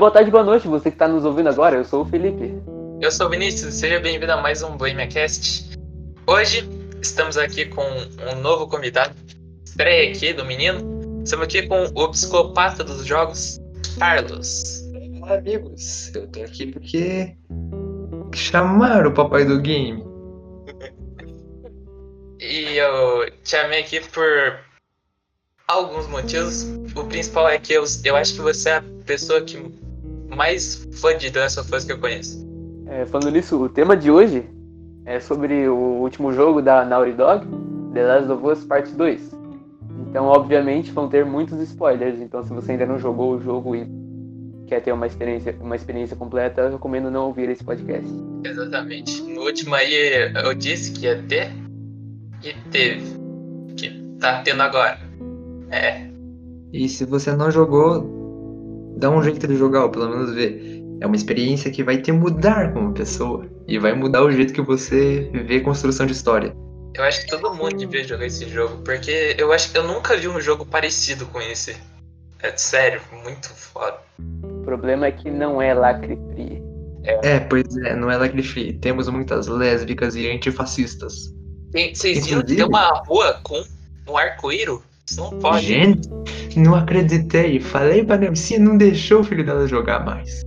[0.00, 1.76] boa tarde, boa noite, você que está nos ouvindo agora.
[1.76, 2.54] Eu sou o Felipe.
[3.02, 5.78] Eu sou o Vinícius, seja bem-vindo a mais um BohemiaCast.
[6.26, 6.66] Hoje
[7.02, 9.14] estamos aqui com um novo convidado,
[9.62, 11.22] estreia aqui do menino.
[11.22, 13.60] Estamos aqui com o psicopata dos jogos,
[13.98, 14.82] Carlos.
[15.20, 16.10] Olá, amigos.
[16.14, 17.36] Eu tô aqui porque
[18.34, 20.02] chamaram o papai do game.
[22.42, 24.24] E eu te chamei aqui por
[25.68, 26.62] alguns motivos.
[26.96, 29.58] O principal é que eu, eu acho que você é a pessoa que
[30.36, 32.48] mais fã de The Last of Us que eu conheço.
[32.86, 34.44] É, falando nisso, o tema de hoje
[35.04, 37.46] é sobre o último jogo da Naughty Dog,
[37.94, 39.36] The Last of Us Part 2.
[40.08, 42.20] Então, obviamente, vão ter muitos spoilers.
[42.20, 43.86] Então, se você ainda não jogou o jogo e
[44.66, 48.08] quer ter uma experiência, uma experiência completa, eu recomendo não ouvir esse podcast.
[48.44, 49.22] Exatamente.
[49.22, 51.52] No último aí eu disse que ia ter
[52.42, 53.18] e teve.
[53.76, 54.98] Que tá tendo agora.
[55.70, 56.08] É.
[56.72, 58.19] E se você não jogou,
[59.00, 60.80] dá um jeito de jogar, ou pelo menos ver.
[61.00, 63.46] É uma experiência que vai te mudar como pessoa.
[63.66, 66.54] E vai mudar o jeito que você vê construção de história.
[66.94, 70.16] Eu acho que todo mundo devia jogar esse jogo, porque eu acho que eu nunca
[70.16, 71.76] vi um jogo parecido com esse.
[72.42, 73.98] É sério, muito foda.
[74.42, 76.62] O problema é que não é lacre free.
[77.04, 78.74] É, pois é, não é lacre free.
[78.74, 81.32] Temos muitas lésbicas e antifascistas.
[81.72, 83.62] Tem, vocês viram que tem uma rua com
[84.08, 84.82] um arco-íro?
[85.06, 85.66] Isso não pode.
[85.66, 86.08] Gente,
[86.58, 87.60] não acreditei.
[87.60, 90.42] Falei pra Nancy, não deixou o filho dela jogar mais.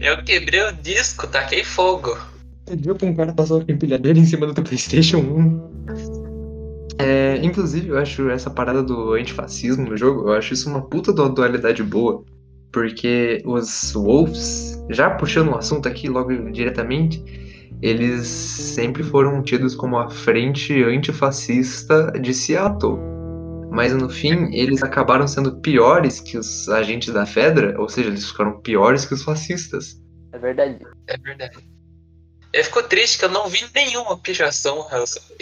[0.00, 2.16] Eu quebrei o disco, taquei fogo.
[2.70, 5.70] Viu que um cara passou a empilhadeira em cima do teu Playstation 1?
[6.98, 11.12] É, inclusive, eu acho essa parada do antifascismo no jogo, eu acho isso uma puta
[11.12, 12.22] dualidade boa.
[12.72, 17.22] Porque os Wolves, já puxando o assunto aqui logo diretamente,
[17.82, 23.09] eles sempre foram tidos como a frente antifascista de Seattle.
[23.70, 28.28] Mas no fim, eles acabaram sendo piores que os agentes da Fedra, ou seja, eles
[28.28, 30.00] ficaram piores que os fascistas.
[30.32, 30.78] É verdade.
[31.06, 31.56] É verdade.
[32.52, 34.84] Eu fico triste que eu não vi nenhuma pichação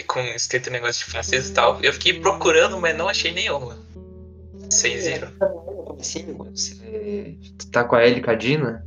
[0.05, 1.79] com escrito negócio de fascista e tal.
[1.81, 3.75] Eu fiquei procurando, mas não achei nenhuma.
[4.69, 5.29] Vocês viram?
[5.99, 6.75] Sim, você
[7.71, 8.85] tá com a Ellie Cadina?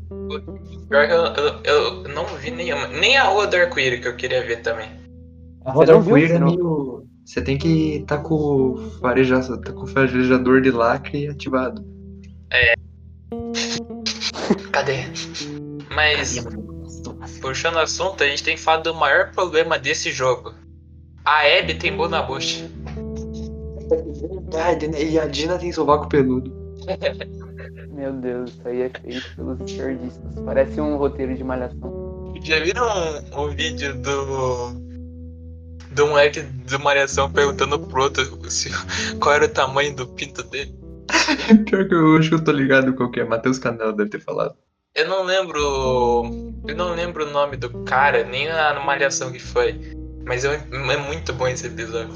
[0.88, 2.86] Pior que eu, eu, eu, não vi nenhuma.
[2.86, 4.88] Nem a rua do arco-íris que eu queria ver também.
[5.64, 7.06] A rua do arco-íris é meio.
[7.25, 11.84] Você tem que estar tá com, o farejador, tá com o farejador de lacre ativado.
[12.50, 12.75] É.
[14.72, 15.05] Cadê?
[15.94, 16.44] Mas.
[17.41, 20.55] Puxando o assunto, a gente tem falado do maior problema desse jogo.
[21.25, 22.69] A Abby tem boa na bucha.
[24.21, 25.03] Verdade, né?
[25.03, 26.53] E a Dina tem sovaco peludo.
[27.94, 30.34] Meu Deus, isso aí é feito pelos esquerdistas.
[30.44, 32.34] Parece um roteiro de malhação.
[32.43, 34.91] Já viram um, um vídeo do.
[35.94, 38.70] Do moleque do Malhação perguntando pro outro se,
[39.19, 40.75] qual era o tamanho do pinto dele?
[41.69, 43.25] Pior que eu acho que eu tô ligado o que é.
[43.25, 44.54] Matheus Canela deve ter falado.
[44.94, 45.60] Eu não lembro.
[46.66, 49.78] Eu não lembro o nome do cara, nem a malhação que foi.
[50.25, 52.14] Mas eu, é muito bom esse episódio.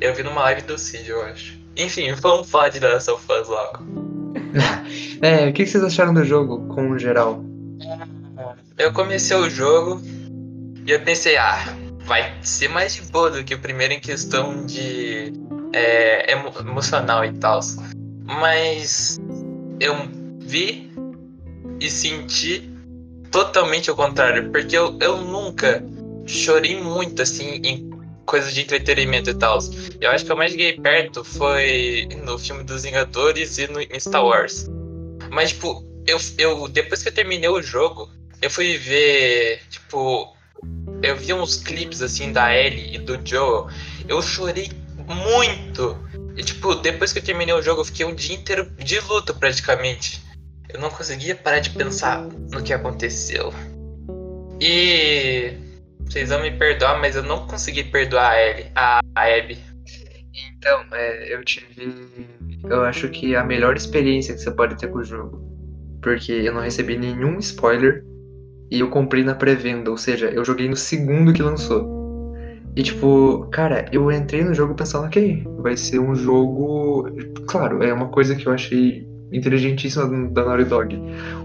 [0.00, 1.58] Eu vi numa live do Cid, eu acho.
[1.76, 3.78] Enfim, vamos falar de Last of Us logo.
[5.20, 7.42] é, o que vocês acharam do jogo, com geral?
[8.78, 10.00] Eu comecei o jogo
[10.86, 14.64] e eu pensei, ah, vai ser mais de boa do que o primeiro em questão
[14.66, 15.32] de
[15.72, 17.60] é, emo emocional e tal.
[18.24, 19.18] Mas
[19.80, 19.94] eu
[20.40, 20.90] vi
[21.80, 22.70] e senti
[23.30, 25.84] totalmente ao contrário, porque eu, eu nunca
[26.26, 27.90] chorei muito assim em
[28.24, 29.58] coisas de entretenimento e tal.
[30.00, 34.00] Eu acho que eu mais cheguei perto foi no filme dos Vingadores e no em
[34.00, 34.68] Star Wars.
[35.30, 38.10] Mas, tipo, eu, eu depois que eu terminei o jogo,
[38.40, 40.33] eu fui ver, tipo,
[41.02, 43.68] eu vi uns clipes assim da Ellie e do Joel.
[44.08, 44.70] Eu chorei
[45.06, 45.96] muito.
[46.36, 49.34] E, tipo, depois que eu terminei o jogo, eu fiquei um dia inteiro de luto
[49.34, 50.22] praticamente.
[50.68, 53.52] Eu não conseguia parar de pensar no que aconteceu.
[54.60, 55.52] E
[56.00, 59.58] vocês vão me perdoar, mas eu não consegui perdoar a Ellie, a, a Abby.
[60.34, 61.66] Então, é, eu tive.
[62.64, 65.44] Eu acho que a melhor experiência que você pode ter com o jogo.
[66.02, 68.04] Porque eu não recebi nenhum spoiler
[68.74, 72.34] e eu comprei na pré-venda, ou seja, eu joguei no segundo que lançou.
[72.74, 77.08] E tipo, cara, eu entrei no jogo pensando, ok, vai ser um jogo.
[77.46, 81.00] Claro, é uma coisa que eu achei inteligentíssima da Naughty Dog.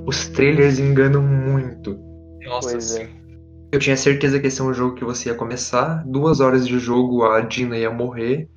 [0.08, 2.00] Os trailers enganam muito.
[2.44, 3.04] Nossa, pois sim.
[3.04, 3.10] É.
[3.72, 6.80] Eu tinha certeza que esse é um jogo que você ia começar, duas horas de
[6.80, 8.50] jogo, a Dina ia morrer,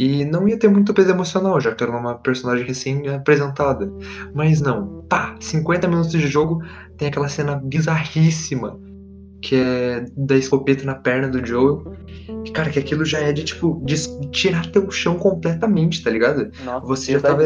[0.00, 3.92] e não ia ter muito peso emocional, já que era uma personagem recém-apresentada.
[4.32, 6.62] Mas não, pá, 50 minutos de jogo
[6.96, 8.80] tem aquela cena bizarríssima,
[9.42, 11.84] que é da escopeta na perna do Joel.
[12.46, 13.94] Que, cara, que aquilo já é de, tipo, de
[14.30, 16.50] tirar teu chão completamente, tá ligado?
[16.64, 17.44] Nossa, você já tava.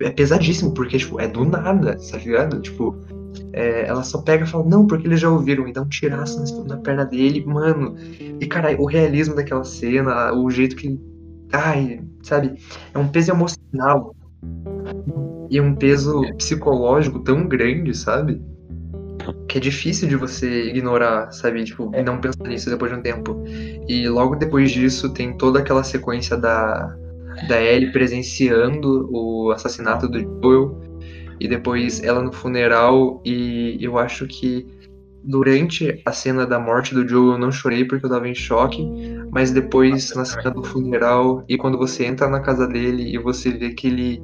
[0.00, 2.60] é pesadíssimo, porque, tipo, é do nada, tá ligado?
[2.60, 2.96] Tipo,
[3.52, 6.40] é, ela só pega e fala, não, porque eles já ouviram, e dá um tiraço
[6.40, 7.96] na, na perna dele, mano.
[8.40, 11.10] E, cara, o realismo daquela cena, o jeito que.
[11.52, 12.54] Ai, sabe?
[12.94, 14.14] É um peso emocional.
[15.50, 18.40] E um peso psicológico tão grande, sabe?
[19.48, 21.62] Que é difícil de você ignorar, sabe?
[21.62, 22.02] Tipo, É.
[22.02, 23.44] não pensar nisso depois de um tempo.
[23.86, 26.96] E logo depois disso tem toda aquela sequência da,
[27.48, 30.80] da Ellie presenciando o assassinato do Joel.
[31.38, 33.20] E depois ela no funeral.
[33.24, 34.66] E eu acho que
[35.24, 38.82] durante a cena da morte do Joel eu não chorei porque eu tava em choque.
[39.32, 43.50] Mas depois na cena do funeral e quando você entra na casa dele e você
[43.50, 44.22] vê que ele.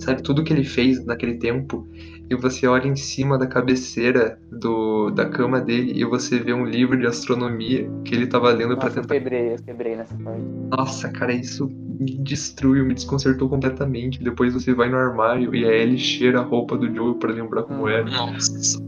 [0.00, 1.88] Sabe, tudo que ele fez naquele tempo
[2.30, 6.64] e você olha em cima da cabeceira do, da cama dele e você vê um
[6.64, 9.14] livro de astronomia que ele tava lendo pra Nossa, eu tentar.
[9.14, 10.40] quebrei, eu quebrei nessa parte.
[10.70, 11.68] Nossa, cara, isso
[11.98, 14.22] me destruiu, me desconcertou completamente.
[14.22, 17.64] Depois você vai no armário e a Ellie cheira a roupa do Joel pra lembrar
[17.64, 17.88] como Hum.
[17.88, 18.04] era.
[18.04, 18.80] Nossa.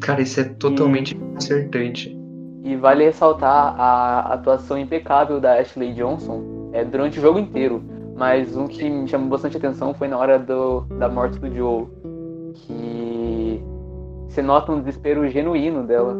[0.00, 2.15] Cara, isso é totalmente desconcertante.
[2.66, 7.80] E vale ressaltar a atuação impecável da Ashley Johnson é, durante o jogo inteiro.
[8.16, 11.88] Mas um que me chamou bastante atenção foi na hora do, da morte do Joel.
[12.54, 13.62] Que
[14.28, 16.18] você nota um desespero genuíno dela.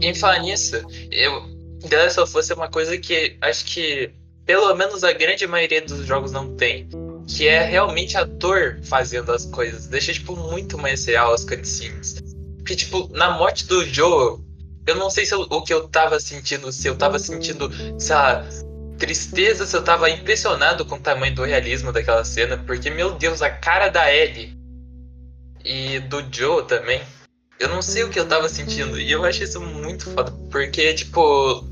[0.00, 0.76] Em falar nisso,
[1.10, 1.58] eu.
[1.88, 4.12] The Us é uma coisa que acho que
[4.46, 6.88] pelo menos a grande maioria dos jogos não tem.
[7.26, 9.88] Que é realmente ator fazendo as coisas.
[9.88, 12.22] Deixa, tipo, muito mais real as cutscenes.
[12.58, 14.40] Porque, tipo, na morte do Joel,
[14.88, 17.70] eu não sei se eu- o que eu tava sentindo, se eu tava sentindo,
[18.00, 18.44] sei lá,
[18.98, 22.56] tristeza, se eu tava impressionado com o tamanho do realismo daquela cena.
[22.56, 24.56] Porque, meu Deus, a cara da Ellie
[25.64, 27.02] e do Joe também.
[27.60, 28.98] Eu não sei o que eu tava sentindo.
[28.98, 30.32] E eu acho isso muito foda.
[30.50, 31.64] Porque, tipo,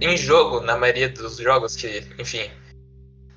[0.00, 2.48] em jogo, na maioria dos jogos que, enfim,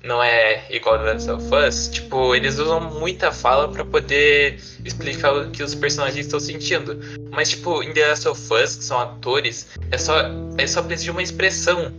[0.02, 5.32] não é igual The Last of Us, tipo, eles usam muita fala pra poder explicar
[5.32, 6.98] o que os personagens estão sentindo.
[7.30, 10.14] Mas, tipo, em The Last of Us, que são atores, é só,
[10.56, 11.92] é só preciso de uma expressão.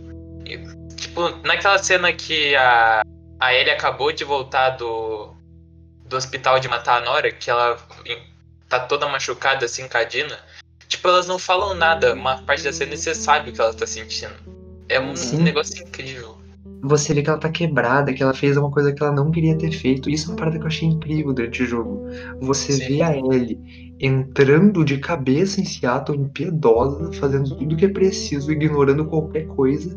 [0.46, 0.58] E,
[0.96, 3.02] tipo, naquela cena que a,
[3.38, 5.34] a Ellie acabou de voltar do,
[6.06, 7.76] do hospital de matar a Nora, que ela
[8.68, 10.38] tá toda machucada, assim, cadina.
[10.88, 12.14] Tipo, elas não falam nada.
[12.14, 14.34] Uma parte da cena você sabe o que ela tá sentindo.
[14.88, 15.42] É um Sim.
[15.42, 16.39] negócio incrível.
[16.82, 19.56] Você vê que ela tá quebrada, que ela fez uma coisa que ela não queria
[19.56, 20.08] ter feito.
[20.08, 22.06] Isso é uma parada que eu achei incrível durante o jogo.
[22.40, 22.88] Você Sim.
[22.88, 23.58] vê a Ellie
[24.00, 29.96] entrando de cabeça em Seattle, impiedosa, fazendo tudo que é preciso, ignorando qualquer coisa.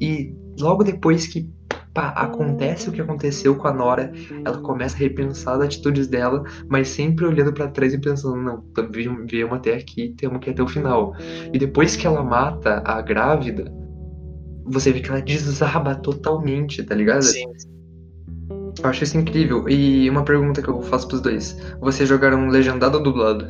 [0.00, 1.50] E logo depois que
[1.92, 4.12] pá, acontece o que aconteceu com a Nora,
[4.44, 8.64] ela começa a repensar as atitudes dela, mas sempre olhando pra trás e pensando, não,
[9.26, 11.14] viemos até aqui, temos que ir até o final.
[11.52, 13.70] E depois que ela mata a grávida,
[14.64, 17.22] você vê que ela desaba totalmente, tá ligado?
[17.22, 17.46] Sim.
[18.82, 19.68] Eu acho isso incrível.
[19.68, 23.46] E uma pergunta que eu faço pros dois: vocês jogaram legendado ou dublado?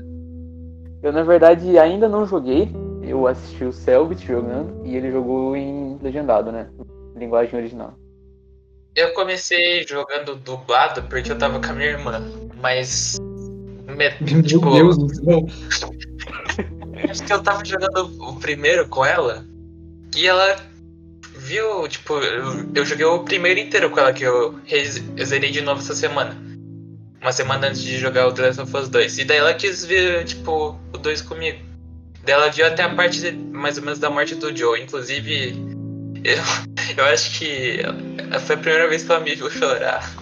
[1.02, 2.70] Eu, na verdade, ainda não joguei.
[3.02, 6.68] Eu assisti o Selbit jogando e ele jogou em legendado, né?
[7.16, 7.94] Linguagem original.
[8.94, 12.22] Eu comecei jogando dublado porque eu tava com a minha irmã.
[12.60, 13.18] Mas.
[13.86, 15.46] me- Meu tipo, Deus do céu.
[17.10, 19.44] Acho que eu tava jogando o primeiro com ela
[20.16, 20.56] e ela
[21.36, 22.14] viu, tipo,
[22.74, 24.58] eu, joguei o primeiro inteiro com ela, que eu,
[25.16, 26.36] eu zerei de novo essa semana.
[27.20, 29.18] Uma semana antes de jogar o The Last of Us 2.
[29.18, 31.58] E daí ela quis ver, tipo, o 2 comigo.
[32.24, 34.80] Daí ela viu até a parte mais ou menos da morte do Joe.
[34.80, 35.54] Inclusive,
[36.24, 36.36] eu,
[36.96, 37.80] eu acho que
[38.40, 40.12] foi a primeira vez que ela me viu chorar.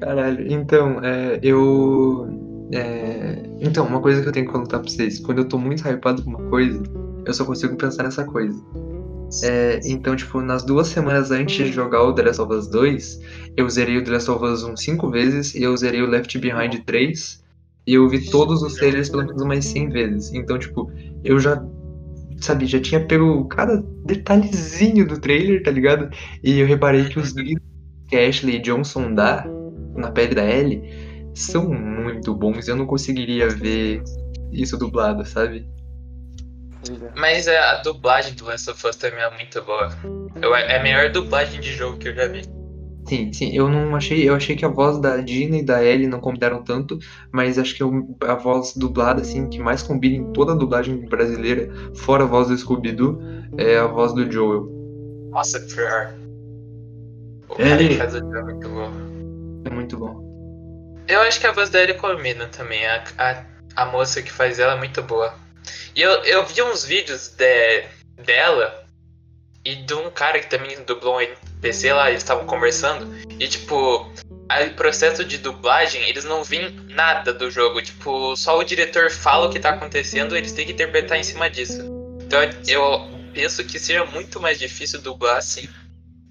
[0.00, 2.28] Caralho, então, é, eu.
[2.72, 5.86] é, então, uma coisa que eu tenho que contar pra vocês: quando eu tô muito
[5.86, 6.82] hypado com uma coisa,
[7.24, 8.62] eu só consigo pensar nessa coisa.
[9.42, 13.20] É, então, tipo, nas duas semanas antes de jogar o The Last of Us 2,
[13.56, 16.38] eu zerei o The Last of Us 1 cinco vezes, e eu zerei o Left
[16.38, 17.44] Behind 3,
[17.86, 20.32] e eu vi todos os trailers pelo menos umas 100 vezes.
[20.32, 20.90] Então, tipo,
[21.22, 21.62] eu já,
[22.40, 26.08] sabe, já tinha pego cada detalhezinho do trailer, tá ligado?
[26.42, 27.64] E eu reparei que os gritos
[28.08, 29.46] que a Ashley Johnson dá
[29.96, 30.82] na pele da Ellie
[31.34, 32.68] são muito bons.
[32.68, 34.02] Eu não conseguiria ver
[34.52, 35.66] isso dublado, sabe?
[36.90, 37.18] É.
[37.18, 39.88] Mas a, a dublagem do Last of Us também é muito boa.
[40.40, 42.42] Eu- é a melhor dublagem de jogo que eu já vi.
[43.06, 46.06] Sim, sim, eu não achei, eu achei que a voz da Dina e da Ellie
[46.06, 46.98] não combinaram tanto,
[47.30, 47.82] mas acho que
[48.26, 52.48] a voz dublada assim que mais combina em toda a dublagem brasileira, fora a voz
[52.48, 53.18] do Scooby-Doo,
[53.58, 54.66] é a voz do Joel.
[55.30, 56.14] Nossa, pior.
[57.48, 58.90] O Ele- cara que faz o jogo é muito bom.
[59.66, 61.04] É muito bom.
[61.06, 62.86] Eu acho que a voz da Ellie combina também.
[62.86, 63.44] A, a,
[63.76, 65.34] a moça que faz ela é muito boa.
[65.94, 67.84] E eu, eu vi uns vídeos de,
[68.22, 68.84] dela
[69.64, 71.26] e de um cara que também dublou um
[71.60, 73.08] PC lá, eles estavam conversando,
[73.40, 77.80] e tipo, o processo de dublagem, eles não veem nada do jogo.
[77.80, 81.48] Tipo, só o diretor fala o que tá acontecendo, eles têm que interpretar em cima
[81.48, 81.82] disso.
[82.20, 85.68] Então eu penso que seja muito mais difícil dublar assim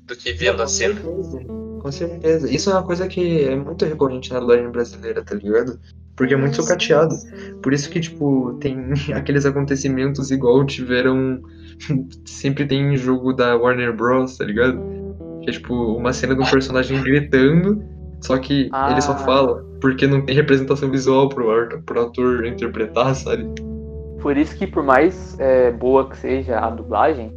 [0.06, 1.00] do que vendo a cena.
[1.02, 2.50] Com certeza.
[2.50, 5.80] Isso é uma coisa que é muito recorrente na dublagem brasileira, tá ligado?
[6.16, 7.16] Porque é muito sucateado.
[7.62, 8.78] Por isso que, tipo, tem
[9.16, 11.42] aqueles acontecimentos igual tiveram.
[12.26, 14.80] Sempre tem em jogo da Warner Bros, tá ligado?
[15.42, 17.84] Que é tipo uma cena de um personagem gritando,
[18.22, 18.92] só que Ah.
[18.92, 23.46] ele só fala porque não tem representação visual pro, pro ator interpretar, sabe?
[24.22, 27.34] Por isso que por mais é, boa que seja a dublagem,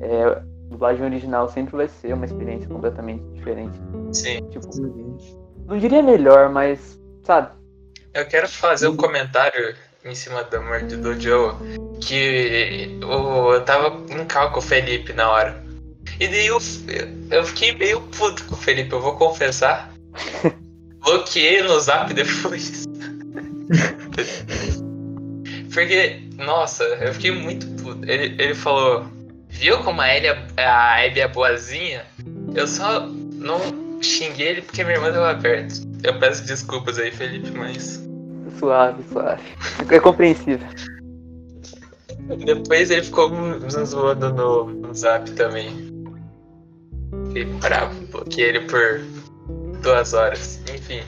[0.00, 3.80] é, a dublagem original sempre vai ser uma experiência completamente diferente.
[4.12, 4.42] Sim.
[4.50, 4.66] Tipo,
[5.66, 7.48] não diria melhor, mas, sabe?
[8.18, 11.54] Eu quero fazer um comentário em cima da morte do Joe.
[12.00, 15.64] Que eu tava em cal com o Felipe na hora.
[16.18, 16.58] E daí eu,
[17.30, 19.92] eu fiquei meio puto com o Felipe, eu vou confessar.
[21.04, 22.86] Bloqueei no zap depois.
[25.72, 28.04] Porque, nossa, eu fiquei muito puto.
[28.10, 29.06] Ele, ele falou,
[29.48, 32.04] viu como a Ellie, é- a Abby é boazinha?
[32.52, 33.60] Eu só não
[34.02, 35.86] xinguei ele porque minha irmã tava perto.
[36.02, 38.07] Eu peço desculpas aí, Felipe, mas.
[38.58, 39.42] Suave, suave.
[39.90, 40.66] É compreensível.
[42.44, 45.70] Depois ele ficou me zoando no, no zap também.
[47.28, 49.00] Fiquei bravo, bloqueei ele por
[49.82, 50.60] duas horas.
[50.74, 51.00] Enfim.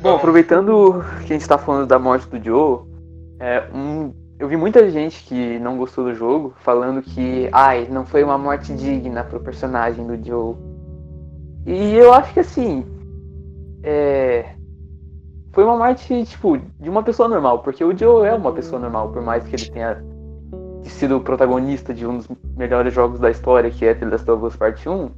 [0.00, 2.80] Bom, aproveitando que a gente tá falando da morte do Joe,
[3.40, 8.06] é, um- eu vi muita gente que não gostou do jogo falando que, ai, não
[8.06, 10.56] foi uma morte digna pro personagem do Joe.
[11.66, 12.84] E eu acho que assim,
[13.82, 14.54] é,
[15.58, 19.08] foi uma morte, tipo, de uma pessoa normal, porque o Joe é uma pessoa normal,
[19.10, 20.00] por mais que ele tenha
[20.84, 24.44] sido o protagonista de um dos melhores jogos da história, que é The Last of
[24.46, 25.10] Us Part 1,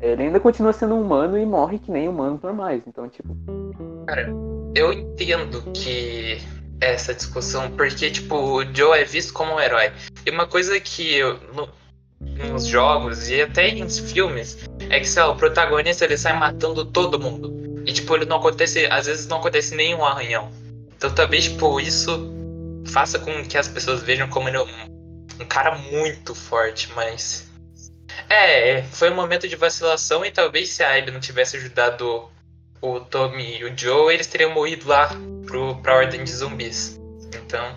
[0.00, 2.80] ele ainda continua sendo um humano e morre que nem humanos normais.
[2.86, 3.36] Então, tipo,
[4.06, 4.32] Cara,
[4.76, 6.38] eu entendo que
[6.80, 9.90] essa discussão, porque, tipo, o Joe é visto como um herói.
[10.24, 11.68] E uma coisa que eu, no-
[12.52, 14.58] nos jogos e até em filmes
[14.90, 17.57] é que, sei lá, o protagonista ele sai matando todo mundo.
[17.88, 20.50] E, tipo, ele não acontece, às vezes não acontece nenhum arranhão.
[20.94, 22.30] Então, talvez, tipo, isso
[22.88, 27.48] faça com que as pessoas vejam como ele é um, um cara muito forte, mas.
[28.28, 32.28] É, foi um momento de vacilação e talvez se a Abby não tivesse ajudado
[32.82, 35.08] o Tommy e o Joe, eles teriam morrido lá
[35.46, 37.00] pro, pra ordem de zumbis.
[37.34, 37.74] Então,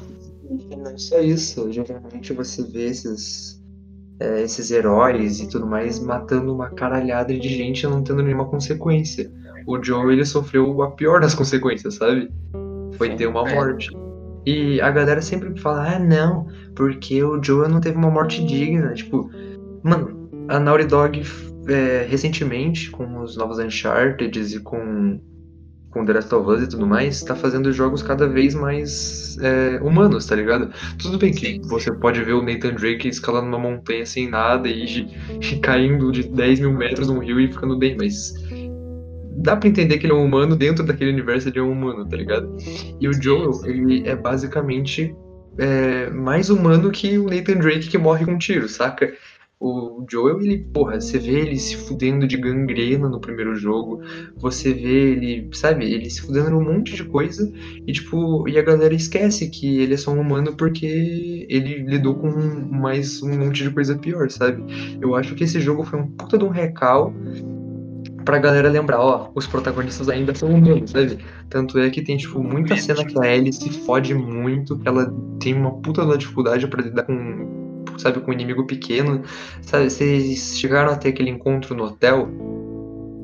[0.77, 3.62] Não só isso, geralmente você vê esses,
[4.20, 8.50] é, esses heróis e tudo mais matando uma caralhada de gente e não tendo nenhuma
[8.50, 9.32] consequência.
[9.65, 12.30] O Joe, ele sofreu a pior das consequências, sabe?
[12.98, 13.15] Foi Sim.
[13.18, 13.56] ter uma É.
[13.56, 13.89] morte.
[14.46, 18.94] E a galera sempre fala, ah não, porque o Joe não teve uma morte digna.
[18.94, 19.30] Tipo,
[19.84, 21.22] mano, a Naughty Dog
[21.68, 25.20] é, recentemente, com os novos Uncharted e com,
[25.91, 29.80] com The Last of Us e tudo mais, tá fazendo jogos cada vez mais é,
[29.82, 30.72] humanos, tá ligado?
[30.98, 31.62] Tudo bem que Sim.
[31.65, 35.08] você pode ver o Nathan Drake escalando uma montanha sem nada e,
[35.39, 38.34] e caindo de 10 mil metros num rio e ficando bem, mas
[39.38, 42.08] dá pra entender que ele é um humano dentro daquele universo ele é um humano,
[42.08, 42.56] tá ligado?
[43.00, 45.16] E o Joel, ele é basicamente
[45.58, 49.14] é, mais humano que o Nathan Drake que morre com um tiro, saca?
[49.64, 54.02] O Joel, ele, porra, você vê ele se fudendo de gangrena no primeiro jogo,
[54.36, 57.48] você vê ele, sabe, ele se fudendo num monte de coisa,
[57.86, 62.16] e tipo, e a galera esquece que ele é só um humano porque ele lidou
[62.16, 62.32] com
[62.72, 64.64] mais um monte de coisa pior, sabe?
[65.00, 67.14] Eu acho que esse jogo foi um puta de um recal
[68.24, 71.20] pra galera lembrar, ó, os protagonistas ainda são humanos, sabe?
[71.50, 75.13] Tanto é que tem, tipo, muita cena que a Ellie se fode muito, que ela
[75.40, 79.22] tem uma puta da dificuldade pra lidar com, sabe, com um inimigo pequeno.
[79.62, 82.28] Sabe, vocês chegaram até aquele encontro no hotel?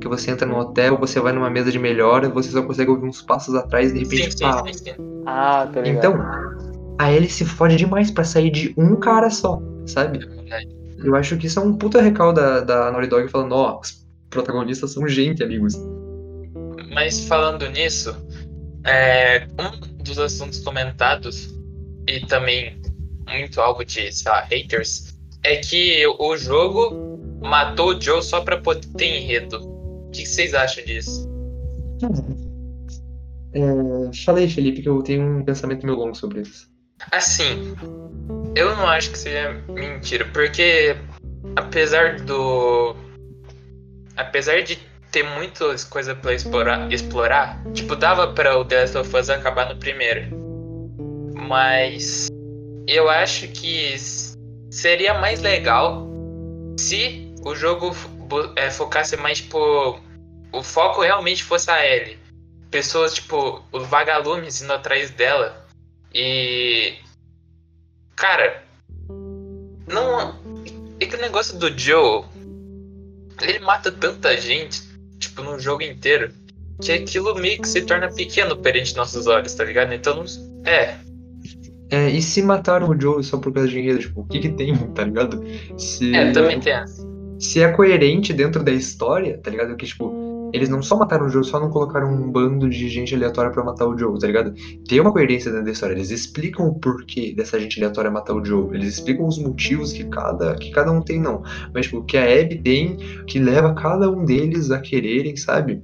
[0.01, 3.08] Que você entra no hotel, você vai numa mesa de melhora, você só consegue ouvir
[3.08, 4.63] uns passos atrás e de repente, sim, pá.
[4.66, 5.24] sim, sim, sim.
[5.25, 5.98] ah, tá ligado.
[5.98, 6.58] Então,
[7.00, 10.20] a Ellie se fode demais pra sair de um cara só, sabe?
[10.51, 10.77] É.
[11.04, 13.80] Eu acho que isso é um puta recal da, da Naughty Dog falando, ó,
[14.29, 15.74] protagonistas são gente, amigos.
[16.91, 18.15] Mas falando nisso,
[18.86, 21.53] é, um dos assuntos comentados,
[22.07, 22.81] e também
[23.27, 28.57] muito algo de, sei lá, haters, é que o jogo matou o Joe só pra
[28.57, 29.60] poder ter enredo.
[29.60, 31.29] O que vocês acham disso?
[33.53, 36.69] É, falei, Felipe, que eu tenho um pensamento meio longo sobre isso.
[37.12, 37.75] Assim,
[38.55, 40.96] eu não acho que seja mentira, porque
[41.55, 42.96] apesar do.
[44.18, 44.78] Apesar de
[45.12, 49.70] ter muitas coisas pra explorar, explorar, tipo, dava pra o The Last of Us acabar
[49.70, 50.36] no primeiro.
[51.34, 52.28] Mas
[52.88, 53.96] eu acho que
[54.72, 56.08] seria mais legal
[56.78, 57.96] se o jogo
[58.56, 60.00] é, focasse mais, tipo.
[60.52, 62.18] O foco realmente fosse a Ellie.
[62.72, 65.66] Pessoas, tipo, os vagalumes indo atrás dela.
[66.14, 66.96] E.
[68.16, 68.64] Cara.
[69.88, 70.36] Não.
[71.00, 72.24] É que o negócio do Joe.
[73.41, 74.82] Ele mata tanta gente,
[75.20, 76.32] tipo, no jogo inteiro.
[76.82, 79.94] Que aquilo meio que se torna pequeno perante nossos olhos, tá ligado?
[79.94, 80.24] Então,
[80.63, 80.96] é.
[81.89, 84.50] É, e se mataram o Joe só por causa de dinheiro, tipo, o que que
[84.50, 85.44] tem, tá ligado?
[85.77, 87.01] Se, É, também tem essa.
[87.39, 89.75] se é coerente dentro da história, tá ligado?
[89.75, 90.12] Que, tipo,
[90.54, 93.63] eles não só mataram o Joe, só não colocaram um bando de gente aleatória pra
[93.63, 94.54] matar o Joe, tá ligado?
[94.88, 98.44] Tem uma coerência dentro da história, eles explicam o porquê dessa gente aleatória matar o
[98.44, 101.44] Joe, eles explicam os motivos que cada, que cada um tem, não.
[101.74, 105.82] Mas, tipo, que a Abby tem, que leva cada um deles a quererem, sabe?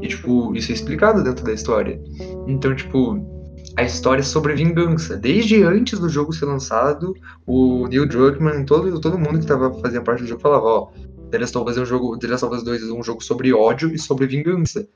[0.00, 2.00] E, tipo, isso é explicado dentro da história.
[2.46, 3.34] Então, tipo,
[3.76, 5.16] a história é sobre vingança.
[5.16, 10.04] Desde antes do jogo ser lançado, o Neil Druckmann, todo, todo mundo que tava fazendo
[10.04, 10.88] parte do jogo falava, ó,
[11.34, 13.20] The Last of Us é um jogo, The Last of Us 2 é um jogo
[13.20, 14.86] sobre ódio e sobre vingança.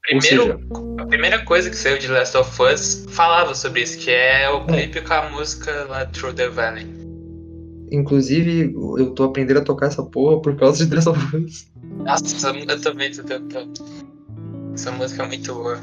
[0.00, 0.58] Primeiro, seja,
[0.96, 4.64] a primeira coisa que saiu de Last of Us falava sobre isso, que é o
[4.64, 6.86] clipe com a música lá Through the Valley.
[7.92, 11.70] inclusive, eu tô aprendendo a tocar essa porra por causa de The Last of Us.
[11.98, 13.84] Nossa, eu também tô tentando.
[14.72, 15.78] Essa música é muito boa.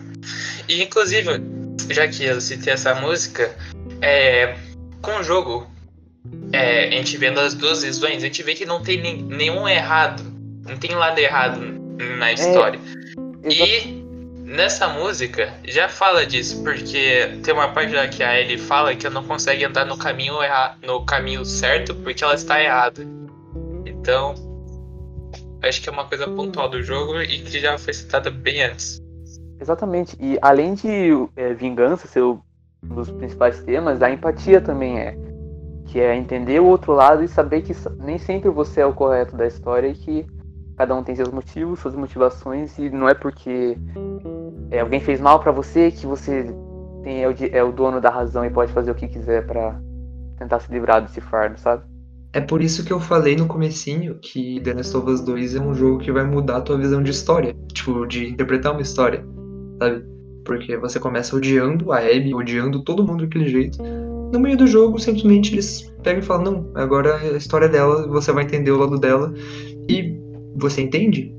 [0.68, 1.30] E inclusive,
[1.92, 3.56] já que eu citei essa música,
[4.02, 4.58] é,
[5.00, 5.68] com o jogo,
[6.54, 9.68] é, a gente vendo as duas visões, a gente vê que não tem nem- nenhum
[9.68, 10.24] errado.
[10.68, 11.60] Não tem lado errado
[12.18, 12.80] na história.
[13.44, 14.04] Exa- E
[14.46, 19.06] nessa música já fala disso, porque tem uma parte lá que a Ellie fala que
[19.06, 23.02] ela não consegue andar no caminho erra no caminho certo porque ela está errada.
[23.86, 24.36] Então,
[25.64, 29.02] acho que é uma coisa pontual do jogo e que já foi citada bem antes.
[29.60, 30.18] Exatamente.
[30.20, 32.40] E além de é, vingança ser um
[32.84, 35.16] dos principais temas, a empatia também é.
[35.92, 39.36] Que é entender o outro lado e saber que nem sempre você é o correto
[39.36, 40.26] da história e que
[40.78, 43.78] cada um tem seus motivos, suas motivações e não é porque
[44.72, 46.46] é, alguém fez mal pra você que você
[47.04, 49.78] tem, é, o, é o dono da razão e pode fazer o que quiser pra
[50.38, 51.84] tentar se livrar desse fardo, sabe?
[52.32, 55.60] É por isso que eu falei no comecinho que The Last of Us 2 é
[55.60, 57.54] um jogo que vai mudar a tua visão de história.
[57.74, 59.26] Tipo, de interpretar uma história,
[59.78, 60.06] sabe?
[60.46, 63.78] Porque você começa odiando a Abby, odiando todo mundo daquele jeito.
[64.32, 68.08] No meio do jogo, simplesmente eles pegam e falam, não, agora é a história dela,
[68.08, 69.34] você vai entender o lado dela.
[69.90, 70.18] E
[70.56, 71.36] você entende.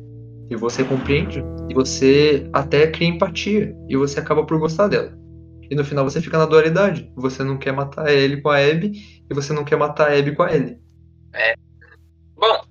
[0.50, 1.42] E você compreende.
[1.70, 3.74] E você até cria empatia.
[3.88, 5.12] E você acaba por gostar dela.
[5.70, 7.10] E no final você fica na dualidade.
[7.16, 8.92] Você não quer matar ele com a Abby
[9.30, 10.78] e você não quer matar a Abby com a Ellie.
[12.36, 12.62] Bom,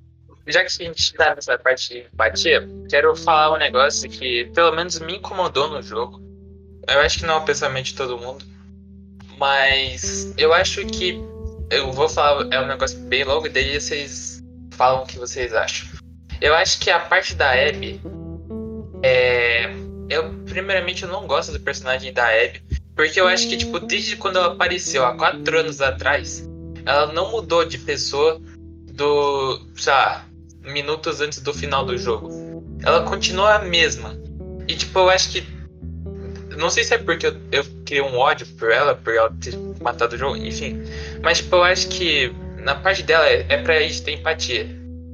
[0.46, 4.76] já que a gente tá nessa parte de empatia, quero falar um negócio que pelo
[4.76, 6.22] menos me incomodou no jogo.
[6.88, 8.51] Eu acho que não é o pensamento de todo mundo.
[9.42, 11.20] Mas eu acho que.
[11.72, 15.88] Eu vou falar, é um negócio bem longo, daí vocês falam o que vocês acham.
[16.40, 18.00] Eu acho que a parte da Abby.
[19.02, 19.66] É.
[20.12, 22.62] Eu, primeiramente, eu não gosto do personagem da Abby.
[22.96, 26.48] Porque eu acho que, tipo, desde quando ela apareceu há quatro anos atrás,
[26.86, 28.40] ela não mudou de pessoa
[28.94, 29.60] do.
[29.76, 30.24] sei lá,
[30.62, 32.30] minutos antes do final do jogo.
[32.84, 34.16] Ela continua a mesma.
[34.68, 35.44] E tipo, eu acho que.
[36.58, 39.56] Não sei se é porque eu, eu criei um ódio por ela, por ela ter
[39.82, 40.82] matado o jogo, enfim.
[41.22, 44.68] Mas tipo, eu acho que na parte dela é, é pra gente ter empatia.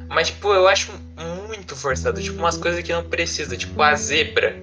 [0.10, 0.92] Mas tipo, eu acho
[1.48, 2.22] muito forçado.
[2.22, 3.56] Tipo, umas coisas que não precisa.
[3.58, 4.56] Tipo, a zebra.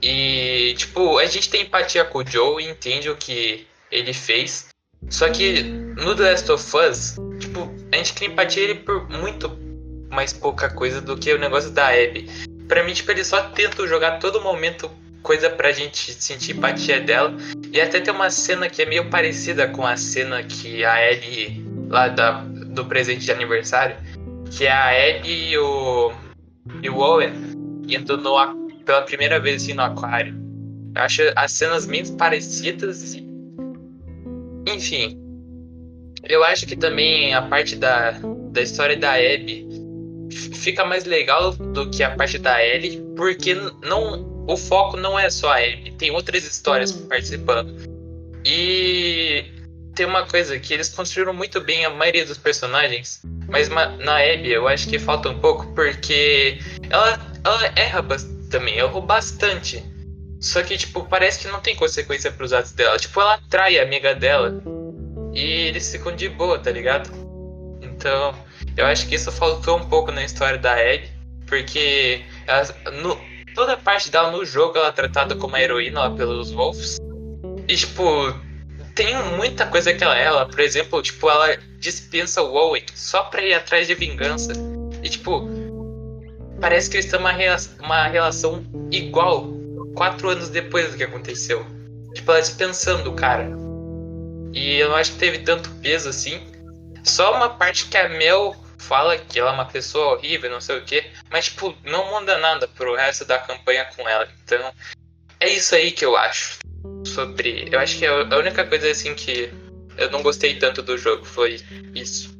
[0.00, 4.68] E tipo, a gente tem empatia com o Joe e entende o que ele fez.
[5.10, 9.50] Só que no The Last of Us, tipo, a gente cria empatia ele por muito
[10.10, 12.28] mais pouca coisa do que o negócio da Abby.
[12.68, 14.90] Pra mim, tipo, ele só tenta jogar todo momento
[15.22, 17.34] coisa pra gente sentir empatia dela.
[17.72, 21.64] E até tem uma cena que é meio parecida com a cena que a Ellie,
[21.88, 23.96] lá da, do presente de aniversário,
[24.50, 26.12] que é a Ellie e o,
[26.82, 27.32] e o Owen
[27.88, 28.36] indo no,
[28.84, 30.34] pela primeira vez assim, no aquário.
[30.94, 33.14] Eu acho as cenas bem parecidas.
[33.14, 33.26] e-
[34.68, 35.18] Enfim.
[36.24, 38.12] Eu acho que também a parte da,
[38.52, 39.66] da história da Abby
[40.30, 45.30] fica mais legal do que a parte da Ellie, porque não, o foco não é
[45.30, 47.74] só a Abby, tem outras histórias participando.
[48.44, 49.44] E
[49.94, 54.16] tem uma coisa que eles construíram muito bem a maioria dos personagens, mas ma- na
[54.18, 56.58] Abby eu acho que falta um pouco, porque
[56.90, 58.04] ela, ela erra
[58.50, 59.82] também, errou bastante.
[60.40, 62.98] Só que, tipo, parece que não tem consequência pros atos dela.
[62.98, 64.60] Tipo, ela atrai a amiga dela
[65.32, 67.08] e eles ficam de boa, tá ligado?
[67.80, 68.34] Então,
[68.76, 71.08] eu acho que isso faltou um pouco na história da Ellie,
[71.46, 73.16] porque ela, no,
[73.54, 76.98] toda a parte dela no jogo ela é tratada como uma heroína lá pelos Wolves.
[77.68, 78.02] E, tipo,
[78.94, 80.24] tem muita coisa que ela é.
[80.24, 84.52] Ela, por exemplo, tipo, ela dispensa o Owen só pra ir atrás de vingança.
[85.02, 85.48] E, tipo,
[86.60, 89.48] parece que eles têm uma, rea- uma relação igual
[89.94, 91.64] quatro anos depois do que aconteceu.
[92.14, 93.48] Tipo, ela dispensando o cara.
[94.52, 96.40] E eu não acho que teve tanto peso assim.
[97.04, 100.78] Só uma parte que a Mel fala que ela é uma pessoa horrível, não sei
[100.78, 104.28] o que, mas tipo, não muda nada pro resto da campanha com ela.
[104.44, 104.72] Então,
[105.40, 106.58] é isso aí que eu acho
[107.04, 107.68] sobre.
[107.70, 109.50] Eu acho que a única coisa assim que
[109.96, 111.60] eu não gostei tanto do jogo foi
[111.94, 112.32] isso.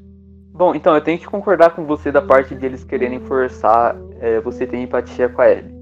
[0.52, 4.40] Bom, então eu tenho que concordar com você da parte de eles quererem forçar é,
[4.40, 5.72] você ter empatia com a Ellie.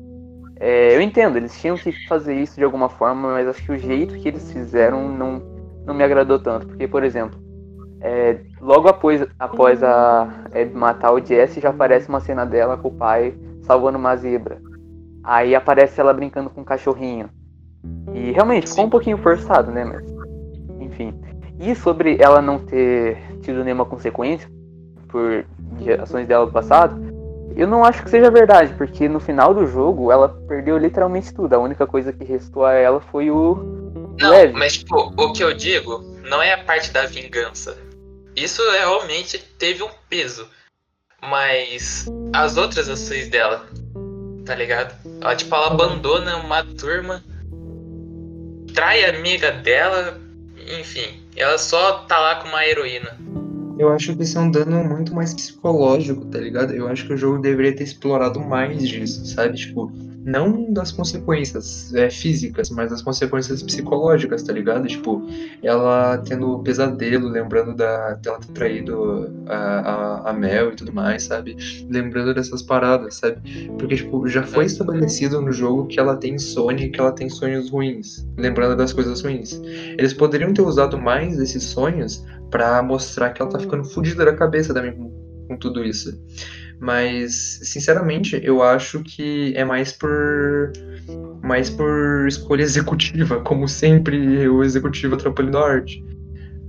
[0.61, 3.79] É, eu entendo, eles tinham que fazer isso de alguma forma, mas acho que o
[3.79, 5.39] jeito que eles fizeram não,
[5.85, 6.67] não me agradou tanto.
[6.67, 7.41] Porque, por exemplo,
[8.01, 12.89] é, logo após, após a Abby matar o Jesse, já aparece uma cena dela com
[12.89, 14.61] o pai salvando uma zebra.
[15.23, 17.29] Aí aparece ela brincando com um cachorrinho.
[18.15, 19.85] E realmente ficou um pouquinho forçado, né?
[19.85, 20.03] Mas,
[20.81, 21.15] enfim.
[21.59, 24.51] E sobre ela não ter tido nenhuma consequência
[25.09, 25.45] por
[26.01, 26.99] ações dela do passado,
[27.55, 31.53] eu não acho que seja verdade, porque no final do jogo ela perdeu literalmente tudo.
[31.53, 33.57] A única coisa que restou a ela foi o
[34.19, 34.55] Não, Leve.
[34.55, 37.77] mas tipo, o que eu digo não é a parte da vingança.
[38.37, 40.47] Isso realmente teve um peso.
[41.23, 43.69] Mas as outras ações dela,
[44.47, 44.95] tá ligado?
[45.21, 47.23] Ela, tipo, ela abandona uma turma,
[48.73, 50.19] trai a amiga dela,
[50.79, 51.23] enfim.
[51.37, 53.19] Ela só tá lá com uma heroína.
[53.79, 56.75] Eu acho que isso é um dano muito mais psicológico, tá ligado?
[56.75, 59.57] Eu acho que o jogo deveria ter explorado mais disso, sabe?
[59.57, 59.91] Tipo,
[60.25, 64.87] não das consequências é, físicas, mas das consequências psicológicas, tá ligado?
[64.87, 65.23] Tipo,
[65.63, 71.25] ela tendo pesadelo, lembrando da, dela ter traído a, a, a Mel e tudo mais,
[71.25, 71.57] sabe?
[71.89, 73.69] Lembrando dessas paradas, sabe?
[73.79, 77.29] Porque, tipo, já foi estabelecido no jogo que ela tem insônia e que ela tem
[77.29, 79.61] sonhos ruins, lembrando das coisas ruins.
[79.97, 84.35] Eles poderiam ter usado mais desses sonhos pra mostrar que ela tá ficando fodida da
[84.35, 85.11] cabeça também com,
[85.49, 86.19] com tudo isso.
[86.81, 90.73] Mas, sinceramente, eu acho que é mais por.
[91.43, 96.03] mais por escolha executiva, como sempre o executivo atrapalhando a arte.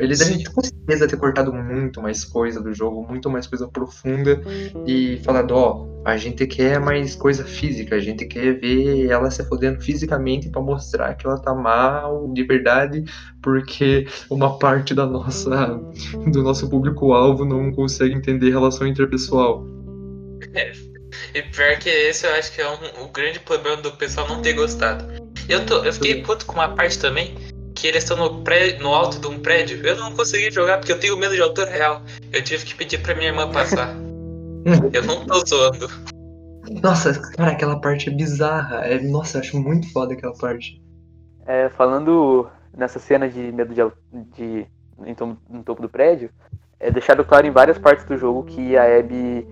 [0.02, 0.46] Eles devem Sim.
[0.46, 4.42] com certeza ter cortado muito mais coisa do jogo, muito mais coisa profunda
[4.88, 9.44] e falado, ó, a gente quer mais coisa física, a gente quer ver ela se
[9.46, 13.04] fodendo fisicamente pra mostrar que ela tá mal de verdade,
[13.44, 15.80] porque uma parte da nossa
[16.32, 19.64] do nosso público-alvo não consegue entender relação interpessoal.
[21.34, 24.42] E pior que esse eu acho que é um- o grande problema do pessoal não
[24.42, 25.06] ter gostado.
[25.48, 27.36] Eu, tô, eu fiquei puto com uma parte também,
[27.76, 29.86] que eles estão no, pré, no alto de um prédio.
[29.86, 32.02] Eu não consegui jogar porque eu tenho medo de altura real.
[32.32, 33.96] Eu tive que pedir pra minha irmã passar.
[34.94, 35.90] eu não tô zoando.
[36.82, 38.86] Nossa, cara, aquela parte é bizarra.
[38.86, 40.82] É, nossa, eu acho muito foda aquela parte.
[41.46, 43.82] É, falando nessa cena de medo de,
[44.38, 44.68] de
[45.50, 46.30] no topo do prédio,
[46.80, 49.46] é deixado claro em várias partes do jogo que a Abby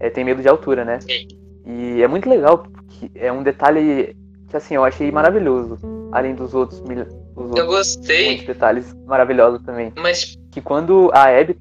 [0.00, 1.00] é, tem medo de altura, né?
[1.00, 1.26] Sim.
[1.66, 4.16] E é muito legal, porque é um detalhe
[4.48, 5.78] que assim, eu achei maravilhoso.
[6.12, 7.06] Além dos outros, mil-
[7.36, 9.92] os Eu gostei, detalhes maravilhosos também.
[9.96, 11.56] mas Que quando a Abby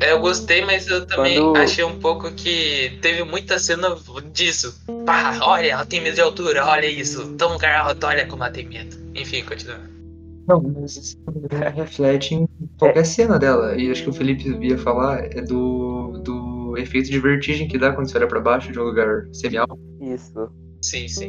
[0.00, 3.96] eu gostei, mas eu também Quando- achei um pouco que teve muita cena
[4.32, 4.74] disso.
[5.06, 7.34] Pá, olha, ela tem medo de altura, olha isso.
[7.36, 8.96] Tão lugar alto, olha como ela tem medo.
[9.14, 9.78] Enfim, continua.
[10.46, 11.16] Não, mas isso
[11.74, 13.76] reflete em qualquer cena dela.
[13.76, 17.92] E acho que o Felipe ia falar é do, do efeito de vertigem que dá
[17.92, 19.78] quando você olha pra baixo de um lugar semi-alto.
[20.00, 20.50] Isso.
[20.82, 21.28] Sim, sim.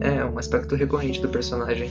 [0.00, 1.90] É um aspecto recorrente do personagem.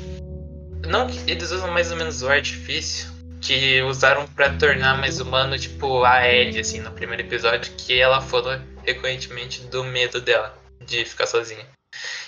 [0.87, 3.09] Não que eles usam mais ou menos o artifício
[3.41, 8.19] que usaram pra tornar mais humano, tipo, a Ellie, assim, no primeiro episódio, que ela
[8.19, 11.65] falou recorrentemente do medo dela de ficar sozinha.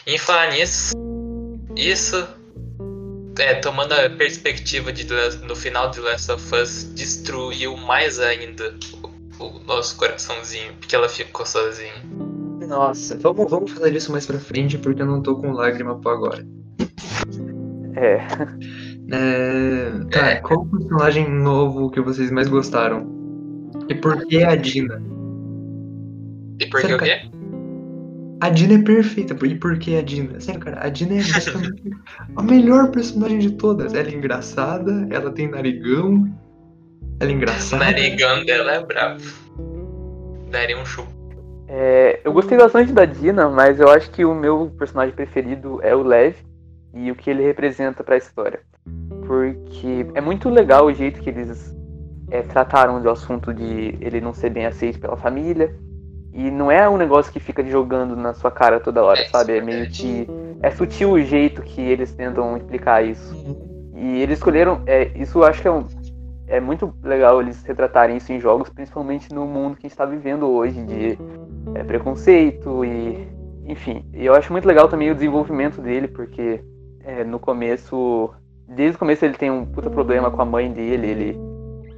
[0.05, 0.93] E em falar nisso,
[1.75, 2.27] isso,
[3.39, 5.07] é, tomando a perspectiva de
[5.45, 8.75] no final de Last of Us, destruiu mais ainda
[9.39, 11.93] o, o nosso coraçãozinho, porque ela ficou sozinha.
[12.67, 16.11] Nossa, vamos, vamos fazer isso mais pra frente porque eu não tô com lágrima pra
[16.13, 16.45] agora.
[17.95, 18.15] É.
[19.13, 20.35] É, tá, É.
[20.37, 23.05] qual o personagem novo que vocês mais gostaram?
[23.89, 25.01] E por que a Dina?
[26.59, 27.29] E por que o quê?
[28.41, 30.39] A Dina é perfeita, e por que a Dina?
[30.39, 31.91] Sério, cara, a Dina é basicamente
[32.35, 33.93] a melhor personagem de todas.
[33.93, 36.27] Ela é engraçada, ela tem narigão,
[37.19, 37.85] ela é O engraçada.
[37.85, 39.21] narigão dela é bravo.
[40.49, 41.11] Daria um chupo.
[41.67, 45.95] É, eu gostei bastante da Dina, mas eu acho que o meu personagem preferido é
[45.95, 46.35] o Lev
[46.95, 48.59] e o que ele representa pra história.
[49.27, 51.73] Porque é muito legal o jeito que eles
[52.31, 55.73] é, trataram do assunto de ele não ser bem aceito pela família.
[56.33, 59.57] E não é um negócio que fica jogando na sua cara toda hora, É, sabe?
[59.57, 60.27] É meio que.
[60.61, 63.35] É sutil o jeito que eles tentam explicar isso.
[63.95, 64.81] E eles escolheram.
[64.85, 65.85] É, isso eu acho que é, um,
[66.47, 70.05] é muito legal eles retratarem isso em jogos, principalmente no mundo que a gente está
[70.05, 71.17] vivendo hoje, de
[71.75, 73.27] é, preconceito e.
[73.65, 76.63] Enfim, e eu acho muito legal também o desenvolvimento dele, porque
[77.03, 78.29] é, no começo.
[78.67, 81.39] Desde o começo ele tem um puta problema com a mãe dele, ele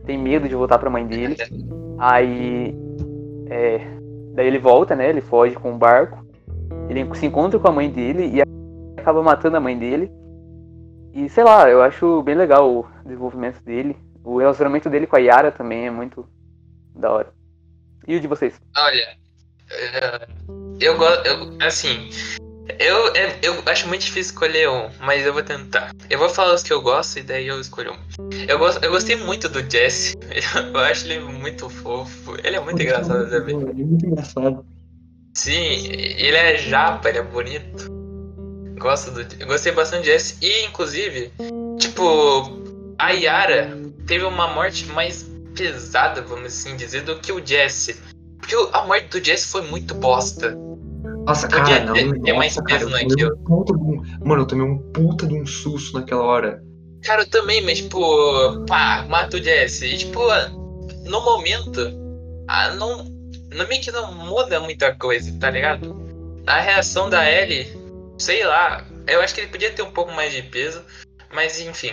[0.05, 1.35] tem medo de voltar pra mãe dele.
[1.99, 2.75] Aí.
[3.49, 4.02] É,
[4.33, 5.09] daí ele volta, né?
[5.09, 6.25] Ele foge com um barco.
[6.89, 8.41] Ele se encontra com a mãe dele e
[8.99, 10.11] acaba matando a mãe dele.
[11.13, 13.95] E sei lá, eu acho bem legal o desenvolvimento dele.
[14.23, 16.27] O relacionamento dele com a Yara também é muito
[16.95, 17.33] da hora.
[18.07, 18.59] E o de vocês?
[18.75, 19.17] Olha,
[19.71, 20.27] é,
[20.79, 21.23] eu gosto.
[21.61, 22.09] Assim,
[22.79, 25.91] eu, é, eu acho muito difícil escolher um, mas eu vou tentar.
[26.09, 27.97] Eu vou falar os que eu gosto e daí eu escolho um.
[28.47, 30.15] Eu, gosto, eu gostei muito do Jesse.
[30.73, 32.35] Eu acho ele muito fofo.
[32.43, 33.55] Ele é muito engraçado também.
[33.55, 34.65] Ele é muito engraçado.
[35.33, 37.91] Sim, ele é japa, ele é bonito.
[38.77, 40.37] Gosto do, eu gostei bastante do Jesse.
[40.41, 41.31] E, inclusive,
[41.79, 42.61] tipo,
[42.99, 47.99] a Yara teve uma morte mais pesada, vamos assim dizer, do que o Jesse.
[48.37, 50.55] Porque a morte do Jesse foi muito bosta.
[51.25, 51.93] Nossa, cara, não.
[51.93, 53.35] ter- ter nossa, mais cara, peso eu tomei naquilo.
[53.35, 56.63] um puta de um- Mano, eu tomei um puta de um susto naquela hora.
[57.03, 59.85] Cara, eu também, mas, tipo, pá, mata o Jesse.
[59.87, 60.19] E, tipo,
[61.05, 61.81] no momento,
[62.47, 63.03] ah, não,
[63.53, 66.01] no meio que não muda muita coisa, tá ligado?
[66.47, 67.67] A reação da Ellie,
[68.17, 70.81] sei lá, eu acho que ele podia ter um pouco mais de peso,
[71.33, 71.91] mas enfim.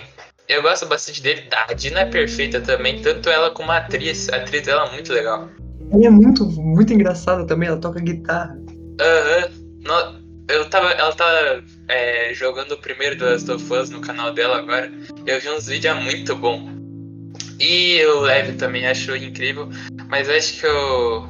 [0.48, 1.44] Eu gosto bastante dele.
[1.68, 4.28] A Dina é perfeita também, tanto ela como a atriz.
[4.30, 5.48] A atriz dela é muito legal.
[5.92, 8.58] Ela é muito, muito engraçada também, ela toca guitarra.
[9.00, 9.48] Aham.
[9.82, 10.90] No- Eu tava.
[10.92, 14.90] Ela tá é, jogando o primeiro do Last of Us no canal dela agora.
[15.26, 16.68] Eu vi uns vídeos é muito bom.
[17.58, 19.68] E o Lev também acho incrível.
[20.08, 21.26] Mas acho que o.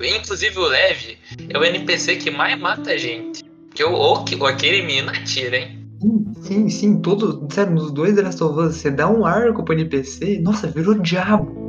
[0.00, 1.16] Inclusive o Lev
[1.48, 3.44] é o NPC que mais mata gente.
[3.74, 5.80] Que o, ou, que- ou aquele menino atira, hein?
[6.02, 7.48] Sim, sim, sim, todo.
[7.52, 11.63] Sério, nos dois Last of Us, você dá um arco pro NPC, nossa, virou diabo.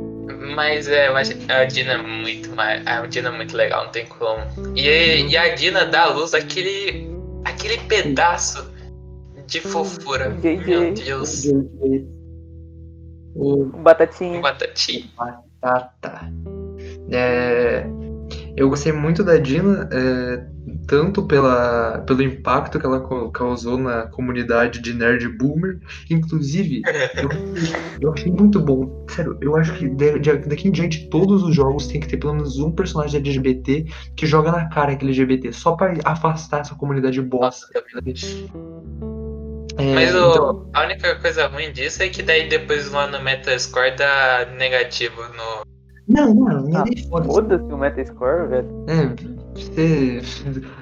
[0.54, 2.50] Mas é, eu acho a Dina é muito.
[2.58, 4.42] A Dina é muito legal, não tem como.
[4.76, 7.10] E, e a Dina dá à luz aquele.
[7.44, 8.70] aquele pedaço
[9.46, 10.30] de fofura.
[10.30, 10.56] JJ.
[10.66, 11.44] Meu Deus.
[13.34, 14.40] O batatinha.
[14.40, 15.04] Batatinha.
[15.62, 16.30] Ah, tá.
[17.10, 17.86] É,
[18.56, 20.55] eu gostei muito da Dina, é,
[20.86, 25.80] tanto pela, pelo impacto que ela causou na comunidade de nerd boomer.
[26.10, 26.82] Inclusive,
[27.16, 27.28] eu,
[28.00, 29.04] eu achei muito bom.
[29.10, 32.58] Sério, eu acho que daqui em diante todos os jogos tem que ter pelo menos
[32.58, 36.74] um personagem LGBT que joga na cara que ele é LGBT, só pra afastar essa
[36.74, 37.66] comunidade bosta.
[37.74, 38.14] Nossa, também.
[39.78, 43.22] É, Mas o- então, a única coisa ruim disso é que daí depois lá no
[43.22, 45.64] Metascore dá negativo no.
[46.08, 47.34] não, não, Ah, nem foda-se.
[47.34, 48.68] Foda-se o Metascore, velho.
[48.88, 50.20] É, você-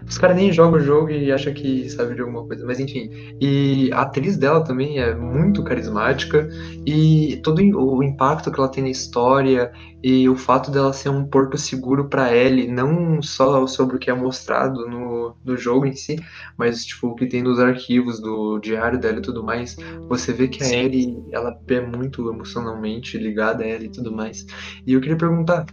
[0.08, 3.10] os caras nem jogam o jogo e acham que sabe de alguma coisa, mas enfim.
[3.40, 6.48] E a atriz dela também é muito carismática
[6.86, 11.24] e todo o impacto que ela tem na história e o fato dela ser um
[11.26, 15.94] porto seguro pra Ellie, não só sobre o que é mostrado no, no jogo em
[15.94, 16.16] si,
[16.58, 19.76] mas tipo o que tem nos arquivos do diário dela e tudo mais.
[20.08, 20.76] Você vê que a Sim.
[20.76, 24.44] Ellie, ela é muito emocionalmente ligada a ela e tudo mais.
[24.86, 25.64] E eu queria perguntar,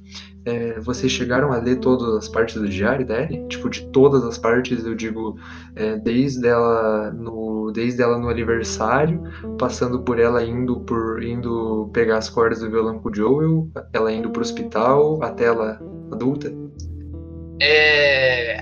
[0.46, 3.48] é, vocês chegaram a ler todas as partes do diário Ellie?
[3.48, 5.38] Tipo, de todas as partes, eu digo,
[5.76, 9.22] é, desde ela no, desde ela no aniversário,
[9.58, 14.12] passando por ela indo por indo pegar as cordas do violão com o Joel, ela
[14.12, 15.80] indo pro hospital, até ela
[16.12, 16.52] adulta.
[17.62, 18.62] É.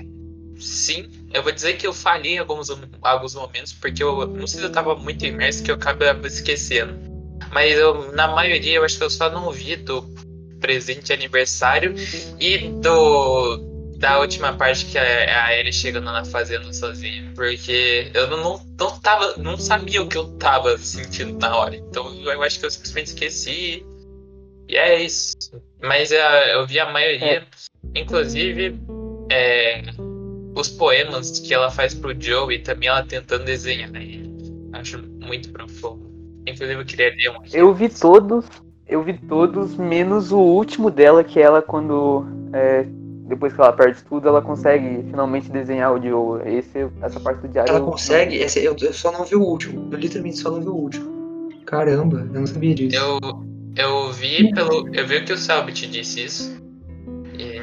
[0.56, 2.68] Sim, eu vou dizer que eu falhei em alguns,
[3.00, 6.92] alguns momentos, porque eu não sei se eu tava muito imerso que eu acabava esquecendo.
[7.50, 10.02] Mas eu, na maioria, eu acho que eu só não vi do
[10.60, 11.94] presente de aniversário
[12.38, 13.68] e do.
[13.98, 17.30] Da última parte que a, a Ellie chegando na fazenda sozinha.
[17.34, 19.36] Porque eu não, não, não tava.
[19.36, 21.76] não sabia o que eu tava sentindo na hora.
[21.76, 23.84] Então eu acho que eu simplesmente esqueci.
[24.68, 25.36] E é isso.
[25.82, 27.46] Mas é, eu vi a maioria.
[27.94, 28.78] Inclusive,
[29.30, 29.82] é,
[30.54, 34.30] os poemas que ela faz pro Joe e também ela tentando desenhar ele.
[34.72, 36.10] Acho muito profundo.
[36.46, 37.56] Inclusive eu queria ler um aqui.
[37.56, 38.46] Eu vi todos,
[38.90, 42.26] eu vi todos, menos o último dela, que ela quando.
[42.52, 42.84] é,
[43.28, 46.42] depois que ela perde tudo, ela consegue finalmente desenhar o Joe.
[46.46, 47.70] Esse, essa parte do diário.
[47.70, 48.36] Ela eu- consegue?
[48.36, 49.88] Esse, eu, eu só não vi o último.
[49.92, 51.50] Eu literalmente só não vi o último.
[51.64, 52.96] Caramba, eu não sabia disso.
[52.96, 53.20] Eu,
[53.76, 54.88] eu vi pelo.
[54.92, 56.60] Eu vi que o Selbit disse isso.
[57.38, 57.62] E, é,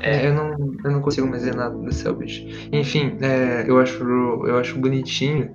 [0.00, 0.50] É, eu não,
[0.84, 2.68] eu não consigo mais ver nada do Selbit.
[2.72, 5.54] Enfim, é, eu, acho, eu acho bonitinho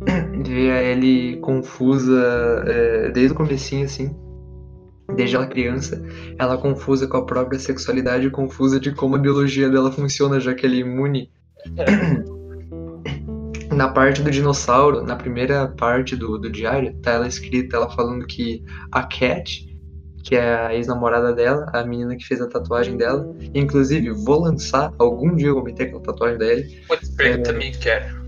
[0.44, 4.12] ver a Ellie confusa é, desde o comecinho, assim.
[5.16, 6.02] Desde ela criança,
[6.38, 10.66] ela confusa com a própria sexualidade, confusa de como a biologia dela funciona, já que
[10.66, 11.30] ela é imune.
[13.74, 18.26] na parte do dinossauro, na primeira parte do, do diário, tá ela escrita, ela falando
[18.26, 19.66] que a Cat,
[20.22, 24.92] que é a ex-namorada dela, a menina que fez a tatuagem dela, inclusive, vou lançar,
[24.98, 28.19] algum dia eu vou meter aquela tatuagem dela, Putz, eu também quero.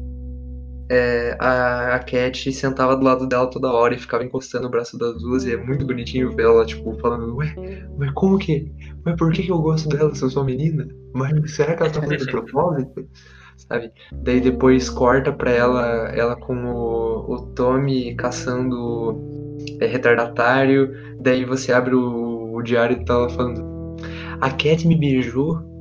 [0.92, 4.98] É, a, a Cat sentava do lado dela toda hora e ficava encostando o braço
[4.98, 7.54] das duas, e é muito bonitinho ver ela, tipo, falando, ué,
[7.96, 8.70] mas como que,
[9.02, 10.86] mas por que, que eu gosto dela se eu sou menina?
[11.14, 13.08] Mas será que ela tá fazendo propósito?
[13.56, 13.90] Sabe?
[14.12, 19.18] Daí depois corta pra ela, ela com o, o Tommy caçando
[19.80, 23.96] é, retardatário, daí você abre o, o diário e tá ela falando,
[24.42, 25.71] a Cat me beijou,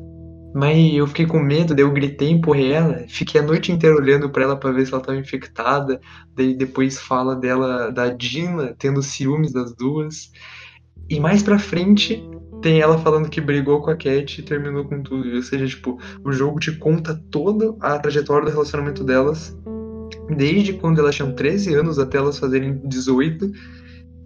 [0.54, 4.30] mas eu fiquei com medo, daí eu gritei, empurrei ela, fiquei a noite inteira olhando
[4.30, 6.00] pra ela pra ver se ela tava infectada.
[6.36, 10.32] Daí depois fala dela, da Dina, tendo ciúmes das duas.
[11.10, 12.22] E mais pra frente,
[12.62, 15.34] tem ela falando que brigou com a Cat e terminou com tudo.
[15.34, 19.58] Ou seja, tipo, o jogo te conta toda a trajetória do relacionamento delas,
[20.36, 23.52] desde quando elas tinham 13 anos até elas fazerem 18,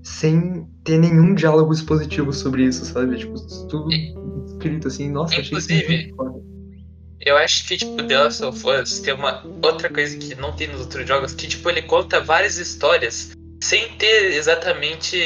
[0.03, 3.17] sem ter nenhum diálogo expositivo sobre isso, sabe?
[3.17, 3.35] Tipo,
[3.67, 3.89] tudo
[4.65, 6.13] escrito assim, nossa, Inclusive.
[7.21, 10.67] Eu acho que, tipo, The Last of Us tem uma outra coisa que não tem
[10.67, 13.31] nos outros jogos, que, tipo, ele conta várias histórias
[13.63, 15.17] sem ter exatamente.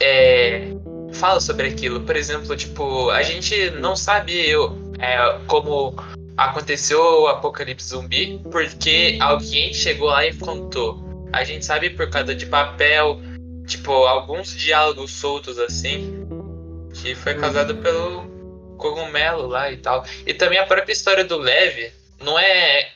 [0.00, 0.68] É,
[1.12, 2.00] fala sobre aquilo.
[2.00, 4.50] Por exemplo, tipo, a gente não sabe
[4.98, 5.94] é, como
[6.36, 11.02] aconteceu o apocalipse zumbi, porque alguém chegou lá e contou.
[11.32, 13.20] A gente sabe por causa de papel,
[13.66, 16.26] tipo, alguns diálogos soltos assim,
[16.94, 18.31] que foi causado pelo
[18.82, 20.04] cogumelo lá e tal.
[20.26, 21.90] E também a própria história do Levi
[22.22, 22.88] não é.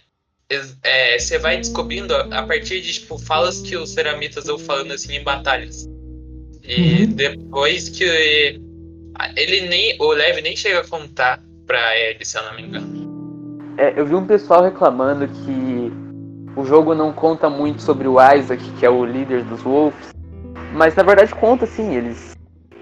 [0.82, 4.92] é, Você vai descobrindo a a partir de tipo, falas que os ceramitas vão falando
[4.92, 5.88] assim em batalhas.
[6.64, 7.06] E Uhum.
[7.14, 8.04] depois que
[9.36, 9.96] ele nem.
[10.00, 13.06] O Levi nem chega a contar pra ele, se eu não me engano.
[13.78, 15.92] É, eu vi um pessoal reclamando que
[16.58, 20.14] o jogo não conta muito sobre o Isaac, que é o líder dos Wolves.
[20.72, 22.32] Mas na verdade conta sim, eles.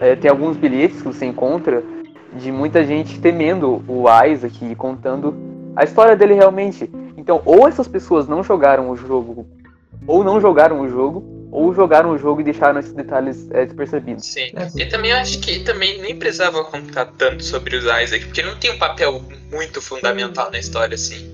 [0.00, 1.82] é, tem alguns bilhetes que você encontra
[2.34, 5.34] de muita gente temendo o Isaac e contando
[5.76, 6.90] a história dele realmente.
[7.16, 9.46] Então, ou essas pessoas não jogaram o jogo,
[10.06, 14.26] ou não jogaram o jogo, ou jogaram o jogo e deixaram esses detalhes é, despercebidos.
[14.26, 14.50] Sim.
[14.76, 18.56] E também eu acho que também nem precisava contar tanto sobre os Isaac, porque não
[18.56, 21.32] tem um papel muito fundamental na história, assim.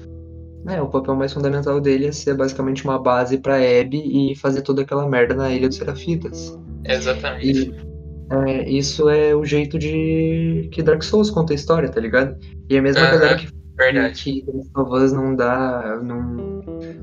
[0.68, 4.60] É, o papel mais fundamental dele é ser basicamente uma base pra Abby e fazer
[4.60, 6.56] toda aquela merda na Ilha dos Serafitas.
[6.84, 7.70] Exatamente.
[7.70, 7.89] E
[8.30, 12.36] é, isso é o jeito de que Dark Souls conta a história, tá ligado?
[12.68, 13.10] E a mesma Aham.
[13.10, 14.22] galera que, Verdade.
[14.22, 16.36] que Last of Us não dá, não,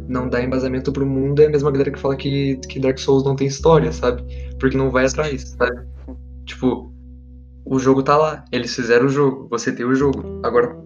[0.07, 3.25] não dá embasamento pro mundo é a mesma galera que fala que, que Dark Souls
[3.25, 4.23] não tem história, sabe?
[4.59, 5.85] Porque não vai atrás, sabe?
[6.45, 6.93] Tipo,
[7.65, 10.77] o jogo tá lá, eles fizeram o jogo, você tem o jogo, agora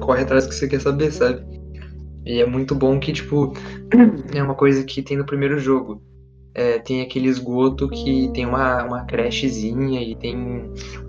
[0.00, 1.44] corre atrás do que você quer saber, sabe?
[2.24, 3.52] E é muito bom que, tipo,
[4.34, 6.02] é uma coisa que tem no primeiro jogo.
[6.52, 10.36] É, tem aquele esgoto que tem uma, uma crechezinha e tem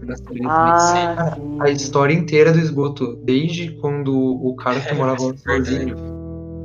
[0.01, 5.23] umas coisas Ah, a história inteira do esgoto, desde quando o cara que É, morava
[5.23, 5.65] lá verdade.
[5.65, 6.21] sozinho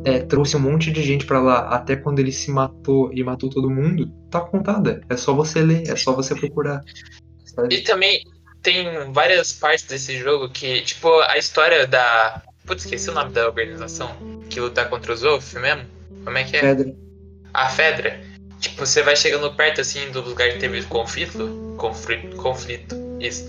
[0.06, 3.50] é, trouxe um monte de gente pra lá, até quando ele se matou e matou
[3.50, 5.00] todo mundo, tá contada.
[5.08, 6.80] É só você ler, é só você procurar.
[6.86, 7.80] E Sabe?
[7.80, 8.22] também
[8.62, 12.40] tem várias partes desse jogo que, tipo, a história da.
[12.64, 14.10] Putz, esqueci o nome da organização
[14.48, 15.82] que luta contra os Wolf mesmo.
[16.24, 16.60] Como é que é?
[16.60, 16.94] Pedra.
[17.52, 18.20] A Fedra.
[18.60, 21.74] Tipo, você vai chegando perto assim do lugar que teve conflito.
[21.76, 22.36] Conflito.
[22.36, 22.96] Conflito.
[23.20, 23.44] Isso.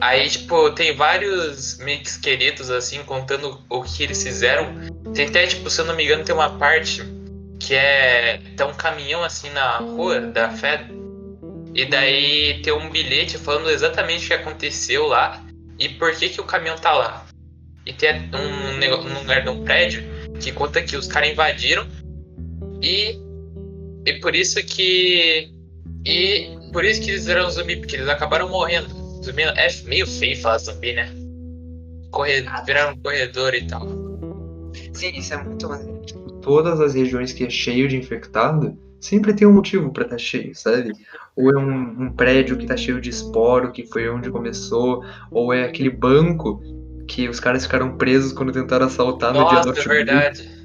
[0.00, 4.74] Aí, tipo, tem vários mix queridos assim, contando o que eles fizeram.
[5.14, 7.02] Tem até, tipo, se eu não me engano, tem uma parte
[7.58, 8.40] que é.
[8.56, 10.88] Tem um caminhão assim na rua da Fedra.
[11.74, 15.40] E daí tem um bilhete falando exatamente o que aconteceu lá
[15.78, 17.26] e por que, que o caminhão tá lá.
[17.86, 20.04] E tem um, um lugar de um prédio
[20.40, 21.86] que conta que os caras invadiram
[22.82, 23.18] e,
[24.06, 25.50] e por isso que.
[26.04, 28.88] E por isso que eles eram zumbi, porque eles acabaram morrendo.
[29.22, 31.12] Zumbi é meio feio falar zumbi, né?
[32.10, 33.86] Corre, viraram um corredor e tal.
[34.92, 36.00] Sim, isso é muito maneiro.
[36.42, 40.54] Todas as regiões que é cheio de infectado, sempre tem um motivo pra estar cheio,
[40.54, 40.92] sabe?
[41.36, 45.52] Ou é um, um prédio que tá cheio de esporo, que foi onde começou, ou
[45.52, 46.62] é aquele banco
[47.06, 50.59] que os caras ficaram presos quando tentaram assaltar no dia Nossa, do é verdade.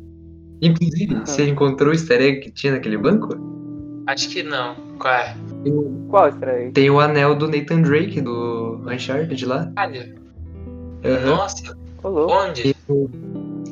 [0.61, 3.29] Inclusive, você encontrou o easter egg que tinha naquele banco?
[4.07, 4.75] Acho que não.
[4.99, 5.35] Qual é?
[6.09, 6.71] Qual estranho?
[6.71, 9.71] Tem o anel do Nathan Drake, do Uncharted lá.
[9.77, 10.15] Olha,
[11.03, 11.25] Aham.
[11.25, 12.29] nossa, Colou.
[12.31, 12.75] onde?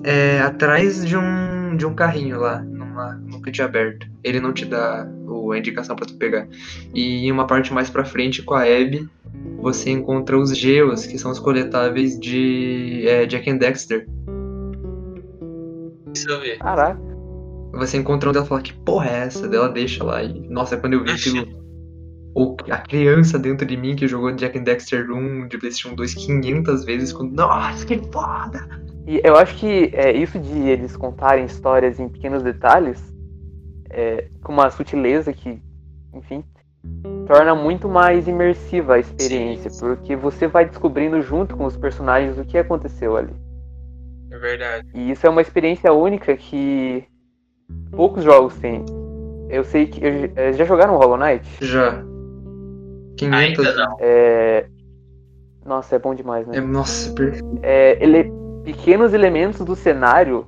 [0.03, 4.07] É atrás de um, de um carrinho lá, numa, num cantinho aberto.
[4.23, 6.47] Ele não te dá o- a indicação pra tu pegar.
[6.93, 9.07] E em uma parte mais pra frente, com a Abby,
[9.61, 14.07] você encontra os geos, que são os coletáveis de é, Jack and Dexter.
[16.13, 16.57] Deixa eu ver.
[16.59, 16.99] Caraca.
[17.73, 19.47] Você encontra um dela e fala, que porra é essa?
[19.47, 20.23] Daí ela deixa lá.
[20.23, 21.63] E, nossa, quando eu vi aquilo.
[22.35, 26.13] Ou a criança dentro de mim que jogou Jack and Dexter 1 de PlayStation 2
[26.13, 27.13] 500 vezes.
[27.13, 28.67] Quando, nossa, que foda!
[29.05, 33.03] E eu acho que é, isso de eles contarem histórias em pequenos detalhes,
[33.89, 35.61] é, com uma sutileza que,
[36.13, 36.43] enfim,
[37.27, 39.79] torna muito mais imersiva a experiência, Sim.
[39.79, 43.33] porque você vai descobrindo junto com os personagens o que aconteceu ali.
[44.33, 44.87] É verdade.
[44.95, 47.03] E isso é uma experiência única que
[47.91, 48.83] poucos jogos têm.
[49.47, 50.03] Eu sei que.
[50.03, 51.45] eu- eh, já jogaram Hollow Knight?
[51.61, 52.03] Já.
[53.15, 53.97] 500 Ainda não.
[53.99, 54.65] É.
[55.63, 56.57] Nossa, é bom demais, né?
[56.57, 57.59] É, nossa, perfeito.
[57.61, 60.47] é, ele, pequenos elementos do cenário.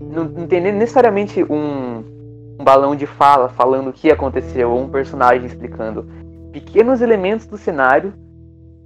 [0.00, 2.04] Não, não tem nem necessariamente um,
[2.60, 6.06] um balão de fala falando o que aconteceu, ou um personagem explicando.
[6.52, 8.12] Pequenos elementos do cenário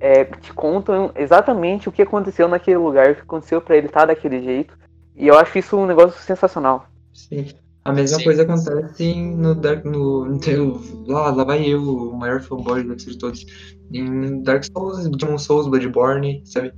[0.01, 4.07] é, te contam exatamente o que aconteceu naquele lugar, o que aconteceu pra ele estar
[4.07, 4.77] daquele jeito.
[5.15, 6.87] E eu acho isso um negócio sensacional.
[7.13, 7.47] Sim.
[7.85, 8.25] A mesma Sim.
[8.25, 9.85] coisa acontece no Dark.
[9.85, 13.47] No, no lá, lá vai eu, o maior fanboy de todos.
[13.93, 16.73] Em Dark Souls, Demon Souls, Bloodborne, sabe?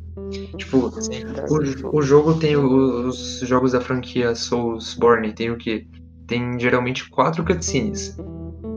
[0.59, 1.25] Tipo, Sim.
[1.49, 5.87] o, o jogo tem os jogos da franquia Soulsborne, tem o quê?
[6.27, 8.15] Tem geralmente quatro cutscenes.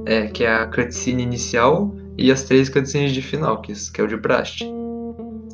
[0.06, 4.04] É, que é a cutscene inicial e as três cutscenes de final, que, que é
[4.04, 4.64] o de praxe.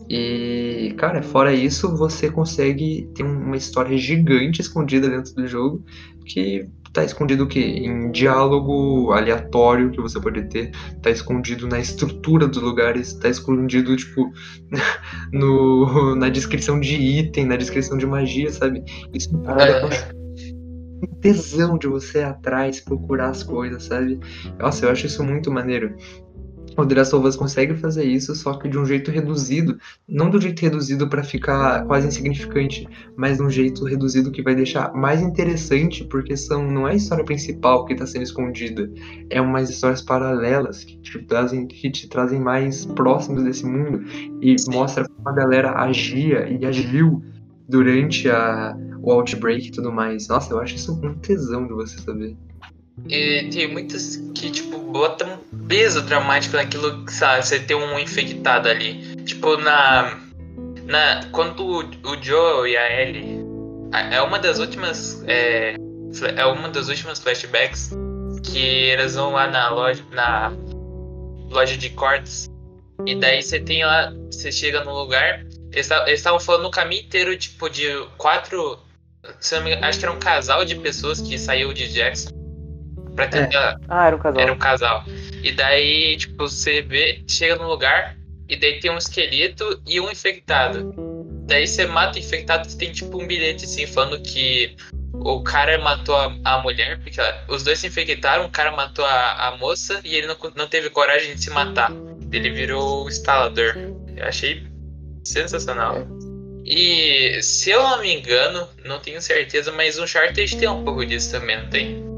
[0.09, 5.83] E, cara, fora isso, você consegue ter uma história gigante escondida dentro do jogo,
[6.25, 7.59] que tá escondido o quê?
[7.59, 13.95] Em diálogo aleatório que você pode ter, tá escondido na estrutura dos lugares, tá escondido,
[13.95, 14.31] tipo,
[15.33, 18.83] no, na descrição de item, na descrição de magia, sabe?
[19.13, 20.17] Isso é uma parada
[21.03, 24.19] um tesão de você ir atrás, procurar as coisas, sabe?
[24.57, 25.95] Nossa, eu acho isso muito maneiro.
[27.13, 29.79] Of Us consegue fazer isso, só que de um jeito reduzido.
[30.07, 34.53] Não um jeito reduzido pra ficar quase insignificante, mas de um jeito reduzido que vai
[34.53, 38.89] deixar mais interessante, porque são, não é a história principal que está sendo escondida,
[39.29, 44.03] é umas histórias paralelas que te trazem, que te trazem mais próximos desse mundo
[44.41, 47.23] e mostra como a galera agia e agiu
[47.67, 50.27] durante a, o Outbreak e tudo mais.
[50.27, 52.37] Nossa, eu acho isso um tesão de você saber.
[53.07, 58.67] E tem muitas que, tipo, botam peso dramático naquilo que, sabe, você tem um infectado
[58.67, 59.15] ali.
[59.23, 60.19] Tipo, na.
[60.85, 63.45] na quando o, o Joe e a Ellie.
[64.11, 65.23] É uma das últimas.
[65.27, 65.75] É,
[66.35, 67.91] é uma das últimas flashbacks
[68.43, 70.03] que eles vão lá na loja.
[70.11, 70.51] Na
[71.49, 72.49] loja de cortes.
[73.05, 74.11] E daí você tem lá.
[74.31, 75.45] Você chega no lugar.
[75.71, 77.87] Eles ta- eles estavam falando o caminho inteiro, tipo, de
[78.17, 78.79] quatro.
[79.53, 82.36] Engano, acho que era um casal de pessoas que saiu de Jackson.
[83.17, 83.79] Pra tentar.
[83.89, 84.41] Ah, era um casal.
[84.41, 85.03] Era um casal.
[85.43, 88.15] E daí, tipo, você vê, chega no lugar,
[88.47, 90.93] e daí tem um esqueleto e um infectado.
[91.47, 94.75] Daí você mata o infectado e tem tipo um bilhete assim, falando que
[95.13, 99.03] o cara matou a, a mulher, porque ó, os dois se infectaram, o cara matou
[99.05, 101.91] a, a moça e ele não, não teve coragem de se matar.
[102.31, 103.75] Ele virou o instalador.
[104.15, 104.63] Eu achei
[105.23, 105.97] sensacional.
[105.97, 106.05] É.
[106.65, 111.05] E se eu não me engano, não tenho certeza, mas o Uncharted tem um pouco
[111.05, 112.16] disso também, não tem?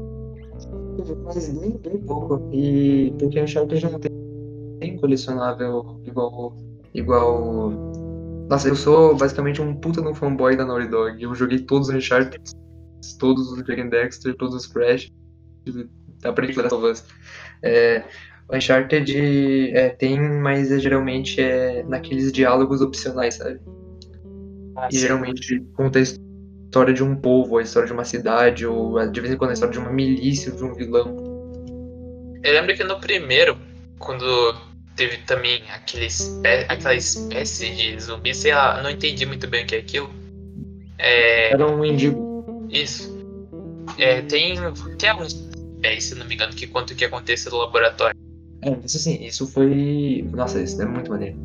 [1.24, 2.50] Mas bem, bem pouco.
[2.52, 6.56] E porque o Uncharted não tem, colecionável igual.
[6.94, 7.70] igual.
[8.48, 11.22] Nossa, eu sou basicamente um puta um fanboy da Naughty Dog.
[11.22, 12.42] Eu joguei todos os Uncharted,
[13.18, 15.10] todos os and Dexter, todos os Crash.
[16.24, 17.04] Aprendi com of Us.
[17.62, 18.04] É,
[18.48, 23.60] o Uncharted é, tem, mas é, geralmente é naqueles diálogos opcionais, sabe?
[24.90, 26.29] E geralmente conta a história
[26.94, 29.72] de um povo, a história de uma cidade, ou de vez em quando a história
[29.72, 31.16] de uma milícia, de um vilão.
[32.42, 33.58] Eu lembro que no primeiro,
[33.98, 34.24] quando
[34.96, 39.66] teve também aquele espé- aquela espécie de zumbi, sei lá, não entendi muito bem o
[39.66, 40.10] que é aquilo.
[40.98, 41.52] É.
[41.52, 42.66] Era um indigo.
[42.70, 43.18] Isso.
[43.98, 44.56] É, tem.
[44.98, 45.34] Tem alguns
[45.80, 48.18] pés, se não me engano, que conta o que acontece no laboratório.
[48.62, 50.24] É, isso sim, isso foi.
[50.32, 51.36] Nossa, isso é muito maneiro.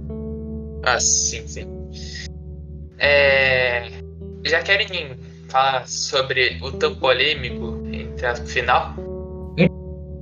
[0.84, 1.66] Ah, sim, sim.
[3.00, 4.05] É.
[4.46, 4.88] Já querem
[5.50, 8.94] falar sobre o tão polêmico entre a final?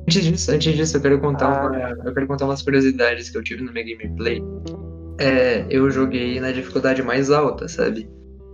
[0.07, 1.67] Antes disso, antes disso eu quero contar Ah.
[1.67, 4.41] uma, eu quero contar umas curiosidades que eu tive no meu gameplay.
[5.19, 8.09] É, eu joguei na dificuldade mais alta, sabe?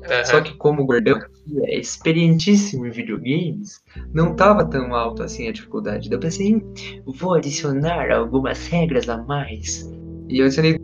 [0.06, 0.26] Aham.
[0.26, 1.20] Só que como o gordão
[1.66, 3.82] é experientíssimo em videogames,
[4.14, 6.10] não tava tão alto assim a dificuldade.
[6.10, 6.74] Daí Eu pensei, "Hum,
[7.06, 9.90] vou adicionar algumas regras a mais.
[10.30, 10.80] E eu adicionei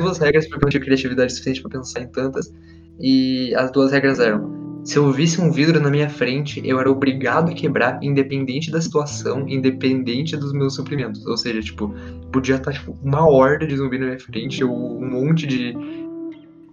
[0.00, 2.52] duas regras porque eu não tinha criatividade suficiente pra pensar em tantas.
[3.00, 6.90] E as duas regras eram: se eu visse um vidro na minha frente, eu era
[6.90, 11.24] obrigado a quebrar, independente da situação, independente dos meus suprimentos.
[11.26, 11.94] Ou seja, tipo,
[12.32, 15.76] podia estar tipo, uma horda de zumbi na minha frente, ou um monte de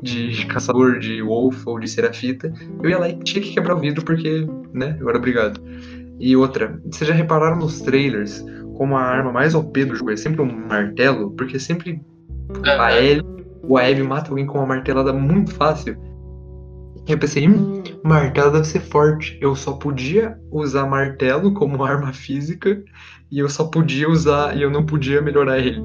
[0.01, 3.79] de caçador de wolf ou de serafita, eu ia lá e tinha que quebrar o
[3.79, 5.59] vidro porque, né, eu era obrigado.
[6.19, 8.45] E outra, vocês já repararam nos trailers
[8.77, 11.31] como a arma mais OP do jogo é sempre um martelo?
[11.31, 12.01] Porque sempre
[12.63, 13.23] a Ellie,
[13.63, 15.97] o Abby mata alguém com uma martelada muito fácil.
[17.07, 19.37] E eu pensei, hum, martelo deve ser forte.
[19.39, 22.83] Eu só podia usar martelo como arma física
[23.31, 25.81] e eu só podia usar e eu não podia melhorar ele.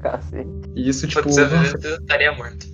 [0.00, 0.48] Cacete.
[0.74, 1.22] E isso, tipo.
[1.22, 2.66] Putz, eu, estaria morto.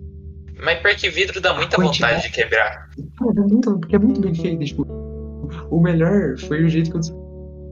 [0.62, 2.88] Mas pior que vidro dá muita quantidade- vontade de quebrar.
[3.18, 4.64] Cara, é muito, porque é muito bem feito.
[4.64, 4.82] Tipo,
[5.70, 7.00] o melhor foi o jeito que eu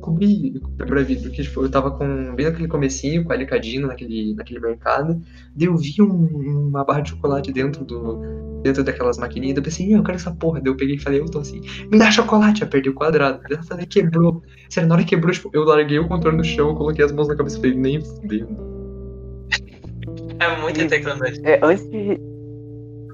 [0.07, 1.31] descobri quebrar vidro.
[1.31, 5.21] Que tipo, eu tava com, bem naquele comecinho, com a Alicadino naquele, naquele mercado.
[5.55, 8.47] Daí eu vi um- uma barra de chocolate dentro do.
[8.63, 10.61] Dentro daquelas maquininhas, daí eu pensei, "Ih, eu quero essa porra.
[10.61, 13.41] Daí eu peguei e falei, eu tô assim, me dá chocolate, apertei o quadrado.
[13.49, 14.43] Daí eu falei, quebrou.
[14.69, 17.29] Sério, na hora que quebrou, tipo, eu larguei o controle no chão, coloquei as mãos
[17.29, 18.57] na cabeça e falei, nem fudendo.
[20.39, 21.41] É muita tecnologia.
[21.45, 22.21] É, antes de.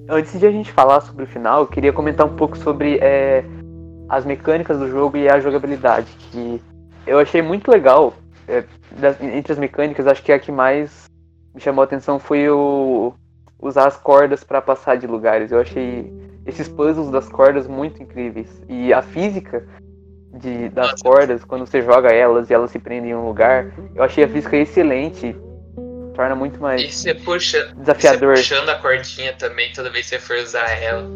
[0.09, 3.45] Antes de a gente falar sobre o final, eu queria comentar um pouco sobre é,
[4.09, 6.07] as mecânicas do jogo e a jogabilidade.
[6.30, 6.61] Que
[7.07, 8.14] eu achei muito legal.
[8.48, 8.64] é,
[8.98, 11.05] das- entre as mecânicas, acho que a que mais
[11.55, 13.14] me chamou a atenção foi o
[13.61, 15.53] usar as cordas para passar de lugares.
[15.53, 16.12] Eu achei
[16.44, 18.48] esses puzzles das cordas muito incríveis.
[18.68, 19.64] E a física
[20.34, 24.03] de, das cordas, quando você joga elas e elas se prendem em um lugar, eu
[24.03, 25.36] achei a física excelente.
[26.14, 27.68] Torna muito mais E você puxa.
[27.68, 28.34] Você desafiador.
[28.34, 31.09] puxando a cordinha também toda vez que você for usar ela.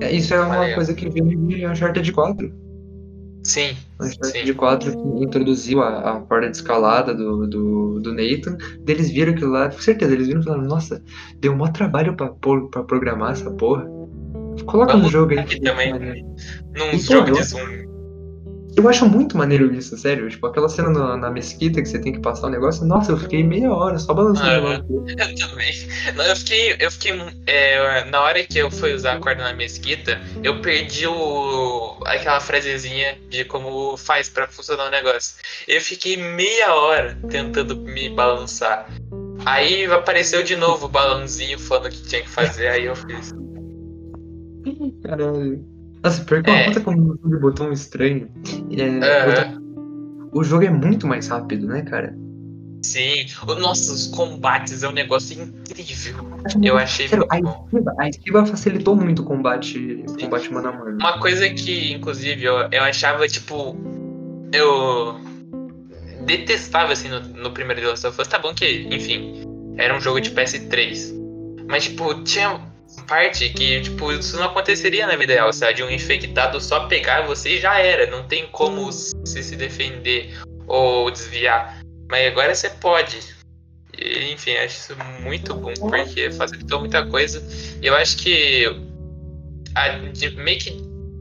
[0.00, 0.74] É, isso é uma Valeu.
[0.74, 2.52] coisa que veio de Uncharted 4.
[3.42, 4.54] Sim, Uncharted sim.
[4.54, 8.56] 4 que introduziu a, a corda de escalada do, do, do Nathan.
[8.86, 11.02] Eles viram aquilo lá, com certeza, eles viram e falaram, nossa,
[11.38, 13.86] deu um maior trabalho pra, pra programar essa porra.
[14.66, 15.38] Coloca no Vamos jogo aí.
[15.38, 15.92] aqui também.
[15.92, 16.26] maneiro."
[16.76, 17.89] Num jogo pô, de zoom.
[18.76, 20.28] Eu acho muito maneiro isso, sério.
[20.28, 22.84] Tipo, aquela cena na, na mesquita que você tem que passar o negócio.
[22.86, 25.04] Nossa, eu fiquei meia hora só balançando Ah, negócio.
[25.10, 25.72] Eu também.
[26.14, 26.76] Não, eu fiquei.
[26.78, 27.12] Eu fiquei.
[27.46, 31.98] é, na hora que eu fui usar a corda na mesquita, eu perdi o.
[32.06, 35.36] aquela frasezinha de como faz pra funcionar o negócio.
[35.66, 38.88] Eu fiquei meia hora tentando me balançar.
[39.44, 43.32] Aí apareceu de novo o balãozinho falando o que tinha que fazer, aí eu fiz.
[45.02, 45.64] Caralho.
[46.02, 46.64] Nossa, pior que uma É.
[46.68, 48.28] puta combinação de botão estranho.
[48.70, 49.60] É, botão-
[50.32, 52.16] O jogo é muito mais rápido, né, cara?
[52.82, 53.26] Sim.
[53.60, 56.24] Nossa, os combates é um negócio incrível.
[56.62, 57.64] Eu achei Sério, muito a bom.
[57.66, 60.96] esquiva, a esquiva facilitou muito o combate, o combate mano a mano.
[60.96, 63.76] Uma coisa que, inclusive, eu, eu achava, tipo.
[64.52, 65.20] Eu.
[66.24, 68.28] detestava, assim, no, no primeiro The Last of Us.
[68.28, 69.42] Tá bom que, enfim,
[69.76, 71.12] era um jogo de PS3.
[71.68, 72.60] Mas, tipo, tinha
[73.10, 75.74] parte que, tipo, isso não aconteceria na vida real, sabe?
[75.74, 78.08] De um infectado só pegar você já era.
[78.08, 80.32] Não tem como você se defender
[80.68, 81.80] ou desviar.
[82.08, 83.18] Mas agora você pode.
[84.32, 87.42] Enfim, acho isso muito bom, porque facilitou muita coisa.
[87.82, 88.64] Eu acho que
[89.74, 90.70] a, de- meio que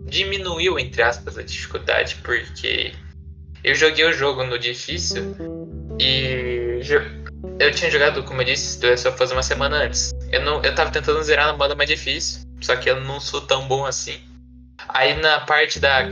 [0.05, 2.93] diminuiu, entre aspas, a dificuldade, porque
[3.63, 5.35] eu joguei o jogo no difícil
[5.99, 6.79] e
[7.59, 10.11] eu tinha jogado, como eu disse, of Us uma semana antes.
[10.31, 13.41] Eu, não, eu tava tentando zerar no modo mais difícil, só que eu não sou
[13.41, 14.19] tão bom assim.
[14.87, 16.09] Aí na parte da,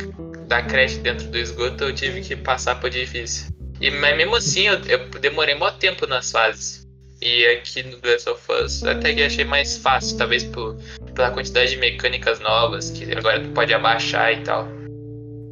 [0.48, 3.52] da creche dentro do esgoto eu tive que passar pro difícil.
[3.80, 6.88] E, mas mesmo assim eu, eu demorei mó tempo nas fases.
[7.22, 10.78] E aqui no The Last of Us até que achei mais fácil, talvez por,
[11.16, 14.68] pela quantidade de mecânicas novas que agora tu pode abaixar e tal.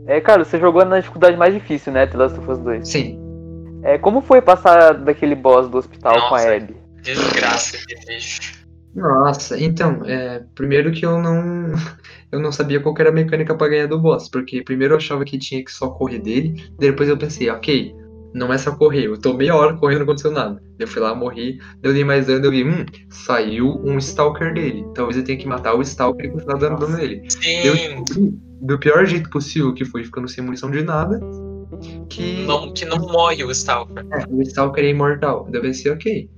[0.07, 2.05] É, cara, você jogou na dificuldade mais difícil, né?
[2.05, 2.87] The Last of Us 2.
[2.87, 3.19] Sim.
[3.83, 6.55] É, como foi passar daquele boss do hospital com a Nossa.
[6.55, 6.84] Abby?
[7.05, 8.65] Desgraça de bicho.
[8.95, 11.73] Nossa, então, é, primeiro que eu não
[12.31, 14.97] eu não sabia qual que era a mecânica pra ganhar do boss, porque primeiro eu
[14.97, 17.93] achava que tinha que só correr dele, depois eu pensei, ok,
[18.33, 20.61] não é só correr, eu tô meia hora correndo não aconteceu nada.
[20.79, 24.85] Eu fui lá, morri, eu dei mais dano, eu vi, hum, saiu um Stalker dele,
[24.93, 27.21] talvez eu tenha que matar o Stalker e continuar dando dano nele.
[27.63, 31.19] Eu Sim, descobri, do pior jeito possível, que foi ficando sem munição de nada,
[32.09, 34.05] que não, que não morre o Stalker.
[34.11, 35.47] é, o Stalker é imortal.
[35.51, 36.29] Eu pensei, ok.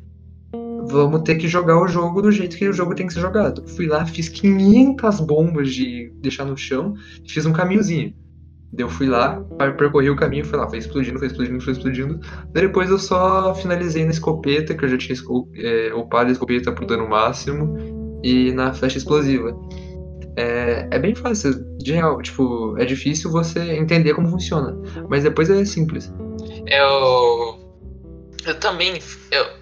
[0.89, 3.67] Vamos ter que jogar o jogo do jeito que o jogo tem que ser jogado.
[3.75, 6.93] Fui lá, fiz 500 bombas de deixar no chão
[7.27, 8.13] fiz um caminhozinho.
[8.77, 12.19] Eu fui lá, per- percorri o caminho, fui lá, foi explodindo, foi explodindo, foi explodindo.
[12.53, 15.17] Depois eu só finalizei na escopeta, que eu já tinha
[15.55, 17.77] é, upado a escopeta pro dano máximo,
[18.23, 19.57] e na flecha explosiva.
[20.35, 24.77] É, é bem fácil, de real, tipo, é difícil você entender como funciona,
[25.09, 26.13] mas depois é simples.
[26.67, 27.57] Eu.
[28.45, 28.99] Eu também.
[29.31, 29.56] Eu-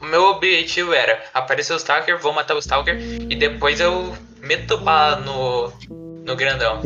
[0.00, 4.76] o meu objetivo era aparecer o Stalker, vou matar o Stalker e depois eu meto
[4.78, 5.72] bala no.
[6.24, 6.80] no grandão.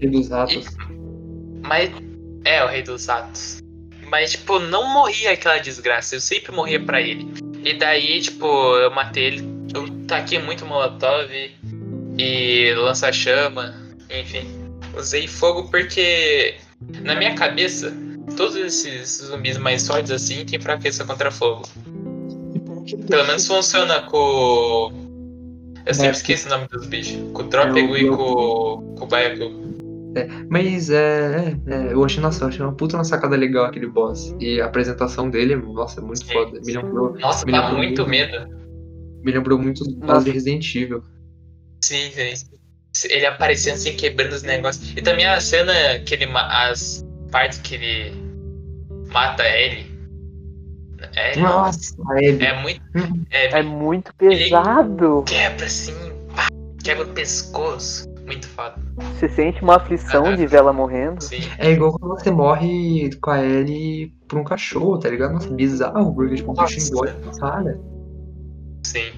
[0.00, 0.64] E dos ratos.
[1.62, 1.90] Mas.
[2.44, 3.62] É, o rei dos ratos.
[4.08, 6.14] Mas, tipo, não morria aquela desgraça.
[6.14, 7.26] Eu sempre morria pra ele.
[7.62, 8.46] E daí, tipo,
[8.76, 9.54] eu matei ele.
[9.74, 11.30] Eu taquei muito molotov
[12.18, 13.74] e lança-chama,
[14.10, 14.46] enfim.
[14.96, 16.54] Usei fogo porque,
[17.02, 17.92] na minha cabeça,
[18.36, 21.64] todos esses zumbis mais fortes assim têm fraqueza contra fogo.
[23.08, 24.92] Pelo menos funciona com.
[25.86, 27.16] Eu sempre esqueço o nome dos bichos.
[27.32, 29.64] Com o Trópego e com, com o Baiacu.
[30.16, 33.66] É, mas é, é, é, eu achei, nossa, eu achei uma puta uma sacada legal
[33.66, 34.34] aquele boss.
[34.40, 36.32] E a apresentação dele, nossa, é muito Sim.
[36.32, 36.60] foda.
[36.64, 38.48] Me lembrou, Nossa, me dá lembrou muito medo.
[39.22, 41.02] Me lembrou muito do boss de Resident Evil.
[41.82, 42.46] Sim, sim.
[43.08, 44.92] Ele aparecendo assim, quebrando os negócios.
[44.96, 45.72] E também a cena
[46.06, 46.26] que ele.
[46.32, 48.12] As partes que ele
[49.12, 49.93] mata ele.
[51.14, 52.44] É, Nossa, ele.
[52.44, 52.80] é muito.
[53.30, 55.22] É, É muito pesado.
[55.26, 55.94] quebra assim,
[56.34, 56.48] pá,
[56.82, 58.08] quebra o pescoço.
[58.26, 58.74] Muito foda.
[58.96, 61.22] Você sente uma aflição de ver ela morrendo.
[61.22, 61.40] Sim.
[61.58, 65.34] É igual quando você morre com a Ellie por um cachorro, tá ligado?
[65.34, 66.88] Nossa, bizarro, porque tipo, o bicho Nossa.
[66.88, 67.80] engole na cara.
[68.86, 69.12] Sim.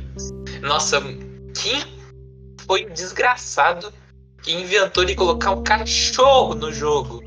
[0.60, 1.00] Nossa,
[1.54, 1.82] quem
[2.66, 3.92] foi o desgraçado
[4.42, 7.22] que inventou de colocar um cachorro no jogo?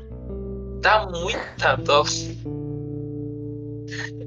[0.82, 2.04] Dá muita dó.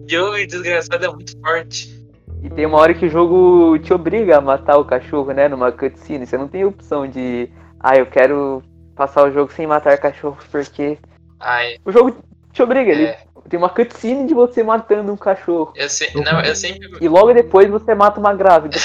[0.08, 2.04] E o desgraçado é muito forte.
[2.44, 5.48] E tem uma hora que o jogo te obriga a matar o cachorro, né?
[5.48, 6.26] Numa cutscene.
[6.26, 7.50] Você não tem opção de.
[7.80, 8.62] Ah, eu quero
[8.96, 10.98] passar o jogo sem matar cachorros porque.
[11.40, 12.16] Ai, O jogo
[12.52, 13.18] te obriga, ele é,
[13.50, 15.74] tem uma cutscene de você matando um cachorro.
[15.76, 18.78] eu, se, não, eu sempre, E logo depois você mata uma grávida.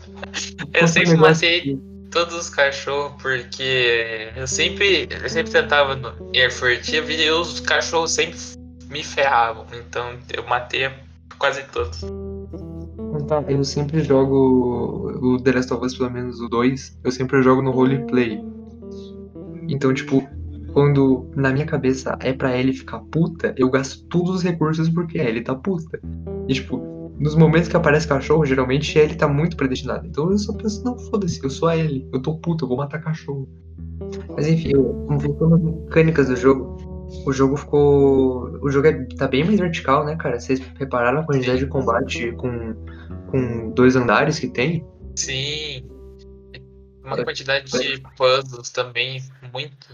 [0.74, 1.78] eu sempre matei
[2.10, 8.12] todos os cachorros porque eu sempre, eu sempre tentava no ir furtivo e os cachorros
[8.12, 8.38] sempre
[8.88, 9.66] me ferravam.
[9.72, 10.90] Então eu matei
[11.38, 12.00] quase todos.
[13.28, 17.42] Tá, Eu sempre jogo o The Last of Us, pelo menos o 2, eu sempre
[17.42, 18.44] jogo no roleplay.
[19.68, 20.22] Então, tipo,
[20.72, 25.18] quando na minha cabeça é pra ele ficar puta, eu gasto todos os recursos porque
[25.18, 25.98] ele tá puta.
[26.46, 30.06] E, tipo, nos momentos que aparece cachorro, geralmente ele tá muito predestinado.
[30.06, 32.76] Então eu só penso, não, foda-se, eu sou a ele, eu tô puta, eu vou
[32.76, 33.48] matar cachorro.
[34.36, 38.58] Mas enfim, eu, voltando às mecânicas do jogo, o jogo ficou.
[38.62, 40.38] O jogo é, tá bem mais vertical, né, cara?
[40.38, 42.74] Vocês repararam a quantidade de combate com,
[43.30, 44.84] com dois andares que tem?
[45.14, 45.84] Sim.
[47.04, 47.24] Uma É.
[47.24, 49.86] quantidade de puzzles também, muito.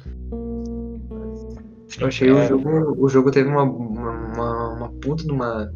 [2.01, 3.05] Eu achei o jogo.
[3.05, 5.71] O jogo teve uma, uma, uma, uma puta de uma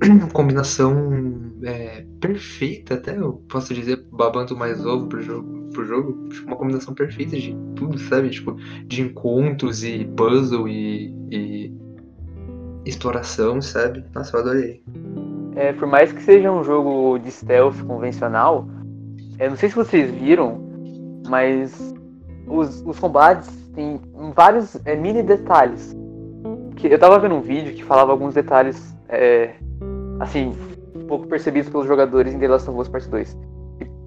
[0.32, 5.59] combinação é, perfeita, até eu posso dizer, babando mais ovo pro jogo.
[5.72, 8.30] Pro jogo, Tipo, uma combinação perfeita de tudo, sabe?
[8.30, 8.56] Tipo,
[8.86, 11.72] de encontros e puzzle e, e
[12.84, 14.04] exploração, sabe?
[14.14, 14.82] Nossa, eu adorei.
[15.56, 18.66] É, por mais que seja um jogo de stealth convencional,
[19.38, 20.60] é, não sei se vocês viram,
[21.28, 21.94] mas
[22.46, 24.00] os, os combates têm
[24.34, 25.96] vários é, mini detalhes.
[26.76, 29.54] Que eu tava vendo um vídeo que falava alguns detalhes, é,
[30.18, 30.54] assim,
[31.08, 33.36] pouco percebidos pelos jogadores em The Last of Us Part 2.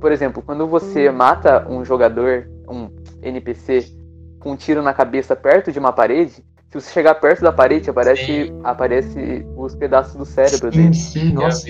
[0.04, 2.90] Por exemplo, quando você mata um jogador, um
[3.22, 3.90] NPC,
[4.38, 6.44] com um tiro na cabeça perto de uma parede, se
[6.74, 10.94] você chegar perto da parede, aparece, aparece os pedaços do cérebro dele.
[10.94, 11.70] Sim, sim, nossa.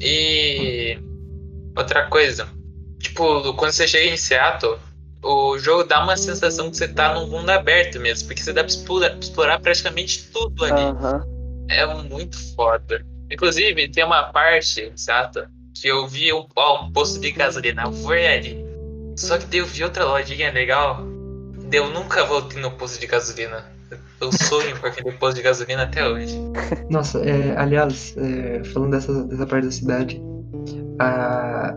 [0.00, 0.98] E
[1.76, 2.48] outra coisa,
[3.00, 4.78] tipo, quando você chega em Seattle,
[5.22, 8.62] o jogo dá uma sensação que você tá num mundo aberto mesmo, porque você dá
[8.62, 10.96] pra explorar, explorar praticamente tudo ali.
[11.68, 13.04] É muito foda.
[13.30, 15.44] Inclusive, tem uma parte em Seattle
[15.84, 18.64] eu vi um, ó, um posto de gasolina, fui ali.
[19.16, 21.06] Só que daí eu vi outra lojinha legal,
[21.72, 23.64] eu nunca voltei no posto de gasolina.
[24.20, 26.36] Eu sonho com aquele posto de gasolina até hoje.
[26.90, 30.20] Nossa, é, aliás, é, falando dessa, dessa parte da cidade,
[30.98, 31.76] a,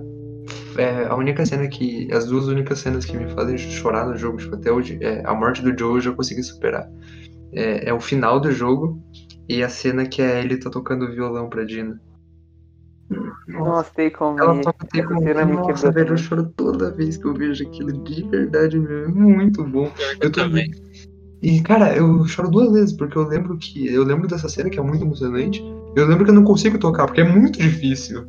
[0.77, 2.11] é, a única cena que.
[2.11, 5.33] As duas únicas cenas que me fazem chorar no jogo, tipo, até hoje, é a
[5.33, 6.89] morte do Joe eu já consegui superar.
[7.53, 8.99] É, é o final do jogo
[9.47, 11.99] e a cena que a Ellie tá tocando violão pra Dina.
[13.47, 14.61] Nossa, Take On Ela Me.
[14.61, 18.79] toca cena me Nossa, velho, eu choro toda vez que eu vejo aquilo, de verdade
[18.79, 19.29] mesmo.
[19.29, 19.91] É muito bom.
[20.21, 20.71] Eu também.
[21.41, 23.91] E, cara, eu choro duas vezes, porque eu lembro que.
[23.91, 25.61] Eu lembro dessa cena que é muito emocionante.
[25.95, 28.25] Eu lembro que eu não consigo tocar, porque é muito difícil.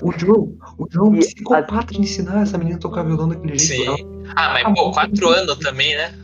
[0.00, 3.58] O Joe, o Joe é um psicopata de ensinar essa menina a tocar violão daquele
[3.58, 3.96] jeito.
[3.96, 4.22] Sim.
[4.34, 6.14] Ah, mas pô, quatro anos também, né?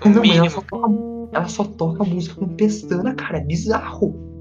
[0.00, 0.62] Ela, O não, mas ela só, mínimo.
[0.68, 3.38] toca, ela só toca música com pestana, cara.
[3.38, 4.37] É bizarro.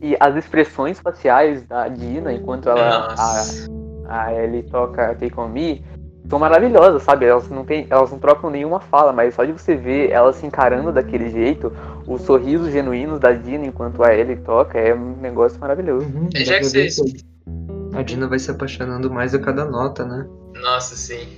[0.00, 5.84] E as expressões faciais da Dina enquanto ela a, a Ellie toca Take On Me
[6.30, 7.26] são maravilhosas, sabe?
[7.26, 10.46] Elas não, tem, elas não trocam nenhuma fala, mas só de você ver ela se
[10.46, 11.72] encarando daquele jeito,
[12.06, 16.06] os sorrisos genuínos da Dina enquanto a Ellie toca, é um negócio maravilhoso.
[16.06, 20.24] Uhum, dá já que A Dina vai se apaixonando mais a cada nota, né?
[20.54, 21.28] Nossa, sim.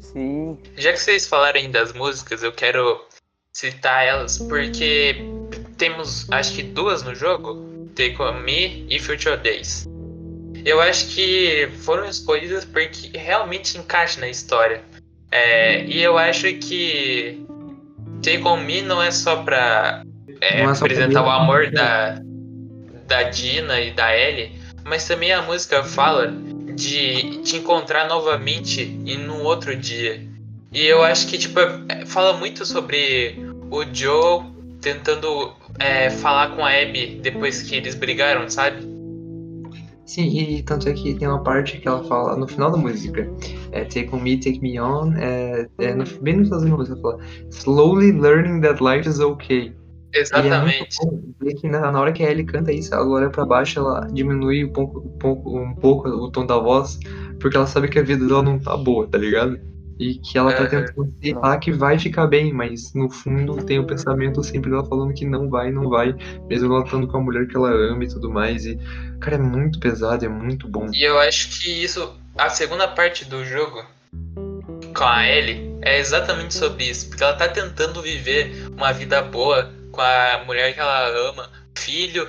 [0.00, 0.58] Sim.
[0.76, 3.00] Já que vocês falaram aí das músicas, eu quero
[3.52, 5.16] citar elas, porque
[5.78, 9.86] temos acho que duas no jogo, Take On Me e Future Days.
[10.64, 14.82] Eu acho que foram escolhidas porque realmente encaixam na história.
[15.30, 17.46] É, e eu acho que
[18.22, 20.02] Take On Me não é só pra
[20.40, 22.20] é, é apresentar o amor da,
[23.06, 24.52] da Dina e da Ellie,
[24.84, 26.32] mas também a música fala
[26.74, 30.26] de te encontrar novamente em um outro dia.
[30.72, 33.36] E eu acho que tipo é- fala muito sobre
[33.70, 34.44] o Joe
[34.80, 38.88] tentando é, falar com a Abby depois que eles brigaram, sabe?
[40.04, 43.28] Sim, e tanto é que tem uma parte que ela fala no final da música.
[43.70, 45.12] É, take me, take me on.
[45.16, 49.20] É, é no- bem no finalzinho da música, ela fala Slowly learning that life is
[49.20, 49.72] okay.
[50.12, 50.96] E é Exatamente.
[51.04, 53.78] bom ver que na, na hora que a Ellie canta isso, ela olha pra baixo,
[53.78, 56.98] ela diminui um pouco, um pouco, um pouco o tom da voz,
[57.38, 59.60] porque ela sabe que a vida dela não tá boa, tá ligado?
[60.00, 60.68] E que ela tá Aham.
[60.86, 65.12] tentando aceitar que vai ficar bem, mas no fundo tem o pensamento sempre dela falando
[65.12, 66.14] que não vai, não vai,
[66.48, 68.64] mesmo ela estando com a mulher que ela ama e tudo mais.
[68.64, 68.78] E,
[69.20, 70.88] cara, é muito pesado, é muito bom.
[70.90, 73.84] E eu acho que isso, a segunda parte do jogo
[74.96, 79.70] com a Ellie é exatamente sobre isso, porque ela tá tentando viver uma vida boa
[79.92, 82.26] com a mulher que ela ama, filho,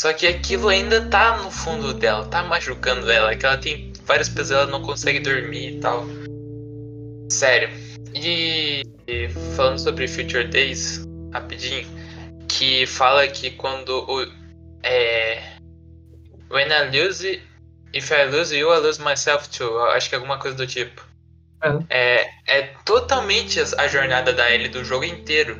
[0.00, 4.28] só que aquilo ainda tá no fundo dela, tá machucando ela, que ela tem vários
[4.28, 6.06] pesadelos, ela não consegue dormir e tal.
[7.28, 7.68] Sério.
[8.14, 8.82] E,
[9.54, 11.86] falando sobre Future Days, rapidinho,
[12.48, 14.26] que fala que quando o
[14.82, 15.42] é,
[16.50, 17.42] When I lose
[17.94, 19.78] If I lose you, I lose myself too.
[19.78, 21.02] Acho que é alguma coisa do tipo.
[21.88, 25.58] É, é totalmente as- a jornada da Ellie do jogo inteiro.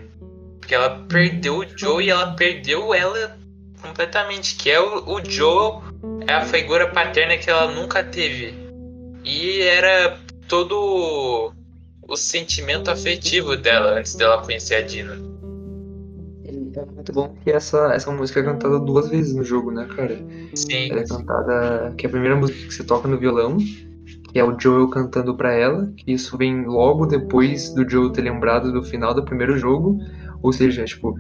[0.60, 3.36] Porque ela perdeu o Joe e ela perdeu ela
[3.80, 4.56] completamente.
[4.56, 5.80] Que é o, o Joe,
[6.26, 8.54] é a figura paterna que ela nunca teve.
[9.24, 11.52] E era todo
[12.08, 15.14] o sentimento afetivo dela antes dela conhecer a Dina.
[16.74, 20.16] É muito bom que essa, essa música é cantada duas vezes no jogo, né, cara?
[20.54, 21.94] Sim, Ela é cantada.
[21.96, 23.58] Que é a primeira música que você toca no violão,
[24.32, 28.22] que é o Joel cantando pra ela, que isso vem logo depois do Joel ter
[28.22, 29.98] lembrado do final do primeiro jogo.
[30.40, 31.18] Ou seja, tipo,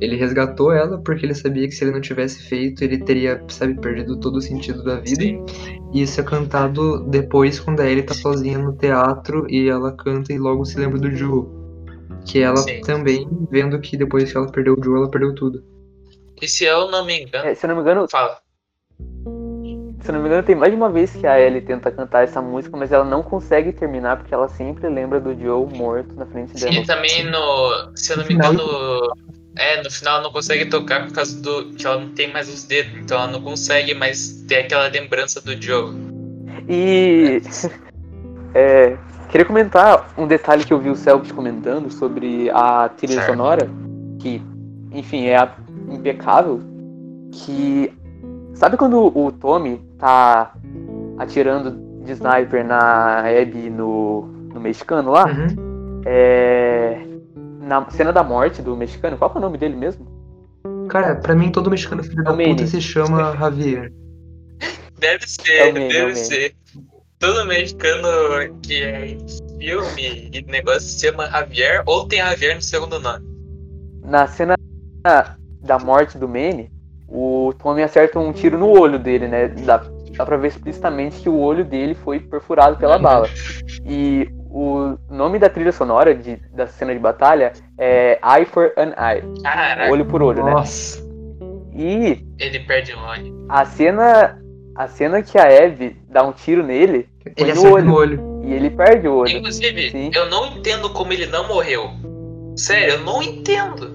[0.00, 3.80] ele resgatou ela porque ele sabia que se ele não tivesse feito, ele teria, sabe,
[3.80, 5.22] perdido todo o sentido da vida.
[5.22, 5.44] sim.
[5.92, 10.32] E isso é cantado depois, quando a Ellie tá sozinha no teatro e ela canta
[10.32, 11.50] e logo se lembra do Joel.
[12.26, 12.80] Que ela Sim.
[12.80, 15.64] também, vendo que depois que ela perdeu o Joel, ela perdeu tudo.
[16.42, 17.46] E se eu não me engano.
[17.46, 18.38] É, se eu não me engano, Fala.
[20.00, 22.24] se eu não me engano, tem mais de uma vez que a Ellie tenta cantar
[22.24, 26.26] essa música, mas ela não consegue terminar porque ela sempre lembra do Joe morto na
[26.26, 26.74] frente dela.
[26.74, 27.96] E também no.
[27.96, 28.62] Se eu não me engano.
[29.56, 31.72] É, no final ela não consegue tocar por causa do.
[31.72, 32.92] que ela não tem mais os dedos.
[32.98, 35.94] Então ela não consegue mais ter aquela lembrança do Joe.
[36.68, 37.40] E
[38.54, 38.96] é,
[39.30, 43.30] queria comentar um detalhe que eu vi o Celtic comentando sobre a trilha Certo.
[43.30, 43.70] sonora,
[44.20, 44.42] que,
[44.92, 45.48] enfim, é
[45.90, 46.60] impecável.
[47.32, 47.92] Que
[48.54, 50.52] sabe quando o Tommy tá
[51.18, 51.70] atirando
[52.04, 55.26] de sniper na Abby no, no mexicano lá?
[55.26, 56.02] Uhum.
[56.04, 57.05] É,
[57.66, 60.06] na cena da morte do mexicano, qual que é o nome dele mesmo?
[60.88, 62.54] Cara, pra mim todo mexicano filho da Manny.
[62.54, 63.92] puta se chama Javier.
[64.98, 66.54] Deve ser, É é deve ser.
[67.18, 68.08] Todo mexicano
[68.62, 69.18] que é em
[69.58, 73.24] filme e negócio se chama Javier ou tem Javier no segundo nome.
[74.04, 74.54] Na cena
[75.60, 76.70] da morte do Manny,
[77.08, 79.48] o Tommy acerta um tiro no olho dele, né?
[79.48, 79.84] Dá,
[80.16, 83.28] dá pra ver explicitamente que o olho dele foi perfurado pela bala.
[83.84, 84.28] E
[84.58, 89.22] o nome da trilha sonora de, da cena de batalha é Eye for an Eye,
[89.42, 90.50] Caraca, olho por olho, né?
[90.52, 91.04] Nossa.
[91.74, 93.46] E ele perde um olho.
[93.50, 94.38] a cena,
[94.74, 97.92] a cena que a Eve dá um tiro nele Ele no acerta olho.
[97.92, 98.40] olho.
[98.44, 99.36] e ele perde o olho.
[99.36, 100.10] Inclusive, Sim.
[100.14, 101.90] eu não entendo como ele não morreu.
[102.56, 103.94] Sério, eu não entendo.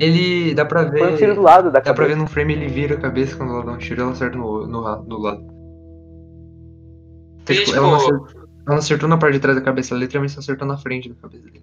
[0.00, 1.00] Ele dá pra ver.
[1.00, 2.18] Foi um tiro do lado da Dá pra ver cabeça.
[2.18, 5.02] num frame ele vira a cabeça quando ela dá um tiro ela acerta no, no,
[5.04, 5.42] no lado.
[7.42, 9.94] Então, tipo, ela, não tipo, acertou, ela não acertou na parte de trás da cabeça,
[9.94, 11.62] ela literalmente só acertou na frente da cabeça dele.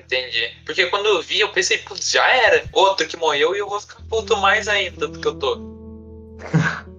[0.00, 0.50] Entendi.
[0.66, 2.64] Porque quando eu vi, eu pensei, putz, já era.
[2.72, 5.70] Outro que morreu e eu vou ficar puto mais ainda do que eu tô.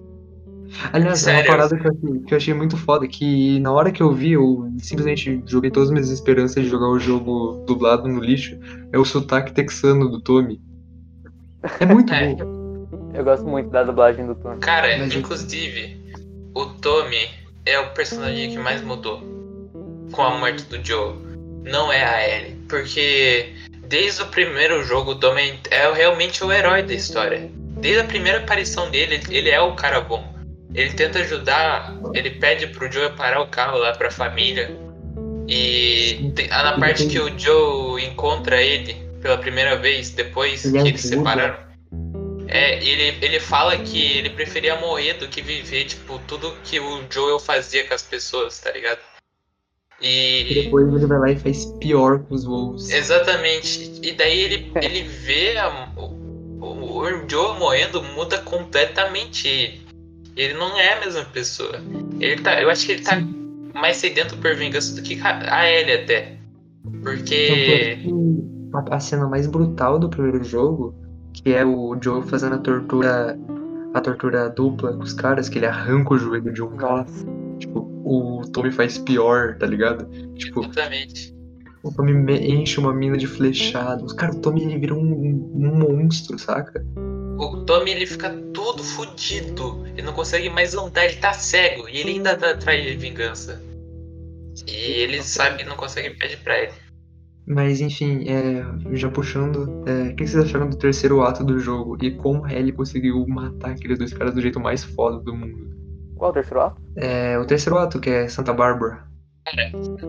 [0.92, 1.50] Aliás, é uma Sério?
[1.50, 4.32] parada que eu, achei, que eu achei muito foda, que na hora que eu vi,
[4.32, 8.58] eu simplesmente joguei todas as minhas esperanças de jogar o jogo dublado no lixo.
[8.90, 10.58] É o sotaque texano do Tommy.
[11.78, 12.34] É muito É.
[12.34, 12.88] bom.
[13.14, 14.58] Eu gosto muito da dublagem do Tommy.
[14.60, 16.00] Cara, Mas- inclusive,
[16.54, 17.28] o Tommy
[17.66, 19.20] é o personagem que mais mudou
[20.12, 21.16] com a morte do Joe.
[21.64, 22.56] Não é a Ellie.
[22.68, 23.52] Porque
[23.88, 27.50] desde o primeiro jogo, o Tommy é realmente o herói da história.
[27.80, 30.32] Desde a primeira aparição dele, ele é o cara bom.
[30.74, 34.70] Ele tenta ajudar, ele pede pro Joe parar o carro lá pra família.
[35.48, 41.16] E na parte que o Joe encontra ele pela primeira vez, depois que eles ajuda.
[41.16, 41.56] separaram.
[42.48, 47.02] É, ele, ele fala que ele preferia morrer do que viver, tipo, tudo que o
[47.10, 48.98] Joel fazia com as pessoas, tá ligado?
[50.02, 50.64] E E.
[50.64, 52.90] depois ele vai lá e faz pior com os Wolves.
[52.90, 53.92] Exatamente.
[54.02, 56.04] E daí ele, ele vê a- o,
[56.60, 59.82] o, o Joel morrendo, muda completamente ele.
[60.36, 61.78] Ele não é a mesma pessoa.
[62.18, 63.20] Ele tá, eu acho que ele tá
[63.74, 66.36] mais sedento por vingança do que a Ellie até.
[67.02, 67.34] Porque.
[67.34, 68.12] É que
[68.90, 70.94] a, cena mais brutal do primeiro jogo,
[71.34, 73.38] que é o Joel fazendo a tortura.
[73.94, 77.04] A tortura dupla com os caras, que ele arranca o joelho de um cara.
[77.58, 80.06] Tipo, o Tommy faz pior, tá ligado?
[80.34, 81.34] Tipo, Exatamente.
[81.82, 84.12] o Tommy enche uma mina de flechados.
[84.12, 86.84] Cara, o Tommy ele vira um, um monstro, saca?
[87.38, 89.82] O Tommy ele fica todo fudido.
[89.86, 91.88] Ele não consegue mais andar, ele tá cego.
[91.88, 93.62] E ele ainda tá atrás de vingança.
[94.66, 96.72] E ele sabe que não consegue pedir pra ele.
[97.46, 101.98] Mas enfim, é, já puxando, é, o que vocês acharam do terceiro ato do jogo
[102.00, 105.81] e como a Ellie conseguiu matar aqueles dois caras do jeito mais foda do mundo?
[106.22, 106.80] Qual o terceiro ato?
[106.94, 109.02] É, o terceiro ato, que é Santa Bárbara.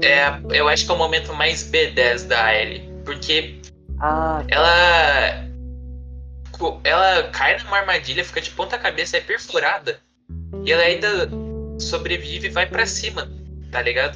[0.03, 2.87] É, eu acho que é o momento mais B10 da Ellie.
[3.03, 3.59] Porque
[3.99, 5.43] Ah, ela.
[6.51, 9.97] co- Ela cai numa armadilha, fica de ponta cabeça, é perfurada.
[10.63, 11.27] E ela ainda
[11.79, 13.27] sobrevive e vai pra cima,
[13.71, 14.15] tá ligado?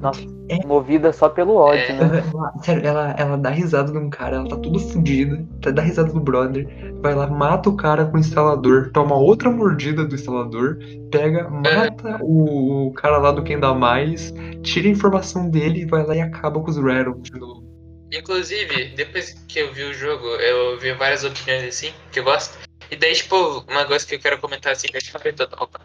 [0.00, 0.22] nossa.
[0.50, 0.66] É.
[0.66, 1.92] Movida só pelo ódio, É.
[1.92, 2.00] né?
[2.02, 5.70] Ela, ela- sério, ela, ela dá risada de um cara, ela tá tudo fodida, tá,
[5.70, 6.66] dá risada do brother,
[7.00, 10.78] vai lá, mata o cara com o instalador, toma outra mordida do instalador,
[11.10, 15.86] pega, mata o, o cara lá do Quem Dá Mais, tira a informação dele e
[15.86, 17.70] vai lá e acaba com os Rattle de novo.
[18.12, 22.58] Inclusive, depois que eu vi o jogo, eu vi várias opiniões assim, que eu gosto.
[22.90, 25.44] E daí, tipo, uma coisa que eu quero comentar assim, que eu tinha feito.
[25.44, 25.80] Opa.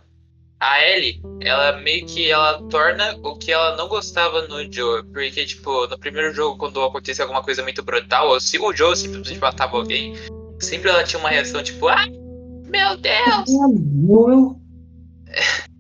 [0.60, 5.04] A Ellie, ela meio que ela torna o que ela não gostava no Joe.
[5.04, 8.96] Porque, tipo, no primeiro jogo, quando acontecia alguma coisa muito brutal, ou se o Joe
[8.96, 10.16] simplesmente matava alguém,
[10.60, 12.06] sempre ela tinha uma reação tipo, ah,
[12.68, 13.46] meu Deus!
[14.08, 14.60] Joel,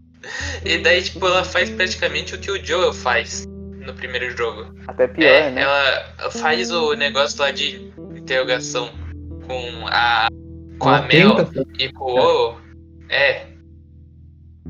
[0.65, 3.45] E daí, tipo, ela faz praticamente o que o Joel faz
[3.85, 4.73] no primeiro jogo.
[4.87, 5.61] Até pior, É, né?
[5.61, 8.89] ela faz o negócio lá de interrogação
[9.45, 10.27] com a
[10.79, 11.35] com ela a Mel
[11.77, 12.57] e com o O.
[13.09, 13.54] É.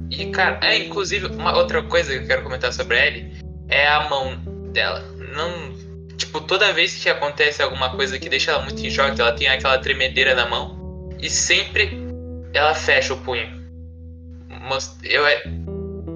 [0.10, 3.32] E cara, é inclusive uma outra coisa que eu quero comentar sobre a Ellie
[3.70, 4.38] é a mão
[4.72, 5.02] dela.
[5.34, 5.74] Não,
[6.18, 9.48] tipo, toda vez que acontece alguma coisa que deixa ela muito em choque, ela tem
[9.48, 11.98] aquela tremedeira na mão e sempre
[12.54, 13.66] ela fecha o punho.
[15.04, 15.44] Eu, é-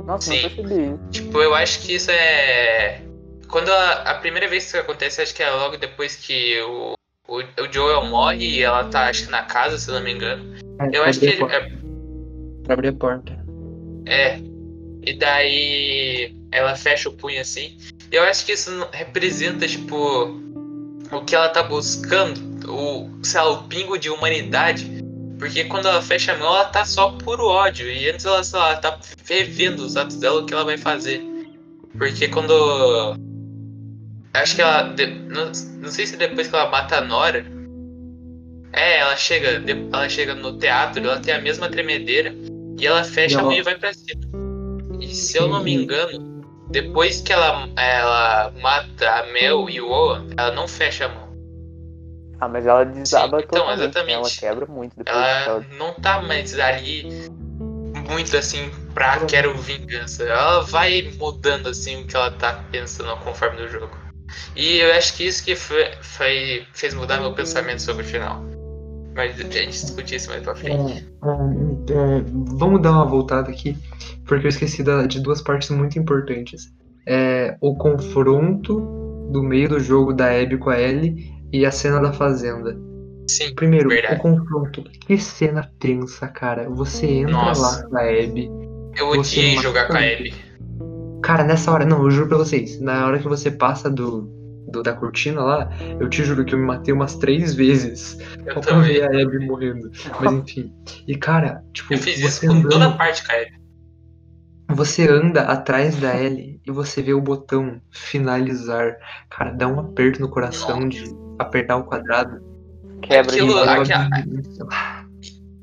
[0.05, 0.99] Nossa, sim.
[1.11, 3.01] Tipo, eu acho que isso é.
[3.47, 6.93] Quando a, a primeira vez que isso acontece, acho que é logo depois que o,
[7.27, 10.13] o, o Joel morre e ela tá, acho que na casa, se eu não me
[10.13, 10.55] engano.
[10.79, 11.71] É, Eu acho que ele, porta,
[12.63, 13.38] pra abrir a porta.
[14.09, 14.39] É.
[15.05, 17.77] E daí ela fecha o punho assim.
[18.11, 20.41] Eu acho que isso representa, tipo,
[21.11, 24.99] o que ela tá buscando, o, sei lá, o pingo de humanidade.
[25.37, 27.89] Porque quando ela fecha a mão, ela tá só puro ódio.
[27.89, 31.21] E antes ela, sei lá, tá revendo os atos dela, o que ela vai fazer.
[31.97, 33.15] Porque quando.
[34.33, 34.93] Acho que ela.
[35.29, 35.51] Não,
[35.81, 37.45] não sei se depois que ela mata a Nora.
[38.73, 42.35] É, ela chega, ela chega no teatro, ela tem a mesma tremedeira.
[42.79, 44.21] E ela fecha E a ela- mão e vai pra cima.
[44.99, 45.83] E se eu não me Sim.
[45.83, 51.09] engano, depois que ela, ela mata a Mel e o Owen, ela não fecha a
[51.09, 51.29] mão.
[52.39, 53.73] Ah, mas ela desaba Sim, então, né?
[53.73, 54.13] exatamente.
[54.13, 55.65] Ela quebra muito depois Ela ela...
[55.77, 57.05] não tá mais ali
[58.09, 60.23] muito assim pra quero vingança.
[60.23, 63.95] Ela vai mudando assim o que ela tá pensando conforme do jogo.
[64.55, 68.41] E eu acho que isso que foi, foi- fez mudar meu pensamento sobre o final.
[69.19, 71.05] Mas a gente discutir isso mais pra frente.
[71.21, 72.23] É, é, é,
[72.57, 73.75] vamos dar uma voltada aqui,
[74.25, 76.71] porque eu esqueci da- de duas partes muito importantes.
[77.05, 78.79] É, o confronto
[79.29, 82.77] do meio do jogo da Abby com a Ellie e a cena da fazenda.
[83.29, 84.15] Sim, Primeiro, Verdade.
[84.15, 84.83] o confronto.
[85.05, 86.69] Que cena tensa, cara.
[86.69, 87.61] Você entra Nossa.
[87.83, 88.49] lá com a Abby.
[88.97, 89.99] eu odiei jogar com a.
[89.99, 90.33] Abby.
[91.21, 92.79] Cara, nessa hora, não, eu juro pra vocês.
[92.79, 94.29] Na hora que você passa do,
[94.71, 98.17] do- da cortina lá, eu te juro que eu me matei umas três vezes.
[98.45, 99.21] Eu Só pra ver também.
[99.21, 99.89] a Abby morrendo.
[100.19, 100.73] Mas enfim.
[101.07, 103.59] E cara, tipo, Eu fiz isso você com toda a parte com a Abby.
[104.71, 108.95] Você anda atrás da Ellie e você vê o botão finalizar.
[109.29, 111.03] Cara, dá um aperto no coração de
[111.39, 112.47] apertar o quadrado.
[113.01, 113.59] quebra Aquilo- de
[113.89, 114.69] E aqui- logo-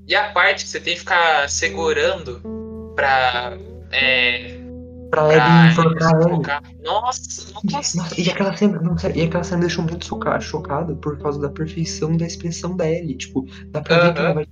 [0.09, 2.41] E a parte que você tem que ficar segurando
[2.97, 3.57] pra.
[3.93, 4.56] É,
[5.11, 6.37] pra pra Ellie enforcar Ellie.
[6.37, 6.63] focar.
[6.85, 8.23] Nossa, não Nossa, consegui.
[8.23, 12.17] e aquela cena, não, e aquela cena deixou muito choca- chocado por causa da perfeição
[12.17, 13.17] da expressão da Ellie.
[13.17, 14.27] Tipo, dá pra ver que Aham.
[14.31, 14.47] ela vai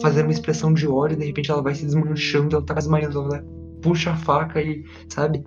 [0.00, 3.18] fazer uma expressão de ódio e de repente ela vai se desmanchando, ela tá desmaiando,
[3.20, 3.44] ela
[3.82, 5.44] puxa a faca e, sabe?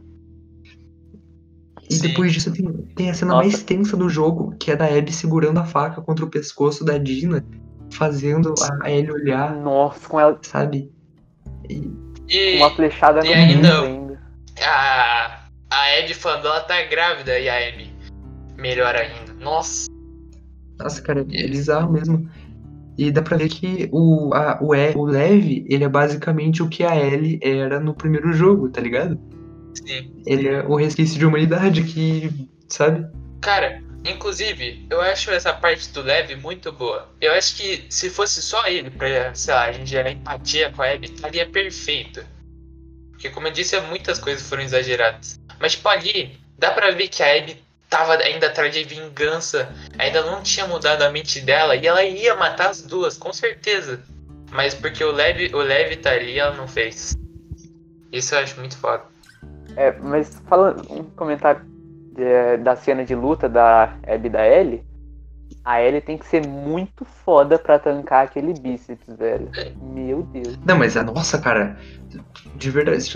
[1.90, 2.08] E Sim.
[2.08, 3.48] depois disso tem, tem a cena Nossa.
[3.48, 6.98] mais tensa do jogo, que é da Abby segurando a faca contra o pescoço da
[6.98, 7.46] Dina.
[7.92, 10.92] fazendo a Ellie olhar, Nossa, com ela sabe?
[11.70, 11.92] E,
[12.28, 14.03] E uma flechada no e ainda- mundo ainda.
[14.62, 17.94] A, a Abby falando ela tá grávida e a Abby
[18.58, 19.34] melhor ainda.
[19.34, 19.88] Nossa,
[20.80, 22.30] nossa, cara, é bizarro mesmo.
[22.98, 26.70] E dá pra ver que o, a, o, e, o Lev, ele é basicamente o
[26.70, 29.20] que a Ellie era no primeiro jogo, tá ligado?
[29.74, 30.14] sim.
[30.26, 32.30] Ele é o resquício de humanidade que,
[32.70, 33.08] sabe?
[33.42, 37.10] Cara, inclusive, eu acho essa parte do Lev muito boa.
[37.20, 40.84] Eu acho que se fosse só ele, pra, sei lá, a gente gerar empatia com
[40.84, 42.24] a Abby, estaria perfeito.
[43.24, 45.40] Porque, como eu disse, muitas coisas foram exageradas.
[45.58, 47.58] Mas, tipo, ali, dá pra ver que a Abby
[47.90, 52.36] tava ainda atrás de vingança, ainda não tinha mudado a mente dela, e ela ia
[52.36, 54.02] matar as duas, com certeza.
[54.52, 57.16] Mas porque o Lev, o Lev tá ali, ela não fez.
[58.12, 59.04] Isso eu acho muito foda.
[59.78, 64.84] É, mas falando um comentário de- da cena de luta da Abby e da Ellie,
[65.64, 69.50] a Ellie tem que ser muito foda pra tancar aquele bíceps, velho.
[69.82, 70.58] Meu Deus.
[70.66, 71.78] Não, mas a nossa, cara,
[72.56, 73.14] de verdade,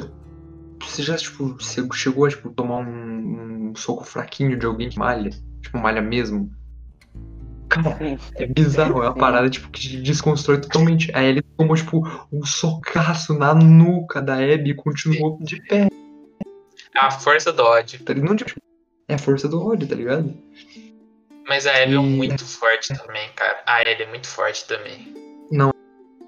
[0.80, 4.98] você já, tipo, você chegou a, tipo, tomar um, um soco fraquinho de alguém que
[4.98, 5.32] malha?
[5.62, 6.50] Tipo, malha mesmo?
[7.68, 8.18] Cara, Sim.
[8.36, 9.20] é bizarro, é uma Sim.
[9.20, 11.12] parada, tipo, que te desconstrói totalmente.
[11.14, 12.02] A Ellie tomou, tipo,
[12.32, 15.88] um socaço na nuca da Abby e continuou de pé.
[16.96, 18.02] A força do ódio.
[18.04, 18.14] Tá?
[18.14, 18.52] Não, tipo,
[19.10, 20.34] é a força do ódio, tá ligado?
[21.48, 23.62] Mas a Abby é E- muito forte também, cara.
[23.66, 25.14] A Abby é muito forte também.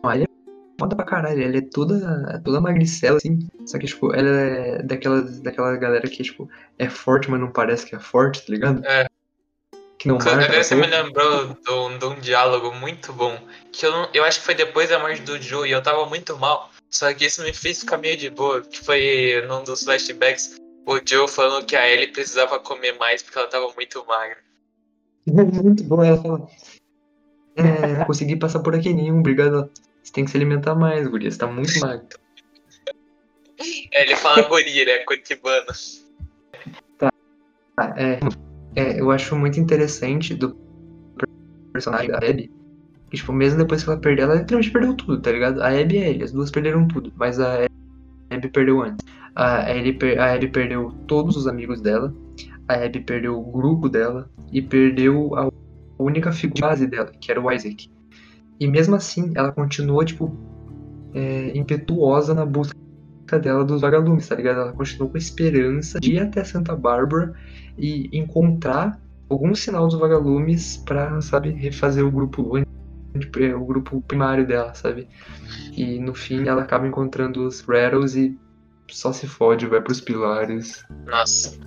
[0.02, 3.40] A Ellie é foda pra caralho, ela é toda, toda magricela, assim.
[3.66, 7.86] Só que, tipo, ela é daquela, daquela galera que, tipo, é forte, mas não parece
[7.86, 8.86] que é forte, tá ligado?
[8.86, 9.06] É.
[9.98, 10.32] Que não marca.
[10.46, 13.38] Agora você a me lembrou de um, de um diálogo muito bom.
[13.74, 16.06] Que eu, não- eu acho que foi depois da morte do Joe e eu tava
[16.06, 16.72] muito mal.
[16.90, 18.62] Só que isso me fez ficar meio de boa.
[18.62, 20.56] Que foi num dos flashbacks.
[20.86, 24.38] O Joe falando que a Ellie precisava comer mais porque ela tava muito magra.
[25.28, 26.48] Muito bom, ela fala.
[27.56, 29.70] É, não consegui passar por aqui nenhum, obrigado.
[30.02, 32.08] Você tem que se alimentar mais, guria, você tá muito magro.
[33.92, 35.00] É, ele fala guria, né?
[35.00, 35.68] Curitibano.
[37.78, 38.20] Ah, é,
[38.76, 40.58] é, eu acho muito interessante do
[41.74, 42.52] personagem da Abby.
[43.10, 45.62] Que, tipo, mesmo depois que ela perdeu, ela literalmente perdeu tudo, tá ligado?
[45.62, 47.66] A Abby e a Ellie, as duas perderam tudo, mas a
[48.30, 49.06] Abby perdeu antes.
[49.36, 52.14] A Ellie, per- a Abby perdeu todos os amigos dela,
[52.70, 55.50] a Abby perdeu o grupo dela e perdeu a
[55.98, 57.90] única figura base dela, que era o Isaac.
[58.60, 60.38] E mesmo assim, ela continuou, tipo,
[61.14, 62.78] é, impetuosa na busca
[63.42, 64.60] dela dos vagalumes, tá ligado?
[64.60, 67.34] Ela continuou com a esperança de ir até Santa Bárbara
[67.76, 74.76] e encontrar algum sinal dos vagalumes pra, sabe, refazer o grupo o grupo primário dela,
[74.76, 75.08] sabe?
[75.76, 78.38] E no fim ela acaba encontrando os Rattles e
[78.88, 80.86] só se fode, vai pros pilares.
[81.08, 81.58] Nossa.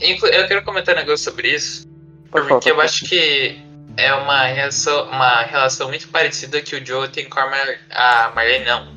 [0.00, 1.86] Eu quero comentar um negócio sobre isso.
[2.30, 3.60] Falar, Porque eu acho que
[3.96, 8.32] é uma relação, uma relação muito parecida que o Joe tem com a, Mar a
[8.34, 8.94] Marlene, não.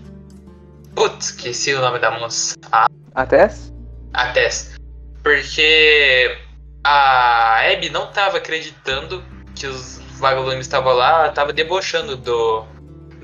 [0.94, 2.56] Putz, esqueci o nome da moça.
[2.72, 3.50] A, Até?
[4.14, 4.76] a Tess.
[5.24, 6.38] Porque
[6.84, 9.24] a Abby não tava acreditando
[9.56, 12.66] que os vagalumes estavam lá, ela tava debochando do,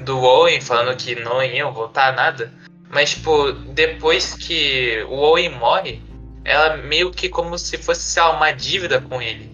[0.01, 2.51] do Owen, falando que não iam voltar nada.
[2.89, 6.01] Mas, tipo, depois que o Owen morre,
[6.45, 9.49] ela meio que como se fosse sei lá, uma dívida com ele.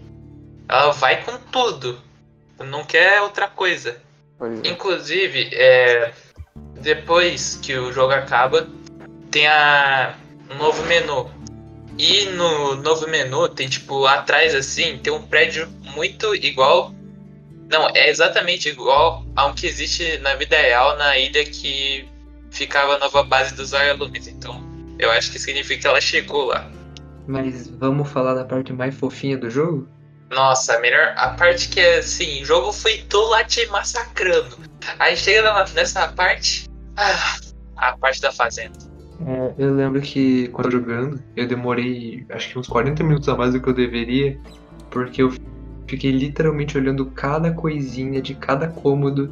[0.68, 2.00] Ela vai com tudo.
[2.60, 3.98] Não quer outra coisa.
[4.42, 4.70] É.
[4.70, 6.12] Inclusive, é,
[6.82, 8.68] depois que o jogo acaba,
[9.32, 10.16] tem a
[10.50, 11.32] um novo menu.
[11.98, 16.94] E no novo menu tem tipo atrás assim, tem um prédio muito igual.
[17.70, 22.06] Não, é exatamente igual ao que existe na vida real na ilha que
[22.50, 24.28] ficava a nova base dos vagalumes.
[24.28, 24.62] Então,
[25.00, 26.70] eu acho que significa que ela chegou lá.
[27.28, 29.88] Mas vamos falar da parte mais fofinha do jogo?
[30.32, 31.14] Nossa, a melhor.
[31.18, 34.58] A parte que é assim, o jogo foi todo lá te massacrando.
[34.98, 36.70] Aí chega nessa parte.
[36.96, 37.38] Ah,
[37.76, 38.78] a parte da fazenda.
[39.28, 43.36] É, eu lembro que quando eu jogando, eu demorei acho que uns 40 minutos a
[43.36, 44.40] mais do que eu deveria,
[44.90, 45.32] porque eu
[45.88, 49.32] fiquei literalmente olhando cada coisinha de cada cômodo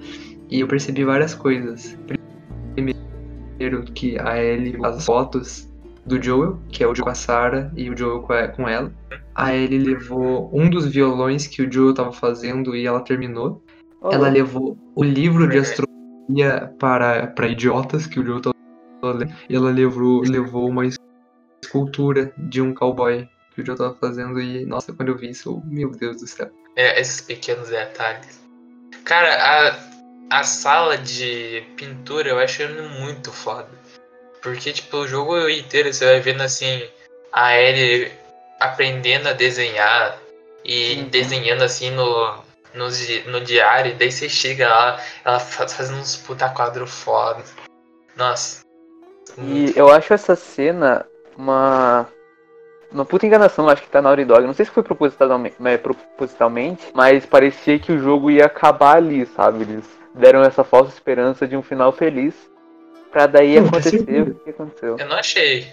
[0.49, 1.97] e eu percebi várias coisas.
[2.75, 5.68] Primeiro que a Ellie as fotos
[6.05, 8.21] do Joel, que é o Joel com a Sarah e o Joel
[8.55, 8.91] com ela.
[9.35, 13.63] A Ellie levou um dos violões que o Joel tava fazendo e ela terminou.
[14.01, 15.71] Ô, Ela levou o livro de Verdade.
[15.81, 18.55] astronomia para, para idiotas que o Joe tava
[19.17, 19.33] lendo.
[19.49, 20.83] E ela levou, levou uma
[21.63, 24.39] escultura de um cowboy que o Joe tava fazendo.
[24.39, 26.49] E, nossa, quando eu vi isso, eu- meu Deus do céu.
[26.75, 28.39] É, esses pequenos detalhes.
[29.03, 29.35] Cara,
[30.29, 32.61] a, a sala de pintura eu acho
[33.01, 33.67] muito foda.
[34.41, 36.83] Porque, tipo, o jogo inteiro você vai vendo assim,
[37.31, 38.11] a Ellie
[38.59, 40.17] aprendendo a desenhar
[40.63, 41.09] e Uhum.
[41.09, 42.35] desenhando assim no,
[42.73, 42.87] no,
[43.27, 47.43] no diário, daí você chega lá, ela faz, fazendo uns puta quadro foda.
[48.15, 48.61] Nossa.
[49.37, 51.05] E eu acho essa cena
[51.37, 52.07] uma.
[52.91, 54.47] Uma puta enganação, acho que tá na Naughty Dog.
[54.47, 59.27] Não sei se foi propositalmente, é, propositalmente, mas parecia que o jogo ia acabar ali,
[59.27, 59.61] sabe?
[59.61, 59.85] Eles
[60.15, 62.33] deram essa falsa esperança de um final feliz.
[63.11, 64.97] Pra daí Não, acontecer o que aconteceu.
[64.97, 65.67] Eu não achei.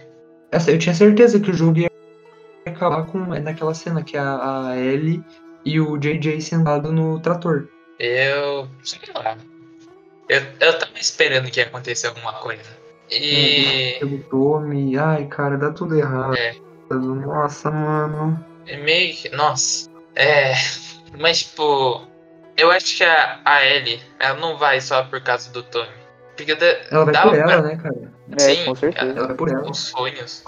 [0.51, 1.91] Essa, eu tinha certeza que o jogo ia
[2.65, 5.23] acabar com naquela cena que a, a Ellie
[5.65, 7.69] e o JJ sentado no trator.
[7.99, 8.69] Eu.
[8.83, 9.37] sei lá.
[10.29, 12.77] Eu, eu tava esperando que ia acontecer alguma coisa.
[13.11, 13.97] E.
[13.99, 16.37] Pelo Tommy, ai cara, dá tudo errado.
[16.37, 16.55] É.
[16.91, 18.45] Nossa, mano.
[18.67, 19.29] É meio que.
[19.31, 19.91] Nossa.
[20.15, 20.53] É.
[21.19, 22.07] Mas, tipo.
[22.57, 26.06] Eu acho que a, a Ellie, ela não vai só por causa do Tommy.
[26.37, 26.53] Porque
[26.91, 27.95] Ela vai dava por ela, pra- né, cara?
[28.33, 29.13] É, Sim, com certeza.
[29.13, 29.71] Ela vai por ela.
[29.71, 30.45] os sonhos.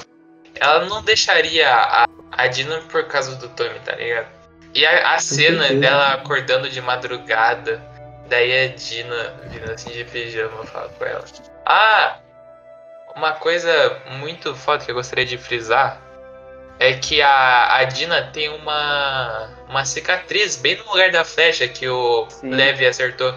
[0.57, 4.27] Ela não deixaria a, a Dina por causa do Tommy, tá ligado?
[4.75, 5.81] E a, a cena certeza.
[5.81, 7.81] dela acordando de madrugada,
[8.29, 11.25] daí a Dina vindo assim de pijama falar com ela.
[11.65, 12.17] Ah!
[13.17, 16.01] Uma coisa muito foda que eu gostaria de frisar
[16.79, 21.89] é que a, a Dina tem uma, uma cicatriz bem no lugar da flecha que
[21.89, 22.51] o Sim.
[22.51, 23.35] Levi acertou.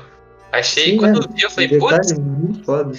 [0.52, 1.26] Achei, Sim, quando é.
[1.26, 2.92] eu vi, eu falei, putz, muito foda.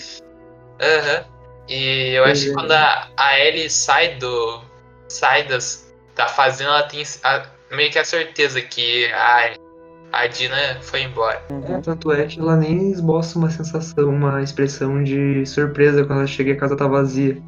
[0.81, 1.25] Aham.
[1.69, 2.55] E eu Pois acho que é.
[2.55, 4.61] quando a, a Ellie sai do.
[5.09, 9.55] sai das, da fazenda, ela tem a- meio que a certeza que a,
[10.13, 11.41] a Dina foi embora.
[11.69, 16.27] É, tanto é que ela nem esboça uma sensação, uma expressão de surpresa quando ela
[16.27, 17.41] chega e a casa tá vazia.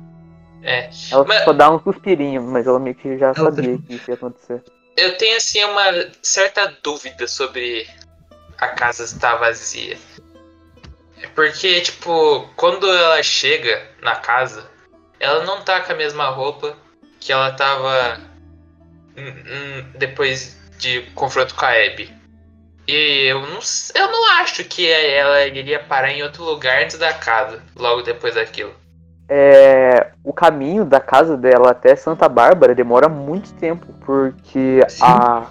[0.62, 0.88] É.
[1.11, 3.94] Ela Mas- só dá um suspirinho, mas ela meio que já Ela sabia tá- que
[3.94, 4.62] isso ia acontecer.
[4.96, 5.82] Eu tenho assim uma
[6.22, 7.86] certa dúvida sobre
[8.59, 9.98] a casa estar vazia.
[11.34, 14.68] Porque, tipo, quando ela chega na casa,
[15.18, 16.76] ela não tá com a mesma roupa
[17.18, 18.20] que ela tava
[19.96, 22.12] depois de confronto com a Abby.
[22.86, 23.61] E eu não,
[23.94, 28.34] eu não acho que ela iria parar em outro lugar antes da casa, logo depois
[28.34, 28.74] daquilo.
[29.26, 35.02] É, o caminho da casa dela até Santa Bárbara demora muito tempo, porque Sim.
[35.02, 35.46] a,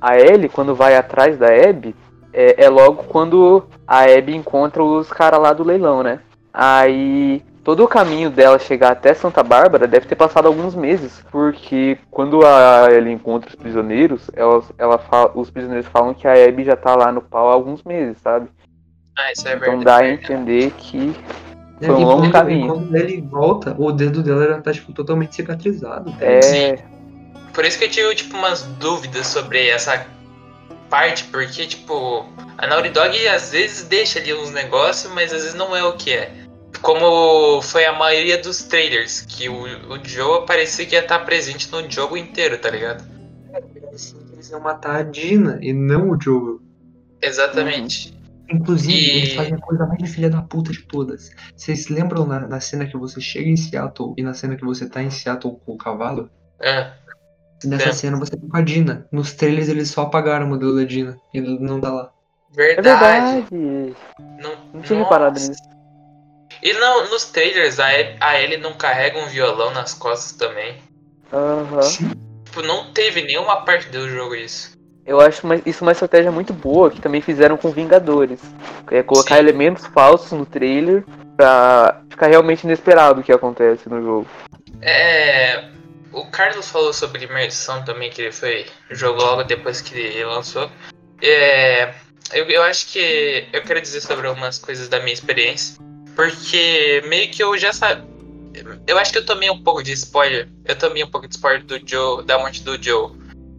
[0.00, 1.94] a Ellie, quando vai atrás da Abby,
[2.32, 6.20] é, é logo quando a Abby encontra os caras lá do leilão, né?
[6.52, 11.98] Aí todo o caminho dela chegar até Santa Bárbara deve ter passado alguns meses, porque
[12.10, 16.64] quando a Ellie encontra os prisioneiros, ela, ela fala, os prisioneiros falam que a Abby
[16.64, 18.48] já tá lá no pau há alguns meses, sabe?
[19.18, 19.84] Ah, isso é Então verdade.
[19.84, 21.14] dá a entender que
[21.80, 22.66] Foi um longo caminho.
[22.66, 26.12] E quando ele volta, o dedo dela já tá, tipo, totalmente cicatrizado.
[26.20, 26.42] é.
[26.42, 26.99] Sim.
[27.60, 30.06] Por isso que eu tive, tipo, umas dúvidas sobre essa
[30.88, 32.24] parte, porque, tipo,
[32.56, 35.92] a Naughty Dog às vezes deixa ali uns negócios, mas às vezes não é o
[35.92, 36.32] que é.
[36.80, 41.70] Como foi a maioria dos trailers, que o, o Joe parecia que ia estar presente
[41.70, 43.04] no jogo inteiro, tá ligado?
[43.92, 46.60] Assim que eles iam matar a Dina e não o Joel.
[47.20, 48.14] Exatamente.
[48.50, 51.28] Inclusive, E- eles fazem a coisa mais de filha da puta de todas.
[51.54, 54.88] Vocês lembram na, na cena que você chega em Seattle e na cena que você
[54.88, 56.30] tá em Seattle com o cavalo?
[56.62, 56.94] Ah,
[57.64, 57.98] Nessa Lembro.
[57.98, 59.06] cena você tá com a Dina.
[59.12, 61.18] Nos trailers eles só apagaram o modelo da Dina.
[61.34, 62.10] E ele não tá lá.
[62.52, 63.46] É verdade.
[63.50, 63.96] verdade.
[64.42, 65.48] Não, Não tinha reparado Nossa.
[65.50, 65.62] nisso.
[66.62, 70.76] E não, nos trailers, a, E- a Ellie não carrega um violão nas costas também.
[71.32, 71.80] Aham.
[71.80, 74.72] Tipo, não teve nenhuma parte do jogo isso.
[75.06, 78.40] Eu acho uma- isso uma estratégia muito boa que também fizeram com Vingadores.
[78.90, 79.40] É colocar Sim.
[79.40, 81.04] elementos falsos no trailer
[81.36, 84.26] pra ficar realmente inesperado o que acontece no jogo.
[84.82, 85.70] É.
[86.12, 88.66] O Carlos falou sobre imersão também, que ele foi.
[88.90, 90.70] jogou logo depois que ele lançou.
[91.22, 91.94] É.
[92.32, 93.46] Eu, eu acho que.
[93.52, 95.76] Eu quero dizer sobre algumas coisas da minha experiência.
[96.16, 98.08] Porque meio que eu já sabia.
[98.86, 100.48] Eu acho que eu tomei um pouco de spoiler.
[100.64, 103.12] Eu tomei um pouco de spoiler do Joe, da morte do Joe.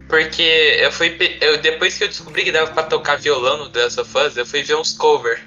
[0.08, 0.42] Porque
[0.78, 1.16] eu fui.
[1.40, 4.44] Eu, depois que eu descobri que dava pra tocar violão no Last of Us, eu
[4.44, 5.40] fui ver uns cover.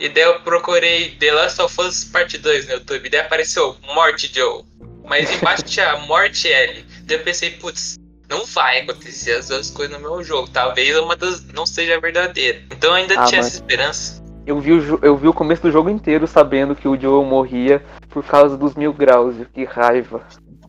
[0.00, 3.08] E daí eu procurei The Last of Us Parte 2 no YouTube.
[3.10, 4.62] Daí apareceu Morte Joe.
[5.06, 6.84] Mas embaixo tinha Morte L.
[7.04, 7.98] Daí eu pensei, putz,
[8.28, 10.48] não vai acontecer as duas coisas no meu jogo.
[10.48, 12.62] Talvez uma das não seja verdadeira.
[12.70, 14.20] Então eu ainda Ah, tinha mas- essa esperança.
[14.46, 17.84] Eu vi, o, eu vi o começo do jogo inteiro sabendo que o Joel morria
[18.08, 19.36] por causa dos mil graus.
[19.38, 20.26] e Que raiva.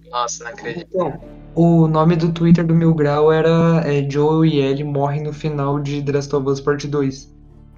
[0.10, 0.88] Nossa, não acredito.
[0.94, 1.22] Então,
[1.56, 5.80] o nome do Twitter do Mil Grau era é, Joel e Ellie morrem no final
[5.80, 7.34] de The Last of Us Part 2.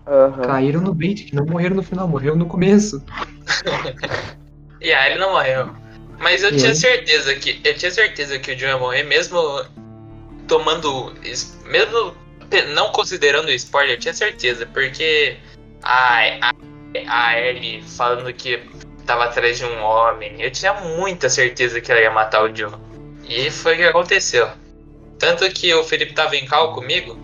[0.07, 0.41] Aham.
[0.47, 3.03] Caíram no bait, que não morreram no final, morreram no começo.
[4.81, 5.69] E aí ele não morreu.
[6.19, 6.75] Mas eu E tinha aí?
[6.75, 7.61] certeza que.
[7.63, 9.39] Eu tinha certeza que o Joe ia morrer, mesmo
[10.47, 11.13] tomando.
[11.23, 12.13] es- Mesmo
[12.75, 15.37] não considerando o spoiler, eu tinha certeza, porque
[15.81, 16.51] a, a,
[17.07, 18.61] a Ellie falando que
[19.05, 22.73] tava atrás de um homem, eu tinha muita certeza que ela ia matar o Joe.
[23.27, 24.49] E foi o que aconteceu.
[25.17, 27.17] Tanto que o Felipe tava em cal comigo,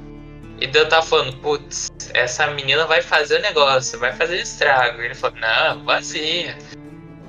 [0.62, 5.02] E daí eu tava falando, putz, essa menina vai fazer o negócio, vai fazer estrago.
[5.02, 6.58] Ele falou, não, vazia.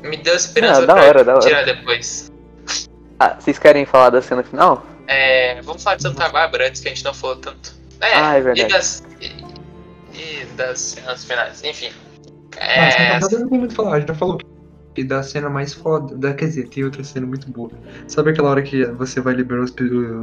[0.02, 1.40] Me deu esperança Ah, da pra hora, da hora.
[1.46, 2.30] tirar depois.
[3.18, 4.84] Ah, vocês querem falar da cena final?
[5.06, 7.74] É, vamos falar de Santa Bárbara antes que a gente não falou tanto.
[8.00, 8.72] É, Ah, é e verdade.
[8.72, 9.02] das.
[9.20, 9.26] E,
[10.18, 11.92] e das cenas finais, enfim.
[12.56, 14.46] Mas É, não tem muito falar, a gente já falou que
[15.04, 16.16] da cena mais foda.
[16.16, 17.70] Da, quer dizer, tem outra cena muito boa.
[18.06, 19.74] Sabe aquela hora que você vai liberar os,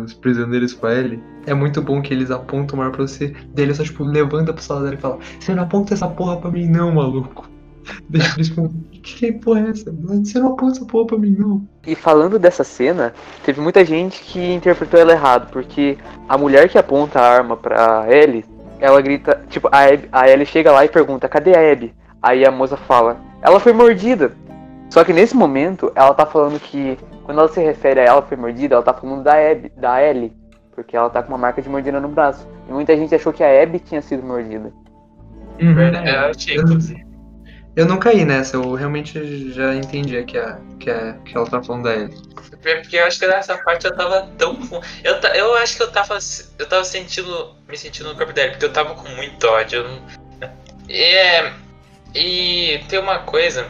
[0.04, 1.22] os prisioneiros com a Ellie?
[1.46, 3.34] É muito bom que eles apontam o ar pra você.
[3.54, 6.52] Daí ele só, tipo, levanta pro salário e fala: Você não aponta essa porra pra
[6.52, 7.50] mim, não, maluco.
[8.10, 9.92] Daí eles Que, que porra é essa?
[9.92, 11.68] Você não aponta essa porra pra mim, não.
[11.86, 13.14] E falando dessa cena,
[13.46, 15.98] teve muita gente que interpretou ela errado, porque
[16.28, 18.46] a mulher que aponta a arma pra Ellie,
[18.80, 21.94] ela grita, tipo, a, Abby, a Ellie chega lá e pergunta, cadê a Abby?
[22.22, 24.32] Aí a moça fala, ela foi mordida.
[24.90, 28.38] Só que nesse momento, ela tá falando que, quando ela se refere a ela foi
[28.38, 30.34] mordida, ela tá falando da Abby, da Ellie,
[30.74, 32.48] porque ela tá com uma marca de mordida no braço.
[32.68, 34.72] E muita gente achou que a Abby tinha sido mordida.
[35.58, 37.06] verdade, eu achei, inclusive.
[37.76, 41.62] Eu não caí nessa, eu realmente já entendi que, a, que, a, que ela tá
[41.62, 42.18] falando da Ellie.
[42.64, 44.58] Porque eu acho que nessa parte eu tava tão.
[45.04, 46.18] Eu, ta- eu acho que eu tava.
[46.58, 47.56] Eu tava sentindo.
[47.70, 49.82] Me sentindo no corpo dela, porque eu tava com muito ódio.
[49.82, 50.50] eu não-
[50.90, 51.54] E, é,
[52.16, 53.68] e tem uma coisa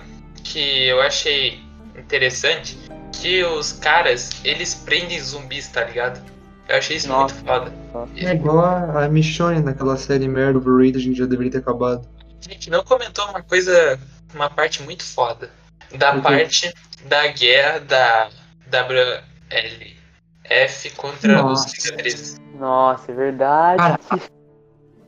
[0.51, 1.59] que eu achei
[1.97, 2.77] interessante.
[3.13, 6.21] Que os caras, eles prendem zumbis, tá ligado?
[6.67, 7.33] Eu achei isso Nossa.
[7.35, 7.73] muito foda.
[8.15, 12.07] É igual a, a Michonne naquela série merda Overrated, a gente já deveria ter acabado.
[12.45, 13.99] A gente não comentou uma coisa.
[14.35, 15.49] Uma parte muito foda.
[15.97, 16.21] Da quê?
[16.21, 16.73] parte
[17.05, 18.29] da guerra da
[18.69, 21.65] WLF contra Nossa.
[21.65, 22.41] os cicatrizes.
[22.59, 23.77] Nossa, é verdade.
[23.77, 23.99] Cara,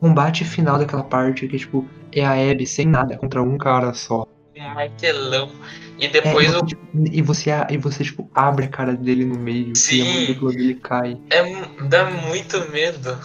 [0.00, 4.26] combate final daquela parte que, tipo, é a Abby sem nada contra um cara só.
[4.60, 5.50] Um martelão.
[5.98, 9.24] E É, depois você, o tipo, e você, e você, tipo, abre a cara dele
[9.24, 10.34] no meio e a Sim.
[10.34, 11.18] dele cai.
[11.30, 11.42] É,
[11.84, 13.18] dá muito medo.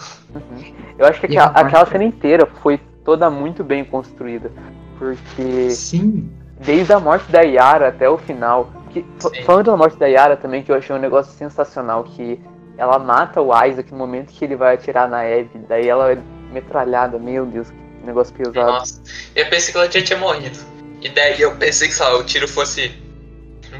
[0.98, 4.50] Eu acho que aquela, aquela cena inteira foi toda muito bem construída.
[4.98, 6.30] Porque Sim.
[6.60, 8.72] desde a morte da Yara até o final.
[8.90, 9.42] Que, Sim.
[9.44, 12.40] falando da morte da Yara também, que eu achei um negócio sensacional, que
[12.78, 16.18] ela mata o Isaac no momento que ele vai atirar na Abby, daí ela é
[16.52, 17.76] metralhada, meu Deus, que
[18.06, 18.72] negócio pesado.
[18.72, 19.02] Nossa.
[19.34, 20.58] Eu pensei que ela já tinha morrido.
[21.06, 22.92] E daí eu pensei que, sei lá, o tiro fosse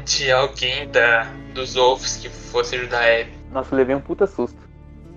[0.05, 3.31] de alguém da, dos Wolves que fosse ajudar a Abby.
[3.51, 4.57] Nossa, eu levei um puta susto.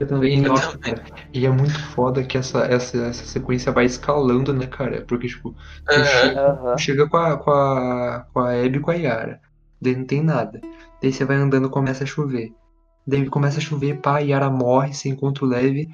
[0.00, 0.96] Eu também, Eu nossa, também.
[0.96, 1.22] cara.
[1.32, 5.04] E é muito foda que essa, essa, essa sequência vai escalando, né, cara?
[5.06, 5.54] Porque, tipo,
[5.88, 9.40] chega, chega com, a, com, a, com a Abby e com a Yara.
[9.80, 10.60] Daí não tem nada.
[11.00, 12.52] Daí você vai andando começa a chover.
[13.06, 15.88] Daí começa a chover, pá, a Yara morre, você encontra o Levi.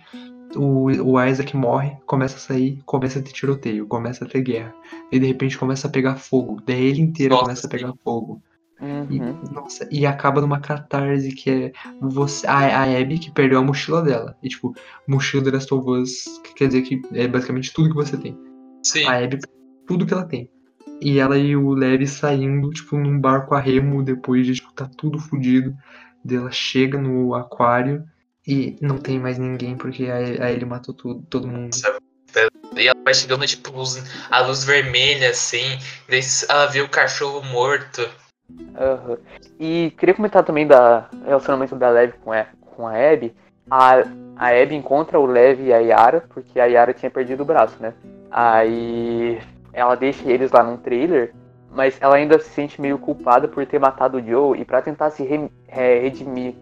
[0.56, 4.74] O, o Isaac morre, começa a sair, começa a ter tiroteio, começa a ter guerra.
[5.12, 6.60] E de repente começa a pegar fogo.
[6.66, 8.42] Daí ele inteiro Nossa, começa a pegar fogo.
[8.78, 9.34] E, Uhum.
[9.52, 14.02] nossa, e acaba numa catarse que é você, a, a Abby que perdeu a mochila
[14.02, 14.36] dela.
[14.42, 14.74] E tipo,
[15.08, 18.36] mochila The Last of Us, que quer dizer que é basicamente tudo que você tem.
[18.82, 19.06] Sim.
[19.06, 19.38] A Abby,
[19.86, 20.50] tudo que ela tem.
[21.00, 24.88] E ela e o Levi saindo, tipo, num barco a remo, depois de, tipo, tá
[24.96, 25.74] tudo fudido.
[26.24, 28.04] Daí ela chega no aquário
[28.46, 31.76] e não tem mais ninguém, porque a, a Ellie matou tudo, todo mundo.
[32.76, 35.78] E ela vai chegando, tipo, luz- a luz vermelha, assim.
[36.08, 38.06] Daí ela vê o cachorro morto.
[38.78, 39.18] Aham.
[39.58, 43.34] E queria comentar também da relacionamento da Lev com a, com a Abby.
[43.70, 44.02] A,
[44.36, 47.76] a Abby encontra o Lev e a Yara, porque a Yara tinha perdido o braço,
[47.80, 47.94] né?
[48.30, 49.40] Aí
[49.72, 51.34] ela deixa eles lá num trailer,
[51.70, 55.10] mas ela ainda se sente meio culpada por ter matado o Joe, e pra tentar
[55.10, 56.54] se re- re- redimir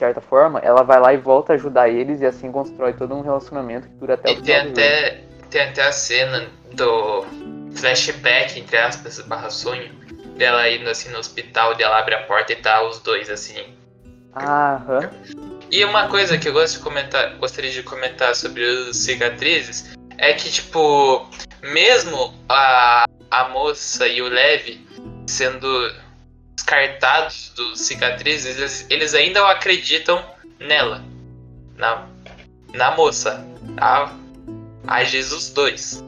[0.00, 3.20] certa forma, ela vai lá e volta a ajudar eles, e assim constrói todo um
[3.20, 4.80] relacionamento que dura até E o tem final do jogo.
[4.80, 5.20] até,
[5.50, 7.24] tem até a cena do
[7.74, 9.90] flashback, entre aspas, barra sonho.
[10.36, 13.62] Dela indo assim no hospital, dela abre a porta e tá os dois assim.
[14.34, 15.10] Aham.
[15.70, 20.32] E uma coisa que eu gosto de comentar, gostaria de comentar sobre os cicatrizes é
[20.32, 21.28] que, tipo,
[21.62, 24.84] mesmo a, a moça e o Levi
[25.26, 25.92] sendo
[26.60, 30.22] descartados dos cicatrizes, eles, eles ainda acreditam
[30.58, 31.02] nela.
[31.76, 32.06] Na,
[32.74, 33.44] na moça.
[33.78, 34.12] A,
[34.86, 36.04] a Jesus 2.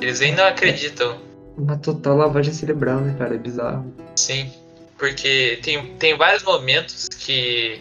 [0.00, 1.18] Eles ainda acreditam.
[1.56, 3.34] Uma total lavagem cerebral, né, cara?
[3.34, 3.94] É bizarro.
[4.16, 4.52] Sim,
[4.98, 7.80] porque tem, tem vários momentos que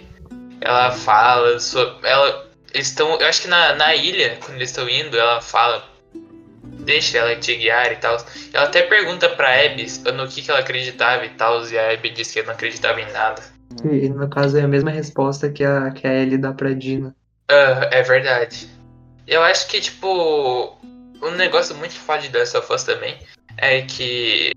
[0.61, 2.07] ela fala sobre.
[2.07, 3.19] Ela, eles estão.
[3.19, 5.91] Eu acho que na, na ilha, quando eles estão indo, ela fala.
[6.83, 8.17] Deixa ela te guiar e tal.
[8.53, 11.65] Ela até pergunta pra Abby no que, que ela acreditava e tal.
[11.67, 13.41] E a Abby diz que não acreditava em nada.
[13.83, 17.15] E no caso é a mesma resposta que a, que a Ellie dá pra Dina.
[17.49, 18.69] Ah, é verdade.
[19.27, 20.77] Eu acho que, tipo,
[21.21, 23.17] um negócio muito foda de Last of Us também
[23.57, 24.51] é que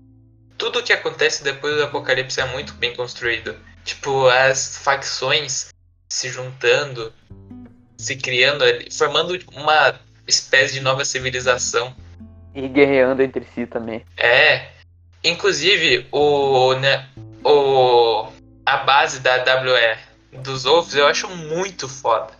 [0.57, 3.55] tudo que acontece depois do apocalipse é muito bem construído.
[3.85, 5.69] Tipo, as facções
[6.09, 7.13] se juntando
[7.97, 11.95] se criando ali, formando uma espécie de nova civilização.
[12.57, 14.03] E guerreando entre si também.
[14.17, 14.69] É.
[15.23, 17.07] Inclusive, o, né,
[17.43, 18.27] o
[18.65, 22.33] a base da WE dos ovos eu acho muito foda.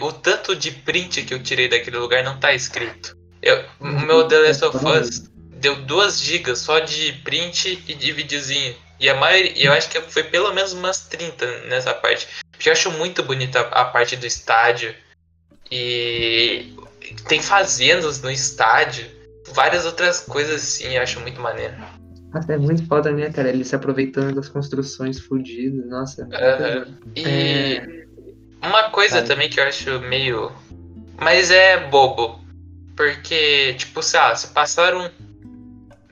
[0.00, 3.16] O tanto de print que eu tirei daquele lugar não tá escrito.
[3.42, 8.12] Eu, o meu The Last of Us deu 2 GB só de print e de
[8.12, 8.76] videozinho.
[9.00, 12.28] E a maioria, eu acho que foi pelo menos umas 30 nessa parte.
[12.64, 14.94] Eu acho muito bonita a parte do estádio.
[15.68, 16.72] E
[17.26, 19.04] tem fazendas no estádio.
[19.52, 21.74] Várias outras coisas assim, eu acho muito maneiro.
[22.32, 23.48] Até muito foda, né, cara?
[23.48, 25.86] Ele se aproveitando das construções fodidas.
[25.86, 26.22] Nossa.
[26.22, 26.94] Uhum.
[27.14, 28.06] E é...
[28.60, 30.50] uma coisa também que eu acho meio.
[31.20, 32.40] Mas é bobo.
[32.96, 35.10] Porque, tipo, sei lá, se passaram.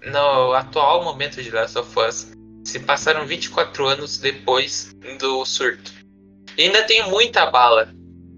[0.05, 2.33] No atual momento de Last of Us,
[2.65, 5.93] se passaram 24 anos depois do surto.
[6.57, 7.89] E ainda tem muita bala.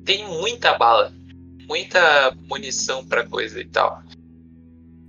[0.05, 1.13] Tem muita bala.
[1.67, 4.03] Muita munição pra coisa e tal.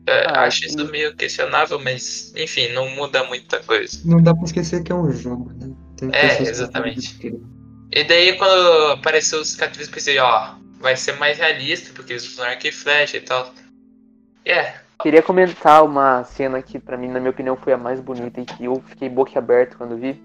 [0.08, 4.00] É, ah, acho isso meio questionável, mas enfim, não muda muita coisa.
[4.06, 5.74] Não dá pra esquecer que é um jogo, né?
[6.14, 7.18] é, exatamente.
[7.92, 12.46] E daí quando apareceu os cicatrizes, pensei, ó, vai ser mais realista, porque eles usam
[12.46, 13.52] arco e flecha e tal.
[14.46, 14.82] Yeah.
[15.02, 18.46] Queria comentar uma cena que para mim, na minha opinião, foi a mais bonita e
[18.46, 20.22] que eu fiquei boquiaberto quando vi.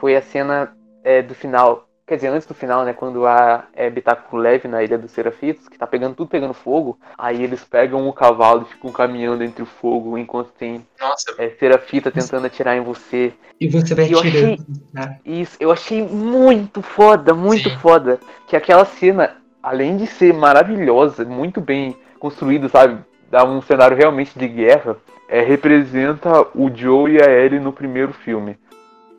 [0.00, 0.74] Foi a cena
[1.04, 4.40] é, do final, quer dizer, antes do final, né, quando a Abby tá com o
[4.40, 8.12] Lev na Ilha dos Serafitos, que tá pegando tudo pegando fogo, aí eles pegam o
[8.12, 11.32] cavalo e ficam caminhando entre o fogo enquanto tem Nossa.
[11.38, 13.32] É, Serafita tentando atirar em você.
[13.60, 14.26] E você vai atirando.
[14.26, 14.58] Achei,
[14.92, 15.20] né?
[15.24, 17.78] Isso, eu achei muito foda, muito Sim.
[17.78, 18.18] foda.
[18.48, 22.98] Que aquela cena, além de ser maravilhosa, muito bem construída, sabe?
[23.30, 24.96] Dá um cenário realmente de guerra,
[25.28, 28.58] é, representa o Joe e a Ellie no primeiro filme.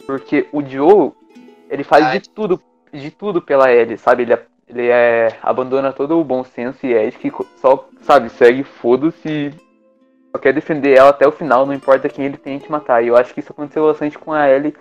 [0.06, 1.14] Porque o Joe,
[1.70, 2.62] ele faz de tudo
[2.92, 4.24] de tudo pela Ellie, sabe?
[4.24, 4.38] Ele,
[4.68, 9.54] ele é, abandona todo o bom senso e é que só, sabe, segue foda-se
[10.32, 13.04] só quer defender ela até o final, não importa quem ele tem que matar.
[13.04, 14.74] E eu acho que isso aconteceu bastante com a Ellie,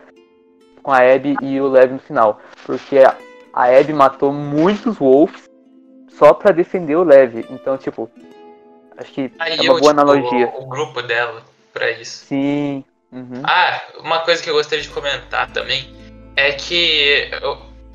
[0.82, 2.41] com a Abby e o Lev no final.
[2.65, 3.16] Porque a,
[3.53, 5.49] a Abby matou muitos Wolves
[6.09, 7.45] só pra defender o Lev.
[7.51, 8.09] Então, tipo,
[8.97, 10.53] acho que Aí é uma eu, boa tipo, analogia.
[10.57, 11.43] O, o, grupo dela
[11.73, 12.27] pra isso.
[12.27, 12.85] Sim.
[13.11, 13.43] Uhum.
[13.43, 15.93] Ah, uma coisa que eu gostaria de comentar também
[16.37, 17.28] é que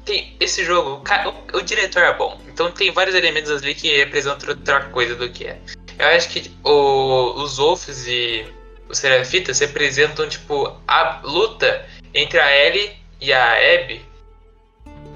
[0.06, 4.50] tem esse jogo, o, o, diretor é bom, então tem vários elementos ali que representam
[4.50, 5.60] outra coisa do que é.
[5.98, 8.46] Eu acho que o, os Wolves e
[8.88, 14.06] os Serafitas representam, tipo, a luta entre a Ellie e a Abby,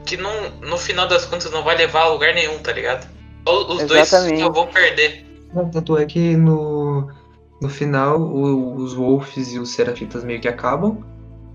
[0.05, 3.07] que não, no final das contas não vai levar a lugar nenhum, tá ligado?
[3.45, 4.29] Os Exatamente.
[4.29, 5.25] dois só vão perder.
[5.73, 7.09] Tanto é que no,
[7.61, 11.03] no final o, os Wolves e os Serafitas meio que acabam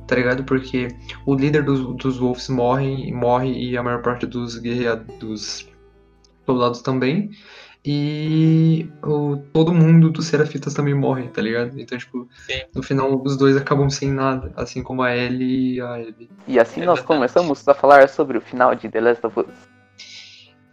[0.07, 0.45] tá ligado?
[0.45, 0.89] Porque
[1.27, 5.69] o líder dos, dos Wolves morre, morre e a maior parte dos guerreiros, dos
[6.47, 7.31] soldados também.
[7.87, 11.79] E o, todo mundo dos Serafitas também morre, tá ligado?
[11.79, 12.63] Então, tipo, Sim.
[12.75, 16.31] no final os dois acabam sem nada, assim como a Ellie e a Abby.
[16.49, 19.75] E assim nós começamos a falar sobre o final de The Last of Us.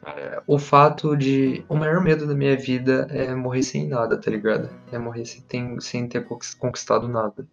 [0.06, 1.64] É, o fato de.
[1.68, 4.70] O maior medo da minha vida é morrer sem nada, tá ligado?
[4.92, 6.26] É morrer sem, sem ter
[6.58, 7.46] conquistado nada.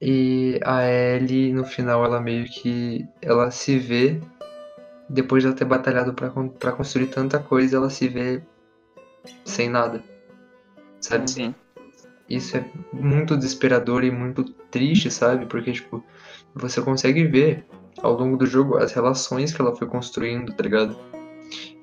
[0.00, 3.06] E a Ellie, no final, ela meio que.
[3.20, 4.20] Ela se vê.
[5.08, 8.42] Depois de ela ter batalhado para construir tanta coisa, ela se vê
[9.44, 10.02] sem nada.
[11.00, 11.28] Sabe?
[11.30, 11.54] Sim.
[12.28, 15.46] Isso é muito desesperador e muito triste, sabe?
[15.46, 16.02] Porque, tipo,
[16.54, 17.66] você consegue ver
[18.00, 20.96] ao longo do jogo as relações que ela foi construindo, tá ligado?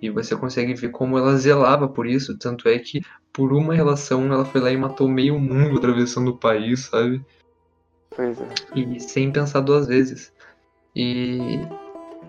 [0.01, 2.37] E você consegue ver como ela zelava por isso.
[2.37, 3.01] Tanto é que,
[3.33, 7.21] por uma relação, ela foi lá e matou meio mundo atravessando o país, sabe?
[8.17, 8.47] Pois é.
[8.75, 10.33] E sem pensar duas vezes.
[10.95, 11.59] E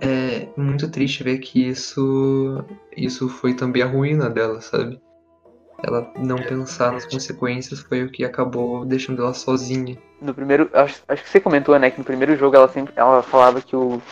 [0.03, 2.63] é muito triste ver que isso
[2.95, 5.01] isso foi também a ruína dela, sabe?
[5.83, 9.97] Ela não pensar nas consequências foi o que acabou deixando ela sozinha.
[10.21, 13.23] No primeiro, acho, acho que você comentou, né, que no primeiro jogo ela sempre ela
[13.23, 14.03] falava que o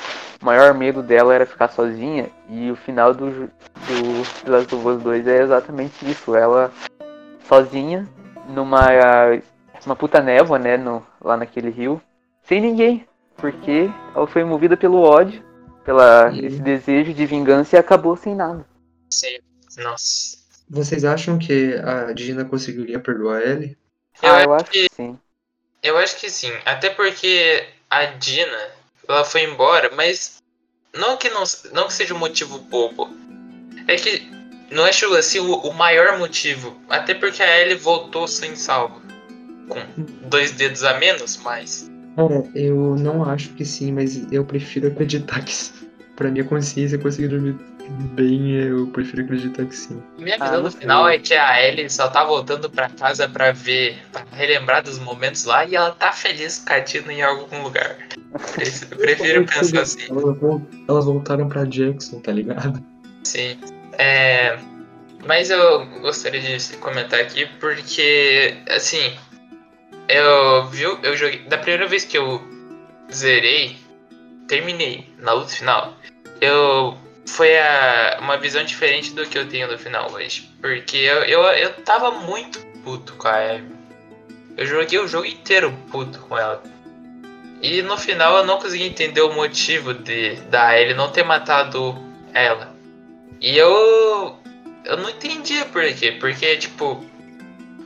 [0.40, 5.02] maior medo dela era ficar sozinha e o final do do The Last of Us
[5.02, 6.72] 2 é exatamente isso, ela
[7.46, 8.08] sozinha
[8.48, 8.80] numa
[9.86, 12.02] uma puta névoa, né, no, lá naquele rio,
[12.42, 13.06] sem ninguém,
[13.36, 15.42] porque ela foi movida pelo ódio,
[15.84, 16.44] pela e...
[16.44, 18.66] esse desejo de vingança e acabou sem nada.
[19.08, 19.38] Sim,
[19.78, 20.36] nossa.
[20.68, 23.78] Vocês acham que a Dina conseguiria perdoar ele?
[24.20, 25.18] Eu ah, eu acho que, que sim.
[25.82, 28.70] Eu acho que sim, até porque a Dina,
[29.08, 30.42] ela foi embora, mas
[30.92, 33.08] não que não, não que seja um motivo bobo.
[33.86, 34.28] É que
[34.72, 39.05] não acho assim o, o maior motivo, até porque a Ellie voltou sem salvo
[39.68, 39.80] com
[40.28, 41.90] dois dedos a menos, mas.
[42.16, 45.72] Cara, eu não acho que sim, mas eu prefiro acreditar que sim.
[46.16, 47.54] pra minha consciência conseguir dormir
[48.14, 50.02] bem, eu prefiro acreditar que sim.
[50.18, 50.80] Minha Ah, visão no sei.
[50.80, 54.98] final é que a Ellie só tá voltando pra casa pra ver, pra relembrar dos
[54.98, 57.96] momentos lá e ela tá feliz catindo em algum lugar.
[58.54, 60.00] Prefiro, prefiro pensar assim.
[60.88, 62.82] Elas voltaram pra Jackson, tá ligado?
[63.24, 63.58] Sim.
[63.98, 64.58] É,
[65.26, 69.12] mas eu gostaria de comentar aqui porque, assim,
[70.08, 71.40] eu vi, eu joguei.
[71.40, 72.42] Da primeira vez que eu
[73.12, 73.76] zerei,
[74.48, 75.94] terminei na luta final,
[76.40, 76.96] eu.
[77.28, 80.48] Foi a, uma visão diferente do que eu tenho no final hoje.
[80.60, 83.74] Porque eu, eu, eu tava muito puto com a Abby.
[84.56, 86.62] Eu joguei o jogo inteiro puto com ela.
[87.60, 92.00] E no final eu não consegui entender o motivo de da Ellie não ter matado
[92.32, 92.72] ela.
[93.40, 94.38] E eu.
[94.84, 96.12] Eu não entendia por quê.
[96.12, 97.04] Porque, tipo,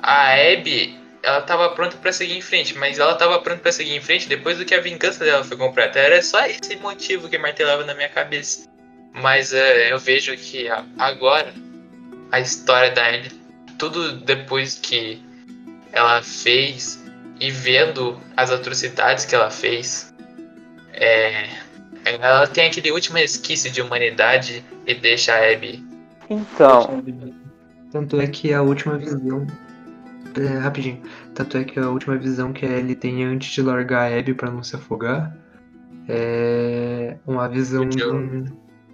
[0.03, 3.95] a Abby, ela tava pronta pra seguir em frente, mas ela tava pronta pra seguir
[3.97, 5.99] em frente depois do que a vingança dela foi completa.
[5.99, 8.69] Era só esse motivo que martelava na minha cabeça.
[9.13, 11.53] Mas é, eu vejo que a- agora
[12.33, 13.31] a história da Ellie,
[13.79, 15.21] tudo depois que
[15.93, 17.03] ela fez
[17.41, 20.15] e vendo as atrocidades que ela fez,
[20.93, 21.49] é,
[22.05, 25.85] ela tem aquele último resquício de humanidade e deixa a Abby
[26.29, 27.03] Então,
[27.91, 29.47] Tanto é que a última visão.
[30.39, 31.01] É, rapidinho.
[31.35, 34.35] Tanto é que a última visão que a Ellie tem antes de largar a Abby
[34.35, 35.37] pra não se afogar
[36.09, 38.27] é uma visão Do Joe.
[38.27, 38.53] do,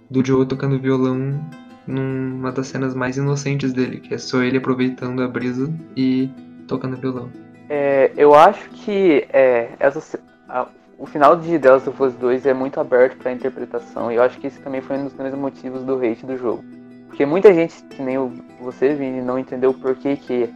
[0.09, 1.39] do Joe tocando violão
[1.85, 6.29] numa das cenas mais inocentes dele, que é só ele aproveitando a brisa e
[6.67, 7.29] tocando violão.
[7.69, 10.19] é, eu acho que é, essa,
[10.49, 14.15] a- o final de The Last of Us 2 é muito aberto pra interpretação, e
[14.15, 16.63] eu acho que esse também foi um dos grandes motivos do hate do jogo.
[17.07, 18.17] Porque muita gente, que nem
[18.61, 20.49] você, Vini, não entendeu por que, que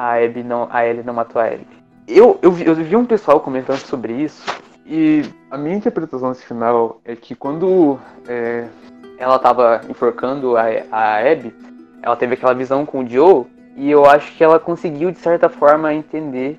[0.00, 1.66] a Abby não, a Ellie não matou a Abby.
[2.08, 4.42] Eu, eu, vi, eu vi um pessoal comentando sobre isso,
[4.86, 8.66] e a minha interpretação desse final é que quando é,
[9.18, 11.54] ela tava enforcando a, a Abby,
[12.02, 13.44] ela teve aquela visão com o Joe,
[13.76, 16.58] e eu acho que ela conseguiu, de certa forma, entender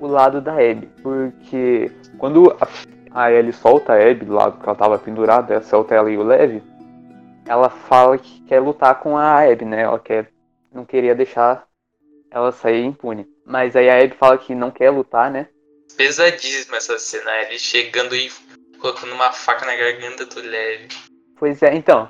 [0.00, 0.90] o lado da Abby.
[1.00, 5.62] Porque quando a, a Ellie solta a Abby do lado que ela tava pendurada, ela
[5.62, 6.60] solta ela e o Lev,
[7.46, 9.82] ela fala que quer lutar com a Abby, né?
[9.82, 10.28] Ela quer,
[10.74, 11.69] não queria deixar
[12.30, 13.26] ela sair impune.
[13.44, 15.48] Mas aí a Abby fala que não quer lutar, né?
[15.96, 18.30] pesadíssima essa cena, ele chegando e
[18.80, 20.88] colocando uma faca na garganta do Leve.
[21.36, 22.08] Pois é, então.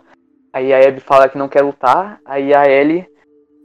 [0.53, 3.07] Aí a Abby fala que não quer lutar, aí a Ellie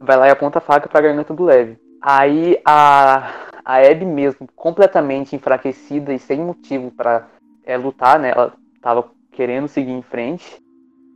[0.02, 1.76] vai lá e aponta a faca pra garganta do Lev.
[2.02, 7.28] Aí a, a Abby mesmo, completamente enfraquecida e sem motivo pra
[7.64, 8.32] é, lutar, né?
[8.32, 10.60] Ela tava querendo seguir em frente.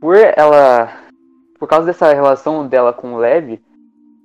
[0.00, 0.92] Por ela.
[1.58, 3.60] Por causa dessa relação dela com o Lev,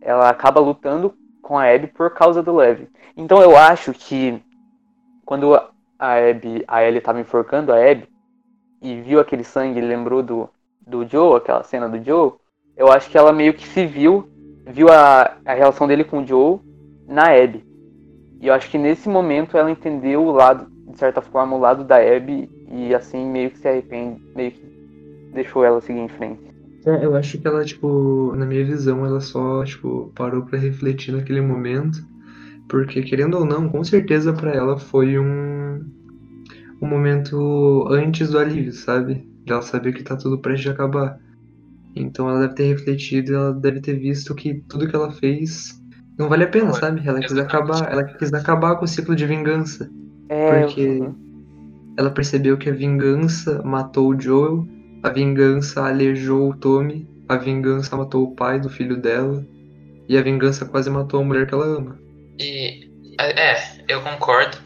[0.05, 2.87] ela acaba lutando com a Abby por causa do Lev.
[3.17, 4.39] Então eu acho que
[5.25, 8.07] quando a Abby, a Ellie tava enforcando a Abby
[8.81, 10.47] e viu aquele sangue lembrou do,
[10.85, 12.33] do Joe, aquela cena do Joe,
[12.77, 14.29] eu acho que ela meio que se viu,
[14.67, 16.59] viu a, a relação dele com o Joe
[17.07, 17.65] na Abby.
[18.39, 21.83] E eu acho que nesse momento ela entendeu o lado, de certa forma, o lado
[21.83, 26.54] da Abby e assim meio que se arrepende, meio que deixou ela seguir em frente.
[26.85, 31.11] É, eu acho que ela, tipo, na minha visão, ela só, tipo, parou pra refletir
[31.11, 32.05] naquele momento.
[32.67, 35.83] Porque, querendo ou não, com certeza pra ela foi um,
[36.81, 39.27] um momento antes do alívio, sabe?
[39.43, 41.19] De ela saber que tá tudo prestes a acabar.
[41.95, 45.81] Então ela deve ter refletido e ela deve ter visto que tudo que ela fez
[46.17, 47.01] não vale a pena, sabe?
[47.05, 49.89] Ela quis acabar, ela quis acabar com o ciclo de vingança.
[50.29, 51.15] É, Porque uhum.
[51.97, 54.67] ela percebeu que a vingança matou o Joel,
[55.05, 59.45] a vingança aleijou o Tommy, a vingança matou o pai do filho dela,
[60.09, 61.99] e a vingança quase matou a mulher que ela ama.
[62.39, 63.55] E é,
[63.87, 64.57] eu concordo.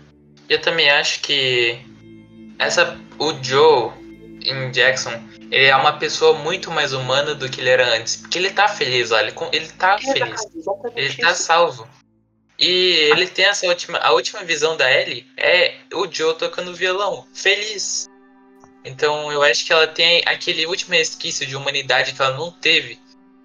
[0.47, 1.77] Eu também acho que
[2.57, 3.91] essa o Joe
[4.45, 5.11] em Jackson,
[5.51, 8.69] ele é uma pessoa muito mais humana do que ele era antes, porque ele tá
[8.69, 10.41] feliz, olha, ele, tá feliz.
[10.95, 11.85] Ele tá salvo.
[12.57, 13.97] E ele tem essa última.
[13.97, 18.09] A última visão da Ellie é o Joe tocando violão, feliz.
[18.89, 22.97] Então eu acho que ela tem aquele último resquício de humanidade que ela não teve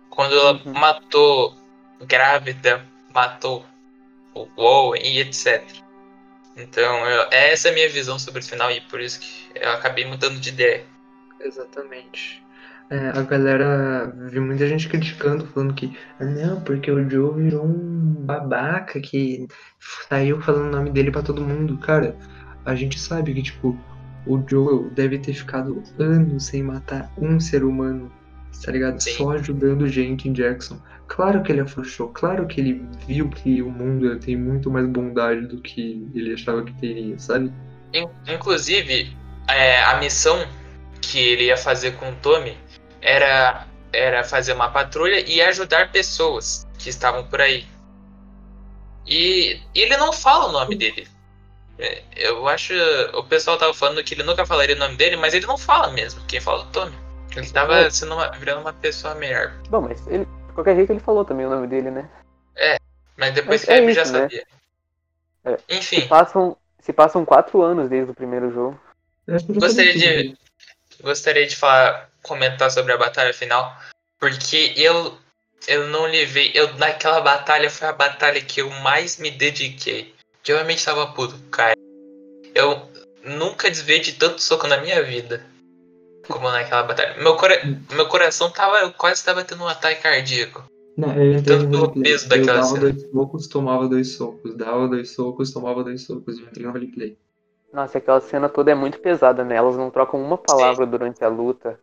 [0.09, 0.73] quando ela Uhum.
[0.73, 1.55] matou
[2.07, 2.83] grávida,
[3.15, 3.65] matou
[4.35, 5.63] o Owen e etc.
[6.57, 9.71] Então eu- essa é a minha visão sobre o final e por isso que eu
[9.73, 10.85] acabei mudando de ideia.
[11.41, 12.43] Exatamente.
[12.91, 17.65] É, a galera viu muita gente criticando, falando que "Ah, não, porque o Joe virou
[17.65, 19.47] um babaca que
[20.09, 21.79] saiu falando o nome dele pra todo mundo.
[21.79, 22.17] Cara,
[22.65, 23.79] a gente sabe que, tipo,
[24.27, 28.11] o Joel deve ter ficado anos sem matar um ser humano,
[28.65, 29.01] tá ligado?
[29.01, 29.13] Sim.
[29.17, 30.81] Só ajudando gente em Jackson.
[31.07, 35.47] Claro que ele afrouxou, claro que ele viu que o mundo tem muito mais bondade
[35.47, 37.53] do que ele achava que teria, sabe?
[37.93, 39.15] In- Inclusive,
[39.49, 40.47] é, a missão
[41.03, 42.57] que ele ia fazer com o Tommy
[43.03, 47.67] era, era fazer uma patrulha e ajudar pessoas que estavam por aí.
[49.07, 51.07] E ele não fala o nome dele.
[51.79, 52.73] É, Eu acho.
[53.15, 55.91] O pessoal tava falando que ele nunca falaria o nome dele, mas ele não fala
[55.93, 56.25] mesmo.
[56.27, 56.97] Quem fala é o Tommy.
[57.37, 57.91] Ele tava É.
[57.91, 59.53] sendo uma- virando uma pessoa melhor.
[59.69, 62.09] Bom, mas ele, de qualquer jeito ele falou também o nome dele, né?
[63.17, 64.21] Mas depois Mas que a é já isso, né?
[64.21, 64.47] sabia.
[65.45, 65.59] É.
[65.69, 68.81] Enfim, Se passam, se passam quatro anos desde o primeiro jogo.
[69.27, 70.39] Que já Gostaria falei de-
[71.03, 73.77] gostaria de falar, comentar sobre a batalha final,
[74.19, 75.19] porque eu
[75.67, 80.14] eu não levei, eu naquela batalha foi a batalha que eu mais me dediquei.
[80.45, 81.75] Que eu realmente tava puto, cara.
[82.55, 82.83] Eu
[83.25, 85.45] nunca desviei de tanto soco na minha vida
[86.29, 87.17] como naquela batalha.
[87.23, 87.55] Meu, cora
[87.93, 90.65] meu coração tava, eu quase tava tendo um ataque cardíaco.
[90.97, 92.81] Não, eu Tanto pelo peso Eu daquela dava cena.
[92.93, 94.55] dois socos, tomava dois socos.
[94.55, 96.39] Dava dois socos, tomava dois socos.
[96.39, 97.19] Eu entrei no roleplay.
[97.73, 99.57] Nossa, aquela cena toda é muito pesada, né?
[99.57, 101.81] Elas não trocam uma palavra durante a luta.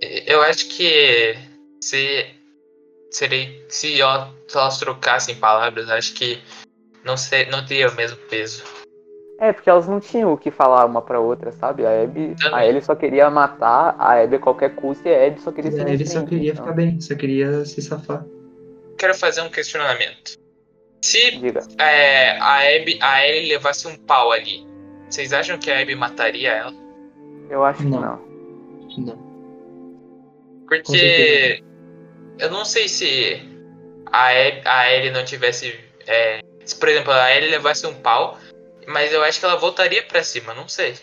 [0.00, 1.34] Eu acho que
[1.82, 2.34] se
[3.10, 6.40] serei se ó- se elas trocassem palavras, acho que
[7.04, 8.64] não ser, não teria o mesmo peso.
[9.40, 11.86] É, porque elas não tinham o que falar uma pra outra, sabe?
[11.86, 12.68] A Abby, a Também.
[12.68, 15.86] Ellie só queria matar a Abby a qualquer custo e a Abby só queria ser
[15.86, 18.24] É, ele só queria então, ficar bem, só queria se safar.
[18.98, 20.36] Quero fazer um questionamento.
[21.02, 21.60] Se Diga.
[21.78, 24.66] é, a Abby, a Ellie levasse um pau ali,
[25.08, 26.74] vocês acham que a Abby mataria ela?
[27.48, 28.00] Eu acho que Não.
[28.00, 28.28] não.
[28.98, 29.28] Não.
[30.68, 31.62] Porque
[32.40, 33.40] eu não sei se
[34.06, 35.78] a, Abby, a Ellie não tivesse.
[36.08, 36.40] é,
[36.74, 38.38] por exemplo, a Ellie levasse um pau,
[38.86, 40.94] mas eu acho que ela voltaria pra cima, não sei.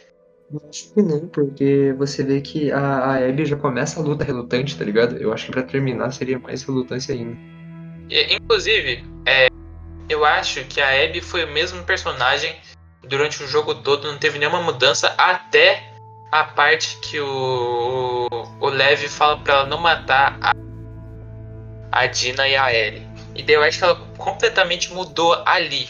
[0.51, 4.23] Eu acho que não, porque você vê que a, a Abby já começa a luta
[4.23, 5.17] relutante, tá ligado?
[5.17, 7.37] Eu acho que pra terminar seria mais relutância ainda.
[8.09, 9.47] E, inclusive, é,
[10.07, 12.55] eu acho que a Abby foi o mesmo personagem
[13.03, 15.91] durante o jogo todo, não teve nenhuma mudança até
[16.31, 18.27] a parte que o,
[18.59, 20.53] o Lev fala pra ela não matar a,
[21.91, 23.14] a Dina e a Ellie.
[23.35, 25.87] E daí eu acho que ela completamente mudou ali.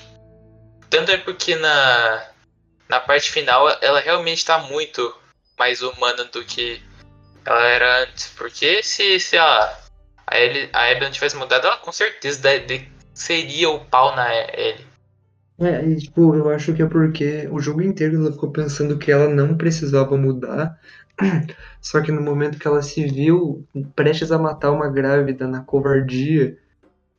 [0.90, 2.26] Tanto é porque na,
[2.90, 5.14] na parte final ela realmente tá muito
[5.58, 6.82] mais humana do que
[7.46, 8.34] ela era antes.
[8.36, 9.78] Porque se, se ela
[10.28, 14.16] a Ellie, a Abby não tivesse mudado, ela com certeza da- de- seria o pau
[14.16, 14.86] na Ellie.
[15.60, 19.12] É, e tipo, eu acho que é porque o jogo inteiro ela ficou pensando que
[19.12, 20.78] ela não precisava mudar.
[21.80, 23.66] Só que no momento que ela se viu
[23.96, 26.58] prestes a matar uma grávida na covardia,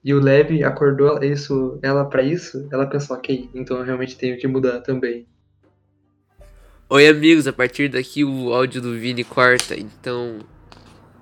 [0.06, 4.38] e o Levi acordou isso, ela pra isso, ela pensou, ok, então eu realmente tenho
[4.38, 5.26] que mudar também.
[6.88, 7.48] Oi, amigos.
[7.48, 10.38] A partir daqui o áudio do Vini corta, então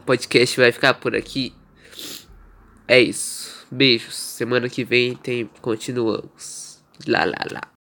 [0.03, 1.55] o podcast vai ficar por aqui.
[2.87, 3.67] É isso.
[3.71, 4.15] Beijos.
[4.15, 6.85] Semana que vem tem continuamos.
[7.09, 7.74] Lá lá lá.